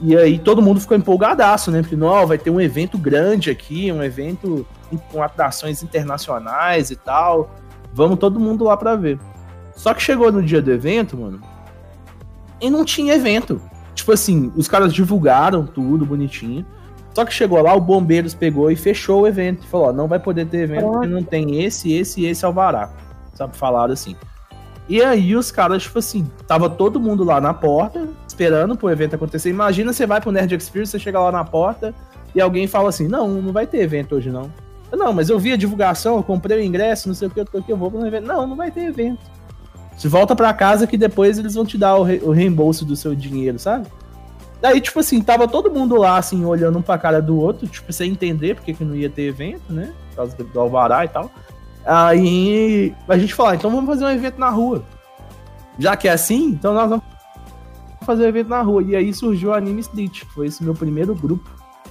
E 0.01 0.15
aí 0.15 0.37
todo 0.37 0.61
mundo 0.61 0.79
ficou 0.81 0.97
empolgadaço, 0.97 1.71
né? 1.71 1.81
Porque, 1.81 1.95
não, 1.95 2.27
vai 2.27 2.37
ter 2.37 2.49
um 2.49 2.59
evento 2.59 2.97
grande 2.97 3.49
aqui, 3.49 3.91
um 3.91 4.03
evento 4.03 4.67
com 5.11 5.23
atrações 5.23 5.81
internacionais 5.81 6.91
e 6.91 6.95
tal. 6.95 7.49
Vamos 7.93 8.19
todo 8.19 8.39
mundo 8.39 8.65
lá 8.65 8.75
para 8.75 8.95
ver. 8.95 9.17
Só 9.75 9.93
que 9.93 10.01
chegou 10.01 10.31
no 10.31 10.41
dia 10.41 10.61
do 10.61 10.71
evento, 10.71 11.17
mano, 11.17 11.41
e 12.61 12.69
não 12.69 12.85
tinha 12.85 13.13
evento. 13.13 13.61
Tipo 13.93 14.11
assim, 14.11 14.51
os 14.55 14.67
caras 14.67 14.93
divulgaram 14.93 15.65
tudo 15.65 16.05
bonitinho. 16.05 16.65
Só 17.13 17.23
que 17.23 17.33
chegou 17.33 17.61
lá, 17.61 17.73
o 17.73 17.79
Bombeiros 17.79 18.33
pegou 18.33 18.69
e 18.69 18.75
fechou 18.75 19.21
o 19.21 19.27
evento. 19.27 19.65
Falou: 19.67 19.87
ó, 19.87 19.93
não 19.93 20.07
vai 20.07 20.19
poder 20.19 20.45
ter 20.47 20.63
evento 20.63 20.91
porque 20.91 21.07
não 21.07 21.23
tem 21.23 21.63
esse, 21.63 21.93
esse 21.93 22.21
e 22.21 22.25
esse 22.25 22.45
alvará. 22.45 22.89
Sabe, 23.33 23.55
falaram 23.55 23.93
assim. 23.93 24.15
E 24.87 25.01
aí 25.01 25.35
os 25.35 25.49
caras, 25.49 25.83
tipo 25.83 25.97
assim, 25.97 26.29
tava 26.47 26.69
todo 26.69 26.99
mundo 26.99 27.23
lá 27.23 27.41
na 27.41 27.53
porta, 27.53 28.07
esperando 28.27 28.77
pro 28.77 28.89
evento 28.89 29.15
acontecer. 29.15 29.49
Imagina 29.49 29.91
você 29.91 30.05
vai 30.05 30.21
pro 30.21 30.31
Nerd 30.31 30.53
Experience, 30.55 30.91
você 30.91 30.99
chega 30.99 31.19
lá 31.19 31.31
na 31.31 31.43
porta 31.43 31.93
e 32.35 32.41
alguém 32.41 32.67
fala 32.67 32.89
assim: 32.89 33.07
não, 33.07 33.29
não 33.29 33.53
vai 33.53 33.65
ter 33.65 33.79
evento 33.79 34.15
hoje 34.15 34.29
não. 34.29 34.51
Não, 34.91 35.11
mas 35.11 35.29
eu 35.29 35.39
vi 35.39 35.51
a 35.51 35.57
divulgação, 35.57 36.17
eu 36.17 36.23
comprei 36.23 36.59
o 36.59 36.63
ingresso, 36.63 37.07
não 37.07 37.15
sei 37.15 37.27
o 37.27 37.31
que, 37.31 37.39
eu 37.39 37.45
tô 37.45 37.57
aqui, 37.57 37.71
eu 37.71 37.77
vou 37.77 37.89
pro 37.89 38.05
evento. 38.05 38.27
Não, 38.27 38.45
não 38.45 38.55
vai 38.55 38.71
ter 38.71 38.85
evento. 38.85 39.19
Você 39.95 40.07
volta 40.07 40.35
para 40.35 40.53
casa 40.53 40.85
que 40.85 40.97
depois 40.97 41.39
eles 41.39 41.55
vão 41.55 41.65
te 41.65 41.77
dar 41.77 41.95
o, 41.95 42.03
re 42.03 42.19
o, 42.21 42.31
reembolso 42.31 42.83
do 42.83 42.95
seu 42.95 43.15
dinheiro, 43.15 43.57
sabe? 43.57 43.87
Daí, 44.61 44.81
tipo 44.81 44.99
assim, 44.99 45.21
tava 45.21 45.47
todo 45.47 45.71
mundo 45.71 45.95
lá, 45.95 46.17
assim, 46.17 46.43
olhando 46.43 46.79
um 46.79 46.81
pra 46.81 46.97
cara 46.97 47.21
do 47.21 47.39
outro, 47.39 47.67
tipo, 47.67 47.91
sem 47.93 48.11
entender 48.11 48.55
porque 48.55 48.73
que 48.73 48.83
não 48.83 48.95
ia 48.95 49.09
ter 49.09 49.23
evento, 49.23 49.71
né? 49.71 49.93
Por 50.09 50.15
causa 50.17 50.35
do 50.35 50.59
Alvará 50.59 51.05
e 51.05 51.07
tal. 51.07 51.31
Aí 51.85 52.93
a 53.07 53.17
gente 53.17 53.33
falou, 53.33 53.51
ah, 53.51 53.55
então 53.55 53.69
vamos 53.69 53.85
fazer 53.85 54.05
um 54.05 54.09
evento 54.09 54.39
na 54.39 54.49
rua. 54.49 54.83
Já 55.77 55.95
que 55.95 56.07
é 56.07 56.11
assim, 56.11 56.47
então 56.47 56.73
nós 56.73 56.89
vamos 56.89 57.05
fazer 58.01 58.23
um 58.23 58.27
evento 58.27 58.49
na 58.49 58.61
rua. 58.61 58.83
E 58.83 58.95
aí 58.95 59.13
surgiu 59.13 59.49
o 59.49 59.53
Anime 59.53 59.81
Street, 59.81 60.23
foi 60.33 60.47
esse 60.47 60.63
meu 60.63 60.73
primeiro 60.73 61.13
grupo 61.13 61.49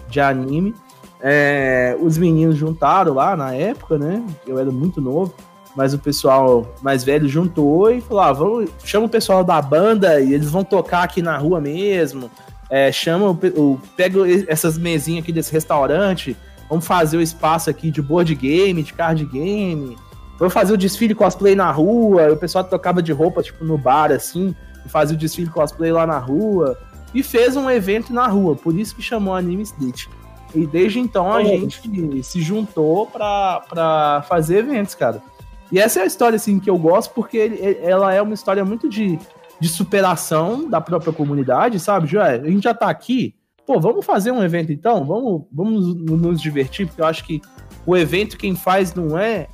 de 0.08 0.20
anime. 0.20 0.74
É, 1.20 1.96
os 2.00 2.18
meninos 2.18 2.56
juntaram 2.56 3.14
lá 3.14 3.36
na 3.36 3.54
época, 3.54 3.96
né? 3.96 4.22
Eu 4.46 4.58
era 4.58 4.70
muito 4.70 5.00
novo 5.00 5.34
mas 5.74 5.92
o 5.92 5.98
pessoal 5.98 6.74
mais 6.82 7.02
velho 7.02 7.28
juntou 7.28 7.90
e 7.90 8.00
falou: 8.00 8.22
ah, 8.22 8.32
vamos, 8.32 8.70
chama 8.84 9.06
o 9.06 9.08
pessoal 9.08 9.42
da 9.42 9.60
banda 9.60 10.20
e 10.20 10.32
eles 10.32 10.50
vão 10.50 10.64
tocar 10.64 11.02
aqui 11.02 11.20
na 11.20 11.36
rua 11.36 11.60
mesmo. 11.60 12.30
É, 12.70 12.90
chama 12.90 13.26
o, 13.26 13.38
o, 13.56 13.80
pega 13.96 14.20
essas 14.48 14.78
mesinhas 14.78 15.22
aqui 15.22 15.32
desse 15.32 15.52
restaurante, 15.52 16.36
vamos 16.68 16.86
fazer 16.86 17.16
o 17.16 17.22
espaço 17.22 17.68
aqui 17.68 17.90
de 17.90 18.00
board 18.00 18.34
game, 18.34 18.82
de 18.82 18.92
card 18.92 19.24
game. 19.26 19.96
Vamos 20.38 20.52
fazer 20.52 20.72
o 20.72 20.76
desfile 20.76 21.14
cosplay 21.14 21.54
na 21.54 21.70
rua. 21.70 22.32
O 22.32 22.36
pessoal 22.36 22.64
tocava 22.64 23.00
de 23.00 23.12
roupa, 23.12 23.42
tipo, 23.42 23.64
no 23.64 23.78
bar, 23.78 24.10
assim, 24.10 24.54
e 24.84 24.88
fazia 24.88 25.14
o 25.14 25.18
desfile 25.18 25.48
cosplay 25.48 25.92
lá 25.92 26.06
na 26.06 26.18
rua. 26.18 26.76
E 27.14 27.22
fez 27.22 27.56
um 27.56 27.70
evento 27.70 28.12
na 28.12 28.26
rua, 28.26 28.56
por 28.56 28.76
isso 28.76 28.96
que 28.96 29.02
chamou 29.02 29.34
Anime 29.34 29.62
Street. 29.62 30.06
E 30.54 30.66
desde 30.66 30.98
então 30.98 31.32
a 31.32 31.42
gente 31.42 32.22
se 32.22 32.40
juntou 32.40 33.06
pra, 33.06 33.62
pra 33.68 34.24
fazer 34.28 34.58
eventos, 34.58 34.94
cara. 34.94 35.22
E 35.72 35.78
essa 35.78 36.00
é 36.00 36.02
a 36.02 36.06
história, 36.06 36.36
assim, 36.36 36.60
que 36.60 36.68
eu 36.68 36.78
gosto, 36.78 37.12
porque 37.14 37.36
ele, 37.36 37.78
ela 37.82 38.12
é 38.12 38.20
uma 38.20 38.34
história 38.34 38.64
muito 38.64 38.88
de, 38.88 39.18
de 39.58 39.68
superação 39.68 40.68
da 40.68 40.80
própria 40.80 41.12
comunidade, 41.12 41.80
sabe, 41.80 42.06
Joé? 42.06 42.36
A 42.36 42.50
gente 42.50 42.64
já 42.64 42.74
tá 42.74 42.88
aqui, 42.88 43.34
pô, 43.66 43.80
vamos 43.80 44.04
fazer 44.04 44.30
um 44.30 44.42
evento 44.42 44.72
então? 44.72 45.04
Vamos, 45.04 45.42
vamos 45.50 45.94
nos 45.94 46.40
divertir, 46.40 46.86
porque 46.86 47.00
eu 47.00 47.06
acho 47.06 47.24
que 47.24 47.40
o 47.86 47.96
evento 47.96 48.36
quem 48.36 48.54
faz 48.54 48.94
não 48.94 49.18
é 49.18 49.48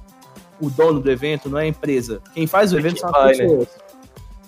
o 0.61 0.69
dono 0.69 1.01
do 1.01 1.11
evento, 1.11 1.49
não 1.49 1.59
é 1.59 1.63
a 1.63 1.69
empresa. 1.69 2.21
Quem 2.35 2.47
faz 2.47 2.73
o 2.73 2.79
evento 2.79 3.01
são 3.01 3.15
as 3.15 3.39
né? 3.39 3.45
pessoas. 3.45 3.69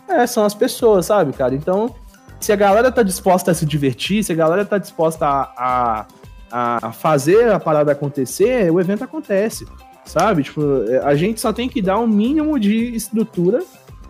É, 0.09 0.27
são 0.27 0.45
as 0.45 0.55
pessoas, 0.55 1.07
sabe, 1.07 1.33
cara? 1.33 1.55
Então, 1.55 1.95
se 2.39 2.53
a 2.53 2.57
galera 2.57 2.93
tá 2.93 3.03
disposta 3.03 3.53
a 3.53 3.55
se 3.55 3.65
divertir, 3.65 4.23
se 4.23 4.33
a 4.33 4.35
galera 4.35 4.65
tá 4.65 4.77
disposta 4.77 5.27
a, 5.27 6.07
a, 6.51 6.89
a 6.89 6.93
fazer 6.93 7.51
a 7.51 7.59
parada 7.59 7.93
acontecer, 7.93 8.71
o 8.71 8.79
evento 8.79 9.05
acontece 9.05 9.65
sabe? 10.05 10.43
Tipo, 10.43 10.85
é, 10.89 10.99
a 10.99 11.15
gente 11.15 11.41
só 11.41 11.53
tem 11.53 11.69
que 11.69 11.81
dar 11.81 11.99
um 11.99 12.07
mínimo 12.07 12.59
de 12.59 12.95
estrutura 12.95 13.63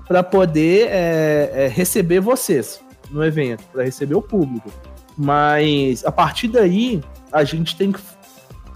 para 0.06 0.22
poder 0.22 0.88
é, 0.88 1.50
é, 1.54 1.68
receber 1.68 2.20
vocês 2.20 2.80
no 3.10 3.24
evento, 3.24 3.64
para 3.72 3.82
receber 3.84 4.14
o 4.14 4.22
público. 4.22 4.70
Mas 5.16 6.04
a 6.04 6.12
partir 6.12 6.48
daí, 6.48 7.02
a 7.30 7.44
gente 7.44 7.76
tem 7.76 7.92
que 7.92 8.00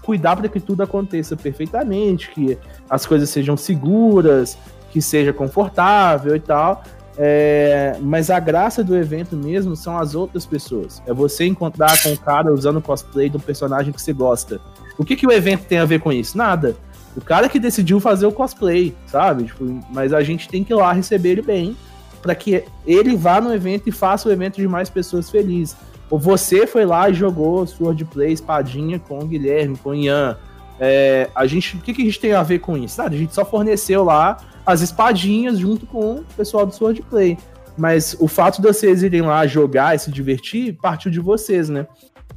cuidar 0.03 0.35
para 0.37 0.47
que 0.47 0.59
tudo 0.59 0.83
aconteça 0.83 1.35
perfeitamente, 1.35 2.29
que 2.29 2.57
as 2.89 3.05
coisas 3.05 3.29
sejam 3.29 3.57
seguras, 3.57 4.57
que 4.91 5.01
seja 5.01 5.33
confortável 5.33 6.35
e 6.35 6.39
tal. 6.39 6.83
É, 7.19 7.97
mas 7.99 8.29
a 8.29 8.39
graça 8.39 8.83
do 8.83 8.95
evento 8.95 9.35
mesmo 9.35 9.75
são 9.75 9.97
as 9.97 10.13
outras 10.13 10.45
pessoas. 10.45 11.01
É 11.07 11.13
você 11.13 11.45
encontrar 11.45 12.01
com 12.03 12.13
o 12.13 12.17
cara 12.17 12.53
usando 12.53 12.79
cosplay 12.79 13.27
do 13.27 13.39
personagem 13.39 13.91
que 13.91 14.01
você 14.01 14.13
gosta. 14.13 14.61
O 14.97 15.03
que, 15.03 15.15
que 15.15 15.25
o 15.25 15.31
evento 15.31 15.65
tem 15.65 15.79
a 15.79 15.85
ver 15.85 15.99
com 15.99 16.11
isso? 16.11 16.37
Nada. 16.37 16.75
O 17.17 17.21
cara 17.21 17.49
que 17.49 17.59
decidiu 17.59 17.99
fazer 17.99 18.27
o 18.27 18.31
cosplay, 18.31 18.95
sabe? 19.07 19.45
Tipo, 19.45 19.65
mas 19.91 20.13
a 20.13 20.21
gente 20.21 20.47
tem 20.47 20.63
que 20.63 20.71
ir 20.71 20.75
lá 20.75 20.93
receber 20.93 21.29
ele 21.29 21.41
bem, 21.41 21.75
para 22.21 22.35
que 22.35 22.63
ele 22.85 23.15
vá 23.15 23.41
no 23.41 23.51
evento 23.51 23.89
e 23.89 23.91
faça 23.91 24.29
o 24.29 24.31
evento 24.31 24.57
de 24.57 24.67
mais 24.67 24.87
pessoas 24.87 25.29
felizes. 25.29 25.75
Ou 26.11 26.19
você 26.19 26.67
foi 26.67 26.85
lá 26.85 27.09
e 27.09 27.15
jogou 27.15 27.65
Swordplay, 27.65 28.31
espadinha 28.31 28.99
com 28.99 29.17
o 29.17 29.25
Guilherme, 29.25 29.75
com 29.77 29.89
o 29.89 29.95
Ian. 29.95 30.37
É, 30.79 31.27
a 31.33 31.47
gente, 31.47 31.75
o 31.75 31.79
que, 31.79 31.91
que 31.91 32.03
a 32.03 32.05
gente 32.05 32.19
tem 32.19 32.33
a 32.33 32.43
ver 32.43 32.59
com 32.59 32.77
isso? 32.77 33.01
a 33.01 33.09
gente 33.09 33.33
só 33.33 33.43
forneceu 33.43 34.03
lá 34.03 34.37
as 34.63 34.81
espadinhas 34.81 35.57
junto 35.57 35.87
com 35.87 36.17
o 36.17 36.25
pessoal 36.35 36.67
do 36.67 36.73
Swordplay. 36.73 37.35
Mas 37.75 38.15
o 38.19 38.27
fato 38.27 38.61
de 38.61 38.67
vocês 38.67 39.01
irem 39.01 39.21
lá 39.21 39.47
jogar 39.47 39.95
e 39.95 39.99
se 39.99 40.11
divertir 40.11 40.77
partiu 40.79 41.09
de 41.09 41.19
vocês, 41.19 41.67
né? 41.67 41.87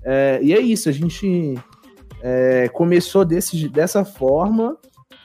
É, 0.02 0.40
e 0.42 0.54
é 0.54 0.60
isso, 0.60 0.88
a 0.88 0.92
gente 0.92 1.54
é, 2.22 2.68
começou 2.68 3.24
desse, 3.24 3.68
dessa 3.68 4.04
forma 4.04 4.76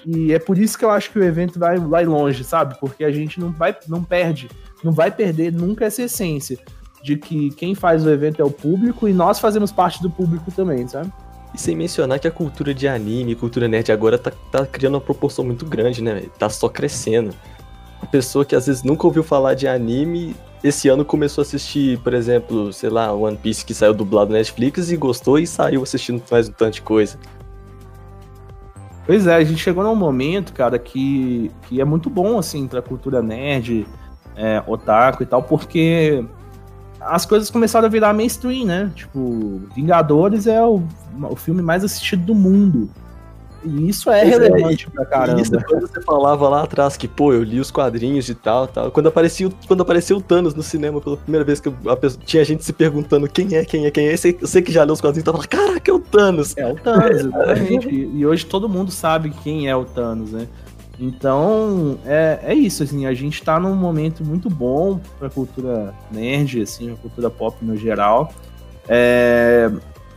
e 0.05 0.31
é 0.33 0.39
por 0.39 0.57
isso 0.57 0.77
que 0.77 0.85
eu 0.85 0.91
acho 0.91 1.11
que 1.11 1.17
o 1.17 1.23
evento 1.23 1.57
vai, 1.57 1.77
vai 1.77 2.05
longe, 2.05 2.43
sabe? 2.43 2.77
Porque 2.79 3.03
a 3.03 3.11
gente 3.11 3.39
não 3.39 3.51
vai, 3.51 3.75
não 3.87 4.03
perde, 4.03 4.49
não 4.83 4.91
vai 4.91 5.09
perder 5.09 5.51
nunca 5.51 5.85
essa 5.85 6.03
essência 6.03 6.59
de 7.03 7.17
que 7.17 7.49
quem 7.51 7.73
faz 7.73 8.05
o 8.05 8.09
evento 8.09 8.41
é 8.41 8.45
o 8.45 8.51
público 8.51 9.07
e 9.07 9.13
nós 9.13 9.39
fazemos 9.39 9.71
parte 9.71 10.01
do 10.01 10.09
público 10.09 10.51
também, 10.51 10.87
sabe? 10.87 11.11
E 11.53 11.57
sem 11.59 11.75
mencionar 11.75 12.19
que 12.19 12.27
a 12.27 12.31
cultura 12.31 12.73
de 12.73 12.87
anime, 12.87 13.35
cultura 13.35 13.67
nerd 13.67 13.91
agora 13.91 14.17
tá, 14.17 14.31
tá 14.51 14.65
criando 14.65 14.95
uma 14.95 15.01
proporção 15.01 15.45
muito 15.45 15.65
grande, 15.65 16.03
né? 16.03 16.23
Tá 16.37 16.49
só 16.49 16.67
crescendo. 16.67 17.33
A 18.01 18.05
pessoa 18.05 18.43
que 18.43 18.55
às 18.55 18.67
vezes 18.67 18.83
nunca 18.83 19.07
ouviu 19.07 19.23
falar 19.23 19.53
de 19.53 19.67
anime 19.67 20.35
esse 20.63 20.89
ano 20.89 21.05
começou 21.05 21.41
a 21.41 21.45
assistir, 21.45 21.99
por 21.99 22.13
exemplo, 22.13 22.73
sei 22.73 22.89
lá, 22.89 23.13
One 23.13 23.37
Piece 23.37 23.65
que 23.65 23.73
saiu 23.73 23.93
dublado 23.93 24.31
na 24.31 24.37
Netflix 24.37 24.91
e 24.91 24.97
gostou 24.97 25.37
e 25.37 25.45
saiu 25.45 25.83
assistindo 25.83 26.23
mais 26.31 26.49
um 26.49 26.51
tanto 26.51 26.75
de 26.75 26.81
coisa. 26.81 27.17
Pois 29.05 29.27
é, 29.27 29.35
a 29.35 29.43
gente 29.43 29.59
chegou 29.59 29.83
num 29.83 29.95
momento, 29.95 30.51
cara, 30.51 30.79
que, 30.79 31.51
que 31.63 31.79
é 31.79 31.85
muito 31.85 32.09
bom, 32.09 32.39
assim, 32.39 32.67
pra 32.67 32.81
cultura 32.81 33.21
nerd, 33.21 33.85
é, 34.35 34.63
otaku 34.65 35.21
e 35.21 35.25
tal, 35.27 35.43
porque 35.43 36.25
as 36.99 37.25
coisas 37.25 37.51
começaram 37.51 37.85
a 37.85 37.89
virar 37.89 38.13
mainstream, 38.13 38.65
né? 38.65 38.91
Tipo, 38.95 39.61
Vingadores 39.75 40.47
é 40.47 40.63
o, 40.63 40.81
o 41.29 41.35
filme 41.35 41.61
mais 41.61 41.83
assistido 41.83 42.25
do 42.25 42.33
mundo. 42.33 42.89
E 43.65 43.89
isso 43.89 44.09
é 44.11 44.21
é, 44.21 44.23
relevante 44.23 44.89
pra 44.91 45.05
caramba. 45.05 45.41
Isso, 45.41 45.51
quando 45.67 45.81
você 45.87 46.01
falava 46.01 46.47
lá 46.47 46.63
atrás 46.63 46.95
que, 46.95 47.07
pô, 47.07 47.33
eu 47.33 47.43
li 47.43 47.59
os 47.59 47.71
quadrinhos 47.71 48.29
e 48.29 48.35
tal, 48.35 48.67
tal. 48.67 48.91
Quando 48.91 49.07
aparecia, 49.07 49.47
o- 49.47 49.53
quando 49.67 49.81
apareceu 49.81 50.17
o 50.17 50.21
Thanos 50.21 50.53
no 50.53 50.61
cinema 50.63 51.01
pela 51.01 51.17
primeira 51.17 51.43
vez 51.43 51.59
que 51.59 51.69
a 51.87 51.95
pessoa- 51.95 52.21
tinha 52.25 52.43
gente 52.45 52.63
se 52.63 52.71
perguntando 52.73 53.27
quem 53.27 53.55
é, 53.55 53.65
quem 53.65 53.85
é, 53.85 53.91
quem 53.91 54.07
é. 54.07 54.15
Você, 54.15 54.33
você 54.33 54.61
que 54.61 54.71
já 54.71 54.83
leu 54.83 54.93
os 54.93 55.01
quadrinhos, 55.01 55.25
tava 55.25 55.37
lá, 55.39 55.47
caraca, 55.47 55.89
é 55.89 55.93
o 55.93 55.99
Thanos. 55.99 56.55
É 56.57 56.71
o 56.71 56.75
Thanos, 56.75 57.19
exatamente. 57.25 57.89
E, 57.89 58.19
e 58.19 58.25
hoje 58.25 58.45
todo 58.45 58.69
mundo 58.69 58.91
sabe 58.91 59.31
quem 59.43 59.67
é 59.67 59.75
o 59.75 59.83
Thanos, 59.85 60.31
né? 60.31 60.47
Então, 60.99 61.97
é, 62.05 62.39
é 62.43 62.53
isso, 62.53 62.81
assim, 62.83 63.05
a 63.05 63.13
gente 63.13 63.43
tá 63.43 63.59
num 63.59 63.75
momento 63.75 64.23
muito 64.23 64.49
bom 64.49 64.99
pra 65.19 65.29
cultura 65.29 65.93
nerd, 66.11 66.61
assim, 66.61 66.91
a 66.91 66.95
cultura 66.95 67.29
pop 67.29 67.57
no 67.61 67.75
geral. 67.75 68.31
É, 68.87 69.69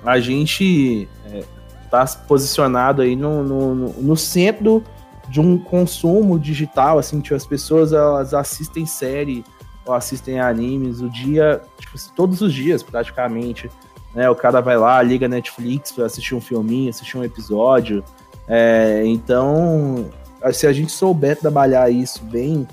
a 0.05 0.21
gente 0.21 1.09
é, 1.33 1.43
tá 1.91 2.05
posicionado 2.27 3.03
aí 3.03 3.17
no, 3.17 3.43
no, 3.43 3.75
no- 3.75 4.17
centro 4.17 4.83
de 5.29 5.41
um 5.41 5.59
consumo 5.59 6.39
digital, 6.39 6.99
assim, 6.99 7.21
tipo, 7.21 7.35
as 7.35 7.47
pessoas 7.47 7.93
elas 7.93 8.33
assistem 8.33 8.87
série 8.87 9.45
ou 9.85 9.93
assistem 9.95 10.41
animes 10.41 11.01
o 11.01 11.11
dia, 11.11 11.61
tipo, 11.79 11.97
assim, 11.97 12.11
todos 12.17 12.41
os 12.41 12.53
dias, 12.53 12.83
praticamente 12.83 13.71
né? 14.15 14.29
O 14.29 14.35
cara 14.35 14.61
vai 14.61 14.77
lá, 14.77 15.01
liga 15.03 15.29
Netflix 15.29 15.93
pra 15.93 16.07
assistir 16.07 16.35
um 16.35 16.41
filminho, 16.41 16.91
assistir 16.91 17.17
um 17.17 17.25
episódio. 17.25 18.03
É, 18.47 19.03
então, 19.07 20.11
se 20.53 20.67
a 20.67 20.73
gente 20.73 20.91
souber 20.91 21.39
trabalhar 21.39 21.91
isso 21.91 22.25
bem 22.25 22.67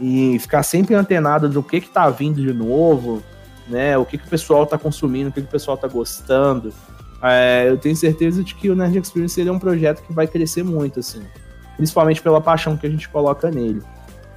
e 0.00 0.38
ficar 0.40 0.62
sempre 0.62 0.94
antenado 0.94 1.48
do 1.48 1.62
que 1.62 1.80
que 1.80 1.88
tá 1.88 2.10
vindo 2.10 2.42
de 2.42 2.52
novo, 2.52 3.22
né? 3.68 3.96
O 3.96 4.04
que 4.04 4.18
que 4.18 4.26
o 4.26 4.30
pessoal 4.30 4.66
tá 4.66 4.76
consumindo, 4.76 5.30
o 5.30 5.32
que 5.32 5.40
que 5.40 5.48
o 5.48 5.50
pessoal 5.50 5.76
tá 5.76 5.86
gostando. 5.88 6.72
É, 7.24 7.68
eu 7.68 7.78
tenho 7.78 7.96
certeza 7.96 8.44
de 8.44 8.54
que 8.54 8.68
o 8.70 8.76
Nerd 8.76 8.98
Experience 8.98 9.40
ele 9.40 9.48
é 9.48 9.52
um 9.52 9.58
projeto 9.58 10.02
que 10.02 10.12
vai 10.12 10.26
crescer 10.26 10.62
muito, 10.62 11.00
assim. 11.00 11.22
Principalmente 11.76 12.22
pela 12.22 12.40
paixão 12.40 12.76
que 12.76 12.86
a 12.86 12.90
gente 12.90 13.08
coloca 13.08 13.50
nele. 13.50 13.82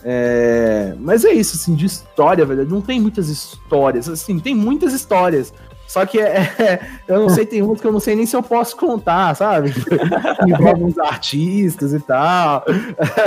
É, 0.04 0.96
mas 1.00 1.26
é 1.26 1.32
isso, 1.32 1.58
assim, 1.58 1.76
de 1.76 1.86
história, 1.86 2.46
velho. 2.46 2.66
Não 2.66 2.82
tem 2.82 3.00
muitas 3.00 3.30
histórias. 3.30 4.08
Assim, 4.08 4.40
tem 4.40 4.56
muitas 4.56 4.94
histórias. 4.94 5.54
Só 5.88 6.06
que 6.06 6.20
é, 6.20 6.38
é- 6.60 6.80
eu 7.08 7.22
não 7.22 7.30
sei, 7.30 7.46
tem 7.46 7.62
umas 7.62 7.82
que 7.82 7.88
eu 7.88 7.92
não 7.92 8.00
sei 8.00 8.16
nem 8.16 8.26
se 8.26 8.36
eu 8.36 8.44
posso 8.44 8.76
contar, 8.76 9.36
sabe? 9.36 9.74
Envolve 10.48 10.84
uns 10.84 10.98
artistas 10.98 11.94
e 11.94 12.00
tal. 12.00 12.64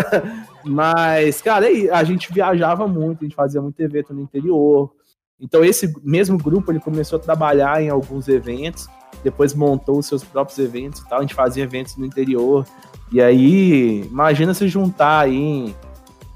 Mas, 0.64 1.40
cara, 1.40 1.66
aí, 1.66 1.88
a 1.90 2.04
gente 2.04 2.32
viajava 2.32 2.86
muito, 2.86 3.20
a 3.20 3.24
gente 3.24 3.36
fazia 3.36 3.62
muito 3.62 3.80
evento 3.80 4.12
no 4.12 4.20
interior. 4.20 4.90
Então, 5.40 5.64
esse 5.64 5.92
mesmo 6.02 6.36
grupo 6.36 6.70
ele 6.70 6.80
começou 6.80 7.18
a 7.18 7.22
trabalhar 7.22 7.82
em 7.82 7.88
alguns 7.88 8.28
eventos, 8.28 8.86
depois 9.22 9.54
montou 9.54 9.98
os 9.98 10.06
seus 10.06 10.24
próprios 10.24 10.58
eventos 10.58 11.00
e 11.00 11.08
tal. 11.08 11.18
A 11.18 11.22
gente 11.22 11.34
fazia 11.34 11.64
eventos 11.64 11.96
no 11.96 12.06
interior. 12.06 12.66
E 13.12 13.20
aí, 13.20 14.02
imagina 14.02 14.54
se 14.54 14.68
juntar 14.68 15.20
aí 15.20 15.74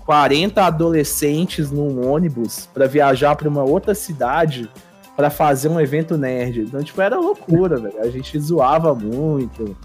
40 0.05 0.63
adolescentes 0.63 1.71
num 1.71 2.07
ônibus 2.07 2.69
para 2.73 2.87
viajar 2.87 3.37
para 3.37 3.49
uma 3.49 3.63
outra 3.63 3.95
cidade 3.95 4.69
para 5.17 5.31
fazer 5.31 5.69
um 5.69 5.81
evento 5.81 6.17
nerd. 6.17 6.63
Então, 6.63 6.83
tipo, 6.83 7.01
era 7.01 7.19
loucura, 7.19 7.77
velho. 7.77 8.01
A 8.01 8.11
gente 8.11 8.39
zoava 8.39 8.95
muito. 8.95 9.77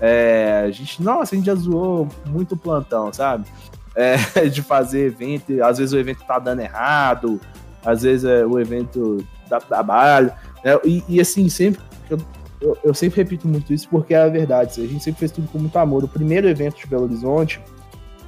É, 0.00 0.64
a 0.66 0.70
gente, 0.70 1.02
nossa, 1.02 1.34
a 1.34 1.36
gente 1.36 1.46
já 1.46 1.54
zoou 1.54 2.08
muito 2.26 2.56
plantão, 2.56 3.12
sabe? 3.12 3.46
É, 3.94 4.16
de 4.48 4.62
fazer 4.62 5.06
evento, 5.06 5.62
às 5.62 5.78
vezes 5.78 5.92
o 5.92 5.98
evento 5.98 6.24
tá 6.24 6.38
dando 6.38 6.60
errado, 6.60 7.40
às 7.84 8.02
vezes 8.02 8.24
é, 8.24 8.44
o 8.44 8.58
evento 8.58 9.24
dá 9.48 9.60
trabalho. 9.60 10.32
né? 10.62 10.78
E, 10.84 11.02
e, 11.08 11.20
assim, 11.20 11.48
sempre. 11.48 11.80
Eu, 12.10 12.18
eu, 12.60 12.78
eu 12.84 12.94
sempre 12.94 13.22
repito 13.22 13.46
muito 13.46 13.72
isso 13.72 13.88
porque 13.88 14.14
é 14.14 14.22
a 14.22 14.28
verdade. 14.28 14.82
A 14.82 14.86
gente 14.86 15.02
sempre 15.02 15.20
fez 15.20 15.32
tudo 15.32 15.48
com 15.48 15.58
muito 15.58 15.78
amor. 15.78 16.04
O 16.04 16.08
primeiro 16.08 16.48
evento 16.48 16.76
de 16.76 16.86
Belo 16.86 17.04
Horizonte, 17.04 17.60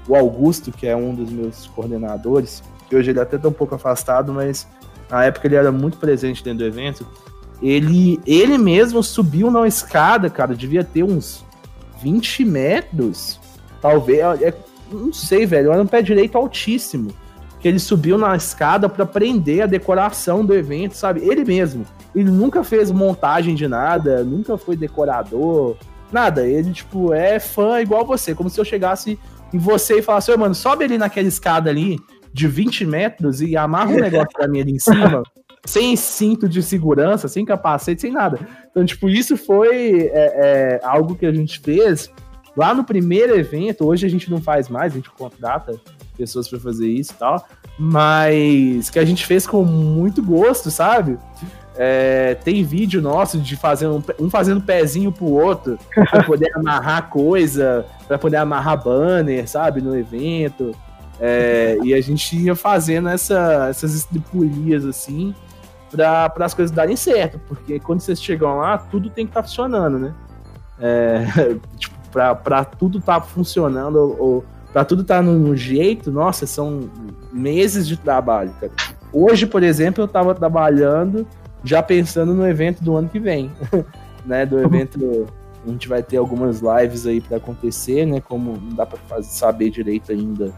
o 0.09 0.15
Augusto, 0.15 0.71
que 0.71 0.87
é 0.87 0.97
um 0.97 1.15
dos 1.15 1.31
meus 1.31 1.67
coordenadores, 1.69 2.63
que 2.89 2.97
hoje 2.97 3.11
ele 3.11 3.21
até 3.21 3.39
tá 3.39 3.49
um 3.49 3.53
pouco 3.53 3.75
afastado, 3.75 4.33
mas 4.33 4.67
na 5.11 5.25
época 5.25 5.47
ele 5.47 5.57
era 5.57 5.73
muito 5.73 5.99
presente 5.99 6.43
dentro 6.43 6.61
do 6.61 6.67
evento. 6.67 7.07
Ele, 7.63 8.21
ele 8.27 8.59
mesmo 8.59 9.03
subiu 9.03 9.51
na 9.51 9.67
escada, 9.67 10.29
cara, 10.29 10.55
devia 10.55 10.85
ter 10.85 11.03
uns 11.03 11.45
20 12.03 12.45
metros, 12.45 13.41
talvez. 13.81 14.21
É, 14.43 14.55
não 14.93 15.13
sei, 15.13 15.47
velho, 15.47 15.73
era 15.73 15.83
um 15.83 15.87
pé 15.87 16.03
direito 16.03 16.37
altíssimo. 16.37 17.11
Que 17.59 17.69
ele 17.69 17.79
subiu 17.79 18.19
na 18.19 18.37
escada 18.37 18.89
para 18.89 19.07
prender 19.07 19.63
a 19.63 19.67
decoração 19.67 20.45
do 20.45 20.55
evento, 20.55 20.95
sabe? 20.95 21.21
Ele 21.23 21.45
mesmo. 21.45 21.87
Ele 22.17 22.31
nunca 22.31 22.65
fez 22.65 22.91
montagem 22.91 23.55
de 23.55 23.69
nada, 23.69 24.25
nunca 24.25 24.57
foi 24.57 24.75
decorador, 24.75 25.77
nada. 26.11 26.47
Ele, 26.47 26.73
tipo, 26.73 27.13
é 27.13 27.39
fã 27.39 27.79
igual 27.79 28.07
você. 28.07 28.35
Como 28.35 28.49
se 28.49 28.59
eu 28.59 28.65
chegasse 28.65 29.19
em 29.53 29.59
você 29.59 29.99
e 29.99 30.03
falasse, 30.03 30.33
ô, 30.33 30.39
mano, 30.39 30.55
sobe 30.55 30.85
ali 30.85 30.97
naquela 30.97 31.29
escada 31.29 31.69
ali 31.69 32.01
de 32.33 32.49
20 32.49 32.87
metros 32.87 33.43
e 33.43 33.55
amarra 33.55 33.91
um 33.91 34.01
negócio 34.01 34.31
pra 34.33 34.49
mim 34.49 34.63
ali 34.63 34.73
em 34.73 34.79
cima, 34.79 35.23
sem 35.65 35.95
cinto 35.95 36.49
de 36.49 36.63
segurança, 36.63 37.29
sem 37.29 37.45
capacete, 37.45 38.01
sem 38.01 38.13
nada. 38.13 38.41
Então, 38.71 38.83
tipo, 38.85 39.11
isso 39.11 39.37
foi 39.37 40.11
é, 40.11 40.11
é, 40.13 40.81
algo 40.83 41.17
que 41.17 41.27
a 41.27 41.33
gente 41.33 41.61
fez 41.61 42.11
lá 42.57 42.73
no 42.73 42.83
primeiro 42.83 43.39
evento. 43.39 43.87
Hoje 43.87 44.07
a 44.07 44.11
gente 44.11 44.31
não 44.31 44.41
faz 44.41 44.71
mais, 44.71 44.95
a 44.95 44.97
gente 44.97 45.11
contrata 45.11 45.79
pessoas 46.17 46.49
para 46.49 46.59
fazer 46.59 46.89
isso 46.89 47.13
e 47.13 47.17
tal, 47.17 47.47
mas 47.79 48.89
que 48.89 48.99
a 48.99 49.05
gente 49.05 49.27
fez 49.27 49.47
com 49.47 49.63
muito 49.65 50.23
gosto, 50.23 50.71
sabe? 50.71 51.19
É, 51.79 52.35
tem 52.43 52.65
vídeo 52.65 53.03
nosso 53.03 53.39
de 53.39 53.55
fazer 53.55 53.87
um, 53.87 54.03
um 54.19 54.31
fazendo 54.31 54.63
pezinho 54.63 55.13
pro 55.13 55.27
outro 55.27 55.79
para 56.11 56.23
poder 56.25 56.51
amarrar 56.57 57.11
coisa, 57.11 57.85
para 58.09 58.19
poder 58.19 58.37
amarrar 58.37 58.83
banner, 58.83 59.47
sabe, 59.49 59.83
no 59.83 59.97
evento. 59.97 60.75
É, 61.21 61.79
e 61.83 61.95
a 61.95 62.01
gente 62.01 62.37
ia 62.37 62.55
fazendo 62.55 63.09
essa, 63.09 63.69
essas 63.71 63.95
estripulias 63.95 64.85
assim 64.85 65.35
para 65.91 66.45
as 66.45 66.53
coisas 66.53 66.75
darem 66.75 66.97
certo, 66.97 67.39
porque 67.47 67.81
quando 67.81 68.01
vocês 68.01 68.23
chegam 68.23 68.59
lá, 68.59 68.77
tudo 68.77 69.09
tem 69.09 69.25
que 69.25 69.31
estar 69.31 69.43
tá 69.43 69.49
funcionando, 69.49 69.99
né? 69.99 70.15
É, 70.79 71.25
tipo, 71.79 71.97
para 72.11 72.65
tudo 72.65 72.99
estar 72.99 73.21
tá 73.21 73.27
funcionando 73.27 73.97
ou, 73.97 74.21
ou 74.21 74.45
para 74.73 74.85
tudo 74.85 75.03
estar 75.03 75.17
tá 75.17 75.23
no, 75.23 75.39
no, 75.39 75.57
jeito, 75.57 76.11
nossa, 76.11 76.47
são 76.47 76.91
meses 77.33 77.87
de 77.87 77.97
trabalho, 77.97 78.53
cara. 78.61 78.73
Hoje, 79.13 79.47
por 79.47 79.63
exemplo, 79.63 80.03
eu 80.03 80.07
estava 80.07 80.35
trabalhando 80.35 81.27
já 81.65 81.83
pensando 81.83 82.35
no 82.35 82.47
evento 82.47 82.83
do 82.83 82.97
ano 82.97 83.09
que 83.09 83.19
vem, 83.19 83.51
né? 84.25 84.47
Do 84.47 84.59
evento 84.59 85.27
a 85.67 85.71
gente 85.71 85.89
vai 85.89 86.03
ter 86.03 86.17
algumas 86.17 86.61
lives 86.61 87.07
aí 87.07 87.21
para 87.21 87.39
acontecer, 87.39 88.07
né? 88.07 88.21
Como 88.21 88.53
não 88.53 88.77
dá 88.77 88.87
para 88.87 89.23
saber 89.23 89.71
direito 89.71 90.13
ainda 90.13 90.53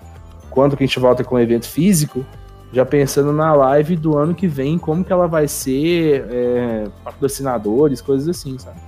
quando 0.50 0.76
que 0.76 0.84
a 0.84 0.86
gente 0.86 0.98
volta 0.98 1.24
com 1.24 1.36
o 1.36 1.40
evento 1.40 1.66
físico, 1.68 2.24
já 2.72 2.84
pensando 2.84 3.32
na 3.32 3.54
live 3.54 3.96
do 3.96 4.16
ano 4.16 4.34
que 4.34 4.46
vem, 4.46 4.78
como 4.78 5.04
que 5.04 5.12
ela 5.12 5.26
vai 5.26 5.48
ser, 5.48 6.26
é, 6.30 6.88
patrocinadores, 7.04 8.00
coisas 8.00 8.28
assim, 8.28 8.58
sabe? 8.58 8.80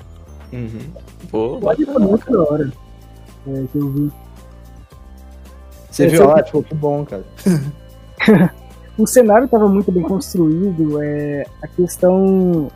Uhum. 0.53 0.91
Pô, 1.31 1.59
Pode 1.61 1.87
muito 1.87 2.31
da 2.31 2.43
hora. 2.43 2.73
É, 3.47 3.65
que 3.71 3.79
eu 3.79 3.89
vi. 3.89 4.13
Você 5.91 6.05
É, 6.05 6.09
viu 6.09 6.27
lá? 6.27 6.43
Tipo, 6.43 6.63
que 6.63 6.75
bom, 6.75 7.05
cara. 7.05 7.25
O 9.01 9.07
cenário 9.07 9.47
estava 9.47 9.67
muito 9.67 9.91
bem 9.91 10.03
construído, 10.03 11.03
é, 11.03 11.47
a 11.63 11.67
questão 11.67 12.71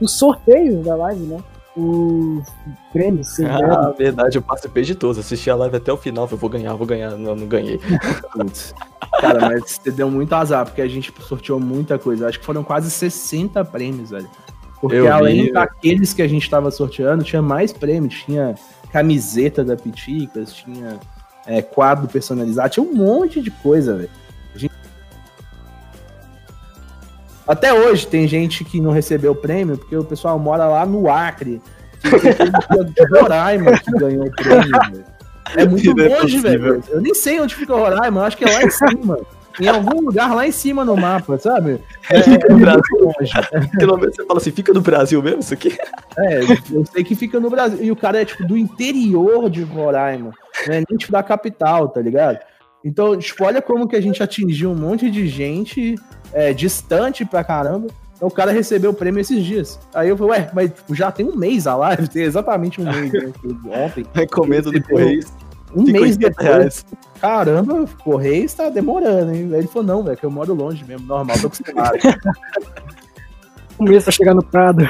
dos 0.00 0.12
sorteios 0.12 0.84
da 0.84 0.94
live, 0.94 1.24
né? 1.24 1.38
Os 1.76 2.46
prêmios, 2.92 3.36
deram. 3.36 3.72
Ah, 3.72 3.90
verdade, 3.90 4.38
eu 4.38 4.42
participei 4.42 4.84
de 4.84 4.94
todos. 4.94 5.18
Assisti 5.18 5.50
a 5.50 5.56
live 5.56 5.76
até 5.76 5.92
o 5.92 5.96
final. 5.96 6.26
falei, 6.26 6.40
vou 6.40 6.48
ganhar, 6.50 6.74
vou 6.74 6.86
ganhar. 6.86 7.10
Não, 7.10 7.34
não 7.34 7.46
ganhei. 7.46 7.78
Putz. 8.32 8.74
Cara, 9.20 9.40
mas 9.40 9.72
você 9.72 9.90
deu 9.90 10.10
muito 10.10 10.32
azar, 10.34 10.64
porque 10.64 10.80
a 10.80 10.88
gente 10.88 11.12
sorteou 11.20 11.58
muita 11.58 11.98
coisa. 11.98 12.28
Acho 12.28 12.38
que 12.38 12.46
foram 12.46 12.62
quase 12.62 12.90
60 12.90 13.62
prêmios, 13.64 14.10
velho. 14.10 14.28
Porque 14.80 14.96
Eu 14.96 15.02
vi. 15.02 15.08
além 15.08 15.52
daqueles 15.52 16.14
que 16.14 16.22
a 16.22 16.28
gente 16.28 16.48
tava 16.48 16.70
sorteando, 16.70 17.24
tinha 17.24 17.42
mais 17.42 17.72
prêmios. 17.72 18.22
Tinha 18.24 18.54
camiseta 18.90 19.64
da 19.64 19.76
Piticas, 19.76 20.54
tinha 20.54 20.98
é, 21.46 21.60
quadro 21.60 22.08
personalizado, 22.08 22.70
tinha 22.70 22.86
um 22.86 22.94
monte 22.94 23.42
de 23.42 23.50
coisa, 23.50 23.96
velho. 23.96 24.10
Até 27.46 27.72
hoje 27.72 28.06
tem 28.06 28.26
gente 28.26 28.64
que 28.64 28.80
não 28.80 28.90
recebeu 28.90 29.32
o 29.32 29.36
prêmio, 29.36 29.78
porque 29.78 29.96
o 29.96 30.04
pessoal 30.04 30.38
mora 30.38 30.66
lá 30.66 30.84
no 30.84 31.08
Acre. 31.10 31.60
De 32.02 33.18
Roraima 33.18 33.78
que 33.78 33.90
ganhou 33.92 34.26
o 34.26 34.30
prêmio. 34.30 35.04
É 35.56 35.66
muito 35.66 36.00
é 36.00 36.08
longe, 36.08 36.38
velho. 36.38 36.82
Eu 36.88 37.00
nem 37.00 37.14
sei 37.14 37.40
onde 37.40 37.54
fica 37.54 37.74
Roraima, 37.74 38.20
eu 38.20 38.24
acho 38.24 38.36
que 38.36 38.44
é 38.44 38.52
lá 38.52 38.62
em 38.62 38.70
cima. 38.70 39.18
Em 39.58 39.68
algum 39.68 40.02
lugar 40.02 40.34
lá 40.34 40.46
em 40.46 40.52
cima 40.52 40.84
no 40.84 40.96
mapa, 40.96 41.38
sabe? 41.38 41.80
É, 42.10 42.18
é 42.18 42.26
no 42.26 42.30
muito 42.30 42.58
Brasil. 42.58 42.82
longe. 43.00 43.70
Pelo 43.78 43.96
menos 43.96 44.14
você 44.14 44.26
fala 44.26 44.38
assim, 44.38 44.50
fica 44.50 44.72
no 44.72 44.82
Brasil 44.82 45.22
mesmo 45.22 45.40
isso 45.40 45.54
aqui? 45.54 45.76
É, 46.18 46.40
eu 46.70 46.84
sei 46.84 47.02
que 47.02 47.14
fica 47.14 47.40
no 47.40 47.48
Brasil. 47.48 47.78
E 47.82 47.90
o 47.90 47.96
cara 47.96 48.20
é, 48.20 48.24
tipo, 48.24 48.46
do 48.46 48.56
interior 48.56 49.48
de 49.48 49.62
Roraima. 49.62 50.32
Não 50.66 50.74
é 50.74 50.82
nem, 50.88 50.98
tipo, 50.98 51.12
da 51.12 51.22
capital, 51.22 51.88
tá 51.88 52.00
ligado? 52.00 52.38
Então, 52.84 53.16
tipo, 53.16 53.44
olha 53.44 53.60
como 53.60 53.88
que 53.88 53.96
a 53.96 54.00
gente 54.00 54.22
atingiu 54.22 54.70
um 54.70 54.76
monte 54.76 55.10
de 55.10 55.26
gente 55.26 55.96
é, 56.32 56.52
distante 56.52 57.24
pra 57.24 57.42
caramba. 57.42 57.88
Então 58.16 58.28
o 58.28 58.30
cara 58.30 58.50
recebeu 58.50 58.92
o 58.92 58.94
prêmio 58.94 59.20
esses 59.20 59.44
dias. 59.44 59.78
Aí 59.94 60.08
eu 60.08 60.16
falei, 60.16 60.40
ué, 60.40 60.50
mas 60.54 60.70
tipo, 60.70 60.94
já 60.94 61.12
tem 61.12 61.26
um 61.26 61.36
mês 61.36 61.66
a 61.66 61.76
live, 61.76 62.08
tem 62.08 62.22
exatamente 62.22 62.80
um 62.80 62.84
mês, 62.84 63.12
né? 63.12 63.32
Ontem. 63.84 64.06
Encomenda 64.22 64.70
do 64.70 64.82
Correios. 64.82 65.26
Um 65.74 65.82
mês 65.82 66.14
50 66.14 66.18
depois. 66.18 66.46
reais. 66.46 66.86
Caramba, 67.20 67.82
o 67.82 67.88
Correios 68.02 68.54
tá 68.54 68.70
demorando, 68.70 69.34
hein? 69.34 69.50
Aí 69.52 69.58
ele 69.58 69.66
falou, 69.66 69.86
não, 69.86 70.02
velho, 70.02 70.16
que 70.16 70.24
eu 70.24 70.30
moro 70.30 70.54
longe 70.54 70.84
mesmo, 70.84 71.06
normal, 71.06 71.38
tô 71.38 71.48
acostumado. 71.48 71.98
Um 73.78 73.84
mês 73.84 74.04
pra 74.04 74.12
chegar 74.12 74.34
no 74.34 74.42
Prado. 74.42 74.88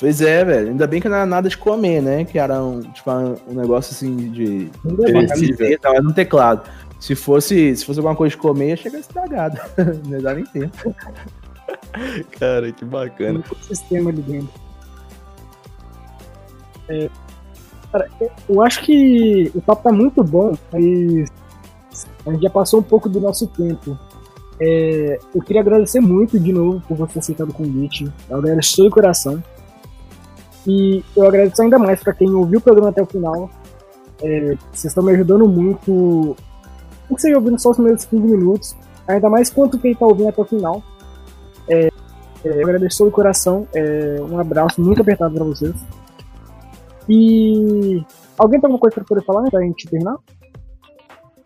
Pois 0.00 0.20
é, 0.20 0.44
velho. 0.44 0.68
Ainda 0.70 0.86
bem 0.86 1.00
que 1.00 1.08
não 1.08 1.16
era 1.16 1.26
nada 1.26 1.48
de 1.48 1.56
comer, 1.56 2.00
né? 2.02 2.24
Que 2.24 2.38
era 2.38 2.60
um, 2.62 2.80
tipo, 2.80 3.10
um 3.10 3.36
um 3.48 3.54
negócio 3.54 3.92
assim 3.92 4.16
de. 4.32 4.70
Uma 4.84 5.26
camiseta, 5.26 5.88
era 5.88 6.02
no 6.02 6.12
teclado. 6.12 6.68
Se 6.98 7.14
fosse, 7.14 7.76
se 7.76 7.84
fosse 7.84 7.98
alguma 8.00 8.16
coisa 8.16 8.34
de 8.34 8.40
comer, 8.40 8.70
ia 8.70 8.76
chegar 8.76 8.98
estragado. 8.98 9.58
não 10.06 10.10
ia 10.18 10.22
dar 10.22 10.34
nem 10.34 10.44
tempo. 10.46 10.94
Cara, 12.38 12.72
que 12.72 12.84
bacana. 12.84 13.40
Tem 13.48 13.62
sistema 13.62 14.10
ali 14.10 14.22
dentro. 14.22 14.50
É, 16.88 17.08
cara, 17.92 18.08
eu- 18.20 18.30
eu 18.48 18.62
acho 18.62 18.82
que 18.82 19.50
o 19.54 19.60
papo 19.62 19.82
tá 19.88 19.92
muito 19.92 20.22
bom, 20.24 20.56
mas 20.72 21.28
a 22.26 22.32
gente 22.32 22.42
já 22.42 22.50
passou 22.50 22.80
um 22.80 22.82
pouco 22.82 23.08
do 23.08 23.20
nosso 23.20 23.46
tempo. 23.46 23.98
É, 24.60 25.18
eu 25.34 25.40
queria 25.40 25.62
agradecer 25.62 26.00
muito 26.00 26.38
de 26.38 26.52
novo 26.52 26.82
por 26.86 26.96
você 26.96 27.18
aceitar 27.18 27.44
o 27.44 27.52
convite. 27.52 28.10
Eu 28.28 28.36
agradeço 28.38 28.70
de 28.72 28.76
todo 28.76 28.88
o 28.88 28.90
coração. 28.90 29.42
E 30.66 31.02
eu 31.16 31.26
agradeço 31.26 31.62
ainda 31.62 31.78
mais 31.78 32.02
para 32.02 32.12
quem 32.12 32.30
ouviu 32.30 32.58
o 32.58 32.62
programa 32.62 32.90
até 32.90 33.02
o 33.02 33.06
final. 33.06 33.50
É, 34.22 34.56
vocês 34.72 34.86
estão 34.86 35.02
me 35.02 35.12
ajudando 35.12 35.48
muito. 35.48 36.36
Não 37.08 37.18
sei, 37.18 37.34
ouvindo 37.34 37.58
só 37.58 37.70
os 37.70 37.76
primeiros 37.76 38.04
15 38.04 38.22
minutos. 38.22 38.76
Ainda 39.08 39.28
mais 39.28 39.50
quanto 39.50 39.78
quem 39.78 39.94
tá 39.94 40.06
ouvindo 40.06 40.28
até 40.28 40.40
o 40.40 40.44
final. 40.44 40.82
É, 41.68 41.88
eu 42.44 42.62
agradeço 42.62 42.90
de 42.90 42.98
todo 42.98 43.08
o 43.08 43.12
coração. 43.12 43.66
É, 43.74 44.16
um 44.20 44.38
abraço 44.38 44.80
muito 44.80 45.00
apertado 45.00 45.34
para 45.34 45.44
vocês. 45.44 45.74
E. 47.08 48.04
Alguém 48.38 48.58
tem 48.58 48.68
alguma 48.68 48.80
coisa 48.80 48.94
para 48.94 49.04
poder 49.04 49.24
falar 49.24 49.42
né, 49.42 49.50
pra 49.50 49.60
gente 49.60 49.86
terminar? 49.86 50.16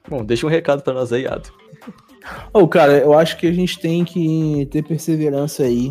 Bom, 0.08 0.24
deixa 0.24 0.46
um 0.46 0.50
recado 0.50 0.82
pra 0.82 0.92
nós 0.92 1.12
aí, 1.12 1.26
Ado. 1.26 1.48
Ô, 2.52 2.68
cara, 2.68 2.98
eu 2.98 3.12
acho 3.14 3.36
que 3.36 3.46
a 3.46 3.52
gente 3.52 3.80
tem 3.80 4.04
que 4.04 4.68
ter 4.70 4.82
perseverança 4.82 5.64
aí. 5.64 5.90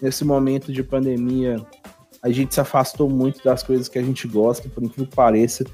Nesse 0.00 0.24
momento 0.24 0.72
de 0.72 0.82
pandemia, 0.82 1.64
a 2.22 2.30
gente 2.30 2.54
se 2.54 2.60
afastou 2.60 3.10
muito 3.10 3.42
das 3.42 3.62
coisas 3.62 3.88
que 3.88 3.98
a 3.98 4.02
gente 4.02 4.28
gosta, 4.28 4.68
por 4.68 4.82
incrível 4.82 5.06
que 5.06 5.16
pareça. 5.16 5.64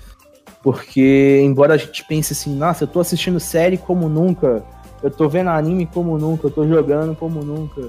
Porque, 0.62 1.40
embora 1.44 1.74
a 1.74 1.76
gente 1.76 2.04
pense 2.04 2.32
assim, 2.32 2.56
nossa, 2.56 2.84
eu 2.84 2.88
tô 2.88 3.00
assistindo 3.00 3.38
série 3.38 3.76
como 3.76 4.08
nunca, 4.08 4.64
eu 5.02 5.10
tô 5.10 5.28
vendo 5.28 5.50
anime 5.50 5.86
como 5.86 6.18
nunca, 6.18 6.46
eu 6.46 6.50
tô 6.50 6.66
jogando 6.66 7.14
como 7.14 7.42
nunca, 7.44 7.88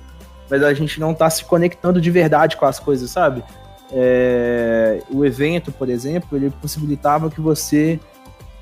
mas 0.49 0.61
a 0.61 0.73
gente 0.73 0.99
não 0.99 1.13
tá 1.13 1.29
se 1.29 1.43
conectando 1.45 1.99
de 1.99 2.11
verdade 2.11 2.57
com 2.57 2.65
as 2.65 2.79
coisas, 2.79 3.09
sabe? 3.09 3.43
É, 3.91 5.01
o 5.09 5.25
evento, 5.25 5.71
por 5.71 5.89
exemplo, 5.89 6.37
ele 6.37 6.51
possibilitava 6.51 7.29
que 7.29 7.41
você 7.41 7.99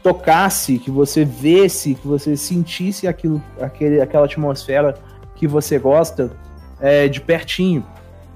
tocasse, 0.02 0.80
que 0.80 0.90
você 0.90 1.26
vesse, 1.26 1.96
que 1.96 2.08
você 2.08 2.38
sentisse 2.38 3.08
aquilo, 3.08 3.44
aquele, 3.60 4.00
aquela 4.00 4.26
atmosfera 4.26 4.96
que 5.36 5.46
você 5.46 5.78
gosta 5.78 6.32
é, 6.80 7.10
de 7.10 7.20
pertinho. 7.20 7.86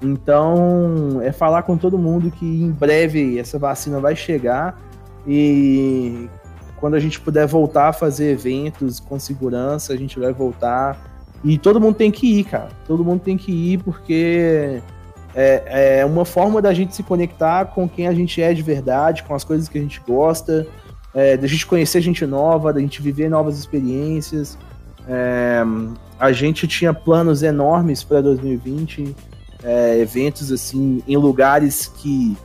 Então, 0.02 1.20
é 1.22 1.32
falar 1.32 1.62
com 1.62 1.76
todo 1.76 1.98
mundo 1.98 2.30
que 2.30 2.44
em 2.44 2.70
breve 2.70 3.38
essa 3.38 3.58
vacina 3.58 4.00
vai 4.00 4.16
chegar 4.16 4.78
e 5.26 6.28
quando 6.76 6.94
a 6.94 7.00
gente 7.00 7.20
puder 7.20 7.46
voltar 7.46 7.88
a 7.88 7.92
fazer 7.92 8.32
eventos 8.32 8.98
com 8.98 9.18
segurança, 9.18 9.92
a 9.92 9.96
gente 9.96 10.18
vai 10.18 10.32
voltar. 10.32 10.98
E 11.44 11.56
todo 11.56 11.80
mundo 11.80 11.94
tem 11.94 12.10
que 12.10 12.40
ir, 12.40 12.44
cara. 12.44 12.70
Todo 12.86 13.04
mundo 13.04 13.20
tem 13.20 13.36
que 13.36 13.52
ir 13.52 13.78
porque 13.78 14.82
é, 15.34 16.00
é 16.00 16.04
uma 16.04 16.24
forma 16.24 16.60
da 16.60 16.74
gente 16.74 16.94
se 16.94 17.02
conectar 17.04 17.66
com 17.66 17.88
quem 17.88 18.08
a 18.08 18.12
gente 18.12 18.42
é 18.42 18.52
de 18.52 18.62
verdade, 18.62 19.22
com 19.22 19.34
as 19.34 19.44
coisas 19.44 19.68
que 19.68 19.78
a 19.78 19.80
gente 19.80 20.00
gosta, 20.06 20.66
é, 21.14 21.36
da 21.36 21.46
gente 21.46 21.66
conhecer 21.66 22.00
gente 22.00 22.26
nova, 22.26 22.72
da 22.72 22.80
gente 22.80 23.00
viver 23.00 23.28
novas 23.28 23.58
experiências. 23.58 24.58
É, 25.08 25.62
a 26.18 26.32
gente 26.32 26.66
tinha 26.66 26.92
planos 26.92 27.42
enormes 27.42 28.02
para 28.02 28.20
2020, 28.20 29.14
é, 29.62 29.98
eventos 29.98 30.50
assim, 30.50 31.02
em 31.06 31.16
lugares 31.16 31.86
que 31.86 32.36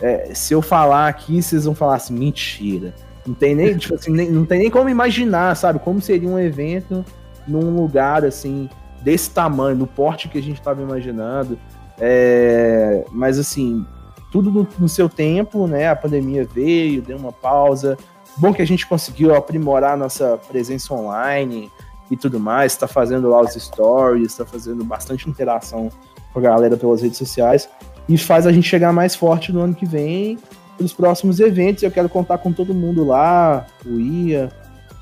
é, 0.00 0.34
se 0.34 0.52
eu 0.52 0.60
falar 0.60 1.08
aqui, 1.08 1.40
vocês 1.40 1.64
vão 1.64 1.74
falar 1.74 1.94
assim, 1.94 2.12
mentira. 2.12 2.92
Não 3.24 3.34
tem 3.34 3.54
nem, 3.54 3.76
tipo 3.76 3.94
assim, 3.94 4.10
nem- 4.10 4.30
não 4.30 4.44
tem 4.44 4.58
nem 4.58 4.70
como 4.70 4.88
imaginar, 4.88 5.56
sabe? 5.56 5.78
Como 5.78 6.00
seria 6.00 6.28
um 6.28 6.38
evento 6.38 7.04
num 7.46 7.74
lugar 7.76 8.24
assim, 8.24 8.68
desse 9.00 9.30
tamanho, 9.30 9.76
no 9.76 9.86
porte 9.86 10.28
que 10.28 10.38
a 10.38 10.42
gente 10.42 10.58
estava 10.58 10.82
imaginando. 10.82 11.56
É, 12.00 13.04
mas 13.12 13.38
assim, 13.38 13.86
tudo 14.32 14.50
no, 14.50 14.66
no 14.76 14.88
seu 14.88 15.08
tempo, 15.08 15.68
né? 15.68 15.88
A 15.88 15.94
pandemia 15.94 16.44
veio, 16.44 17.00
deu 17.00 17.16
uma 17.16 17.32
pausa. 17.32 17.96
Bom 18.36 18.52
que 18.52 18.62
a 18.62 18.66
gente 18.66 18.86
conseguiu 18.86 19.34
aprimorar 19.36 19.96
nossa 19.96 20.36
presença 20.48 20.92
online 20.92 21.70
e 22.10 22.16
tudo 22.16 22.40
mais, 22.40 22.72
está 22.72 22.88
fazendo 22.88 23.28
lá 23.28 23.40
os 23.40 23.52
stories, 23.52 24.32
está 24.32 24.44
fazendo 24.44 24.84
bastante 24.84 25.30
interação 25.30 25.90
com 26.32 26.38
a 26.38 26.42
galera 26.42 26.76
pelas 26.76 27.02
redes 27.02 27.18
sociais 27.18 27.68
e 28.08 28.18
faz 28.18 28.46
a 28.46 28.52
gente 28.52 28.68
chegar 28.68 28.92
mais 28.92 29.14
forte 29.14 29.52
no 29.52 29.60
ano 29.60 29.74
que 29.74 29.86
vem 29.86 30.38
pelos 30.76 30.92
próximos 30.92 31.40
eventos. 31.40 31.82
Eu 31.82 31.90
quero 31.90 32.08
contar 32.08 32.38
com 32.38 32.52
todo 32.52 32.74
mundo 32.74 33.04
lá, 33.04 33.66
o 33.84 34.00
Ia, 34.00 34.50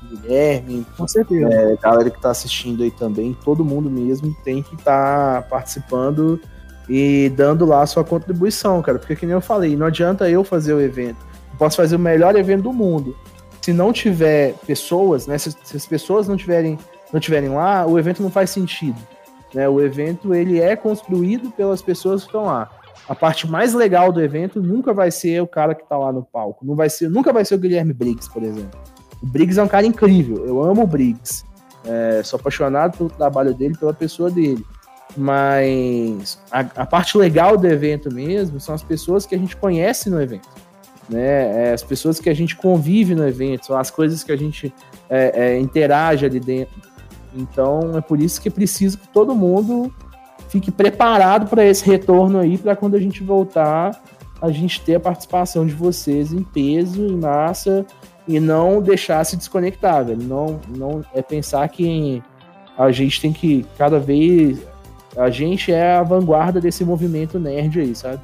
o 0.03 0.15
Guilherme, 0.15 0.85
Com 0.97 1.07
certeza. 1.07 1.53
é, 1.53 1.75
galera 1.81 2.09
que 2.09 2.21
tá 2.21 2.31
assistindo 2.31 2.83
aí 2.83 2.91
também, 2.91 3.35
todo 3.43 3.65
mundo 3.65 3.89
mesmo 3.89 4.35
tem 4.43 4.61
que 4.61 4.75
estar 4.75 5.43
participando 5.43 6.39
e 6.89 7.31
dando 7.35 7.65
lá 7.65 7.81
a 7.83 7.87
sua 7.87 8.03
contribuição, 8.03 8.81
cara. 8.81 8.99
Porque, 8.99 9.15
que 9.15 9.25
nem 9.25 9.33
eu 9.33 9.41
falei, 9.41 9.75
não 9.75 9.85
adianta 9.85 10.29
eu 10.29 10.43
fazer 10.43 10.73
o 10.73 10.81
evento. 10.81 11.25
Eu 11.51 11.57
posso 11.57 11.77
fazer 11.77 11.95
o 11.95 11.99
melhor 11.99 12.35
evento 12.35 12.63
do 12.63 12.73
mundo. 12.73 13.15
Se 13.61 13.71
não 13.71 13.93
tiver 13.93 14.55
pessoas, 14.65 15.27
né? 15.27 15.37
Se, 15.37 15.55
se 15.63 15.77
as 15.77 15.85
pessoas 15.85 16.27
não 16.27 16.35
tiverem, 16.35 16.77
não 17.13 17.19
tiverem 17.19 17.49
lá, 17.49 17.85
o 17.85 17.97
evento 17.97 18.21
não 18.21 18.31
faz 18.31 18.49
sentido. 18.49 18.97
Né? 19.53 19.67
O 19.67 19.81
evento 19.81 20.33
ele 20.33 20.59
é 20.59 20.75
construído 20.75 21.51
pelas 21.51 21.81
pessoas 21.81 22.21
que 22.21 22.27
estão 22.27 22.45
lá. 22.45 22.69
A 23.07 23.15
parte 23.15 23.47
mais 23.47 23.73
legal 23.73 24.11
do 24.11 24.21
evento 24.21 24.61
nunca 24.61 24.93
vai 24.93 25.11
ser 25.11 25.41
o 25.41 25.47
cara 25.47 25.75
que 25.75 25.87
tá 25.87 25.97
lá 25.97 26.11
no 26.11 26.23
palco. 26.23 26.65
Não 26.65 26.75
vai 26.75 26.89
ser, 26.89 27.09
nunca 27.09 27.33
vai 27.33 27.43
ser 27.43 27.55
o 27.55 27.59
Guilherme 27.59 27.93
Briggs, 27.93 28.29
por 28.31 28.43
exemplo. 28.43 28.79
O 29.21 29.25
Briggs 29.25 29.59
é 29.59 29.63
um 29.63 29.67
cara 29.67 29.85
incrível. 29.85 30.45
Eu 30.45 30.63
amo 30.63 30.83
o 30.83 30.87
Briggs. 30.87 31.43
É, 31.83 32.21
sou 32.23 32.39
apaixonado 32.39 32.97
pelo 32.97 33.09
trabalho 33.09 33.53
dele, 33.53 33.75
pela 33.77 33.93
pessoa 33.93 34.29
dele. 34.29 34.65
Mas 35.17 36.39
a, 36.51 36.59
a 36.59 36.85
parte 36.85 37.17
legal 37.17 37.57
do 37.57 37.67
evento 37.67 38.13
mesmo 38.13 38.59
são 38.59 38.73
as 38.73 38.83
pessoas 38.83 39.25
que 39.25 39.35
a 39.35 39.37
gente 39.37 39.57
conhece 39.57 40.09
no 40.09 40.21
evento. 40.21 40.47
Né? 41.09 41.69
É, 41.69 41.73
as 41.73 41.83
pessoas 41.83 42.19
que 42.19 42.29
a 42.29 42.33
gente 42.33 42.55
convive 42.55 43.13
no 43.13 43.27
evento, 43.27 43.65
são 43.65 43.77
as 43.77 43.91
coisas 43.91 44.23
que 44.23 44.31
a 44.31 44.37
gente 44.37 44.73
é, 45.09 45.31
é, 45.55 45.59
interage 45.59 46.25
ali 46.25 46.39
dentro. 46.39 46.73
Então 47.33 47.97
é 47.97 48.01
por 48.01 48.19
isso 48.19 48.41
que 48.41 48.47
é 48.47 48.51
preciso 48.51 48.97
que 48.97 49.07
todo 49.07 49.35
mundo 49.35 49.91
fique 50.49 50.69
preparado 50.69 51.47
para 51.47 51.65
esse 51.65 51.85
retorno 51.85 52.39
aí, 52.39 52.57
para 52.57 52.75
quando 52.75 52.95
a 52.95 52.99
gente 52.99 53.23
voltar, 53.23 54.01
a 54.41 54.51
gente 54.51 54.81
ter 54.81 54.95
a 54.95 54.99
participação 54.99 55.65
de 55.65 55.73
vocês 55.73 56.33
em 56.33 56.43
peso, 56.43 57.05
em 57.05 57.15
massa, 57.15 57.85
e 58.27 58.39
não 58.39 58.81
deixar 58.81 59.23
se 59.23 59.37
desconectar, 59.37 60.05
velho. 60.05 60.21
Não, 60.21 60.59
não 60.75 61.03
é 61.13 61.21
pensar 61.21 61.67
que 61.69 62.21
a 62.77 62.91
gente 62.91 63.21
tem 63.21 63.31
que 63.31 63.65
cada 63.77 63.99
vez 63.99 64.59
a 65.17 65.29
gente 65.29 65.71
é 65.71 65.95
a 65.95 66.03
vanguarda 66.03 66.61
desse 66.61 66.85
movimento 66.85 67.37
nerd 67.37 67.79
aí, 67.79 67.95
sabe? 67.95 68.21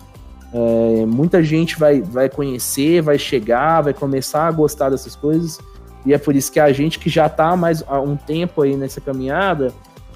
É, 0.53 1.05
muita 1.05 1.43
gente 1.43 1.77
vai, 1.77 2.01
vai 2.01 2.29
conhecer, 2.29 3.01
vai 3.01 3.19
chegar, 3.19 3.81
vai 3.81 3.93
começar 3.93 4.47
a 4.47 4.51
gostar 4.51 4.89
dessas 4.89 5.15
coisas, 5.15 5.59
e 6.07 6.13
é 6.13 6.17
por 6.17 6.35
isso 6.35 6.51
que 6.51 6.59
a 6.59 6.71
gente 6.71 6.97
que 6.97 7.09
já 7.09 7.27
tá 7.27 7.49
há 7.49 7.57
mais 7.57 7.83
há 7.85 7.99
um 7.99 8.15
tempo 8.15 8.61
aí 8.61 8.77
nessa 8.77 9.01
caminhada 9.01 9.73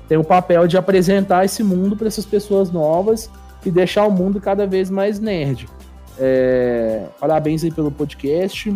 tem 0.08 0.18
o 0.18 0.24
papel 0.24 0.68
de 0.68 0.78
apresentar 0.78 1.46
esse 1.46 1.64
mundo 1.64 1.96
para 1.96 2.08
essas 2.08 2.26
pessoas 2.26 2.72
novas 2.72 3.30
e 3.66 3.70
deixar 3.70 4.06
o 4.06 4.12
mundo 4.12 4.42
cada 4.42 4.66
vez 4.66 4.90
mais 4.90 5.20
nerd. 5.20 5.70
É, 6.18 7.06
parabéns 7.20 7.64
aí 7.64 7.72
pelo 7.72 7.92
podcast. 7.92 8.70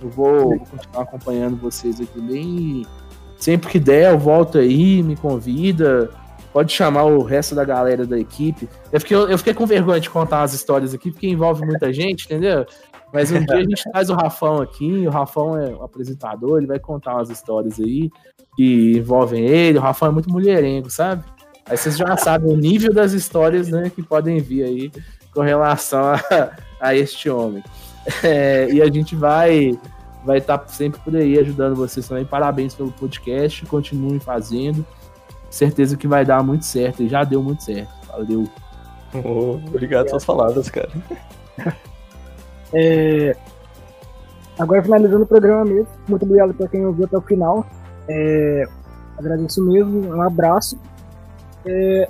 Eu 0.00 0.08
vou, 0.08 0.58
continuar 0.58 1.02
acompanhando 1.02 1.56
vocês 1.56 2.00
aqui 2.00 2.12
também. 2.14 2.86
Sempre 3.36 3.68
que 3.68 3.78
der, 3.78 4.12
eu 4.12 4.18
volto 4.18 4.58
aí, 4.58 5.02
me 5.02 5.16
convida. 5.16 6.10
Pode 6.52 6.72
chamar 6.72 7.04
o 7.04 7.22
resto 7.22 7.54
da 7.54 7.64
galera 7.64 8.06
da 8.06 8.18
equipe. 8.18 8.68
Eu 8.90 9.00
fiquei, 9.00 9.16
eu 9.16 9.38
fiquei 9.38 9.54
com 9.54 9.66
vergonha 9.66 10.00
de 10.00 10.08
contar 10.08 10.42
as 10.42 10.54
histórias 10.54 10.94
aqui, 10.94 11.10
porque 11.10 11.28
envolve 11.28 11.64
muita 11.64 11.92
gente, 11.94 12.24
entendeu? 12.24 12.66
Mas 13.12 13.30
um 13.30 13.40
dia 13.44 13.56
a 13.56 13.60
gente 13.60 13.90
traz 13.90 14.10
o 14.10 14.14
Rafão 14.14 14.60
aqui, 14.60 15.06
o 15.06 15.10
Rafão 15.10 15.58
é 15.58 15.70
o 15.70 15.82
apresentador, 15.82 16.58
ele 16.58 16.66
vai 16.66 16.78
contar 16.78 17.14
umas 17.14 17.30
histórias 17.30 17.78
aí 17.80 18.10
que 18.56 18.98
envolvem 18.98 19.44
ele. 19.44 19.78
O 19.78 19.82
Rafão 19.82 20.08
é 20.08 20.12
muito 20.12 20.30
mulherengo, 20.30 20.90
sabe? 20.90 21.24
Aí 21.66 21.76
vocês 21.76 21.96
já 21.96 22.16
sabem 22.16 22.52
o 22.52 22.56
nível 22.56 22.92
das 22.92 23.12
histórias 23.12 23.68
né, 23.68 23.90
que 23.94 24.02
podem 24.02 24.38
vir 24.40 24.64
aí 24.64 24.92
com 25.34 25.42
relação 25.42 26.02
a, 26.06 26.50
a 26.80 26.94
este 26.94 27.28
homem. 27.28 27.62
É, 28.22 28.68
e 28.72 28.80
a 28.80 28.90
gente 28.90 29.14
vai 29.14 29.78
vai 30.24 30.38
estar 30.38 30.62
sempre 30.68 31.00
por 31.00 31.14
aí 31.16 31.38
ajudando 31.38 31.76
vocês 31.76 32.06
também. 32.06 32.24
Parabéns 32.24 32.74
pelo 32.74 32.92
podcast, 32.92 33.64
continuem 33.66 34.18
fazendo. 34.18 34.84
certeza 35.50 35.96
que 35.96 36.06
vai 36.06 36.24
dar 36.24 36.42
muito 36.42 36.64
certo. 36.64 37.02
E 37.02 37.08
já 37.08 37.24
deu 37.24 37.42
muito 37.42 37.62
certo. 37.62 37.90
Valeu. 38.08 38.48
Oh, 39.14 39.54
obrigado 39.68 40.06
pelas 40.06 40.24
palavras, 40.24 40.68
cara. 40.68 40.90
É, 42.72 43.36
Agora 44.58 44.82
finalizando 44.82 45.22
o 45.22 45.26
programa 45.26 45.64
mesmo. 45.64 45.86
Muito 46.08 46.24
obrigado 46.24 46.52
para 46.52 46.66
quem 46.68 46.84
ouviu 46.84 47.04
até 47.04 47.16
o 47.16 47.22
final. 47.22 47.64
É, 48.08 48.64
agradeço 49.16 49.64
mesmo. 49.64 50.14
Um 50.14 50.20
abraço. 50.20 50.76
É, 51.64 52.08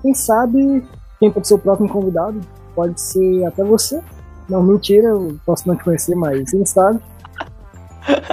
quem 0.00 0.14
sabe 0.14 0.86
quem 1.18 1.30
pode 1.30 1.48
ser 1.48 1.54
o 1.54 1.58
próximo 1.58 1.88
convidado? 1.88 2.40
Pode 2.74 3.00
ser 3.00 3.44
até 3.44 3.64
você. 3.64 4.00
Não, 4.48 4.62
mentira, 4.62 5.08
eu 5.08 5.36
posso 5.44 5.66
não 5.66 5.74
te 5.74 5.82
conhecer, 5.82 6.14
mas 6.14 6.48
quem 6.50 6.64
sabe. 6.64 7.00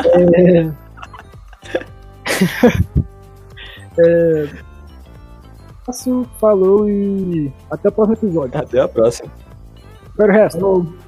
É... 0.05 0.69
é... 3.97 4.47
Falou 6.39 6.87
e 6.87 7.51
até 7.69 7.89
o 7.89 7.91
próximo 7.91 8.15
episódio. 8.15 8.59
Até 8.59 8.79
a 8.79 8.87
próxima. 8.87 9.31
Espero 10.11 10.31
o 10.31 10.35
resto. 10.35 11.02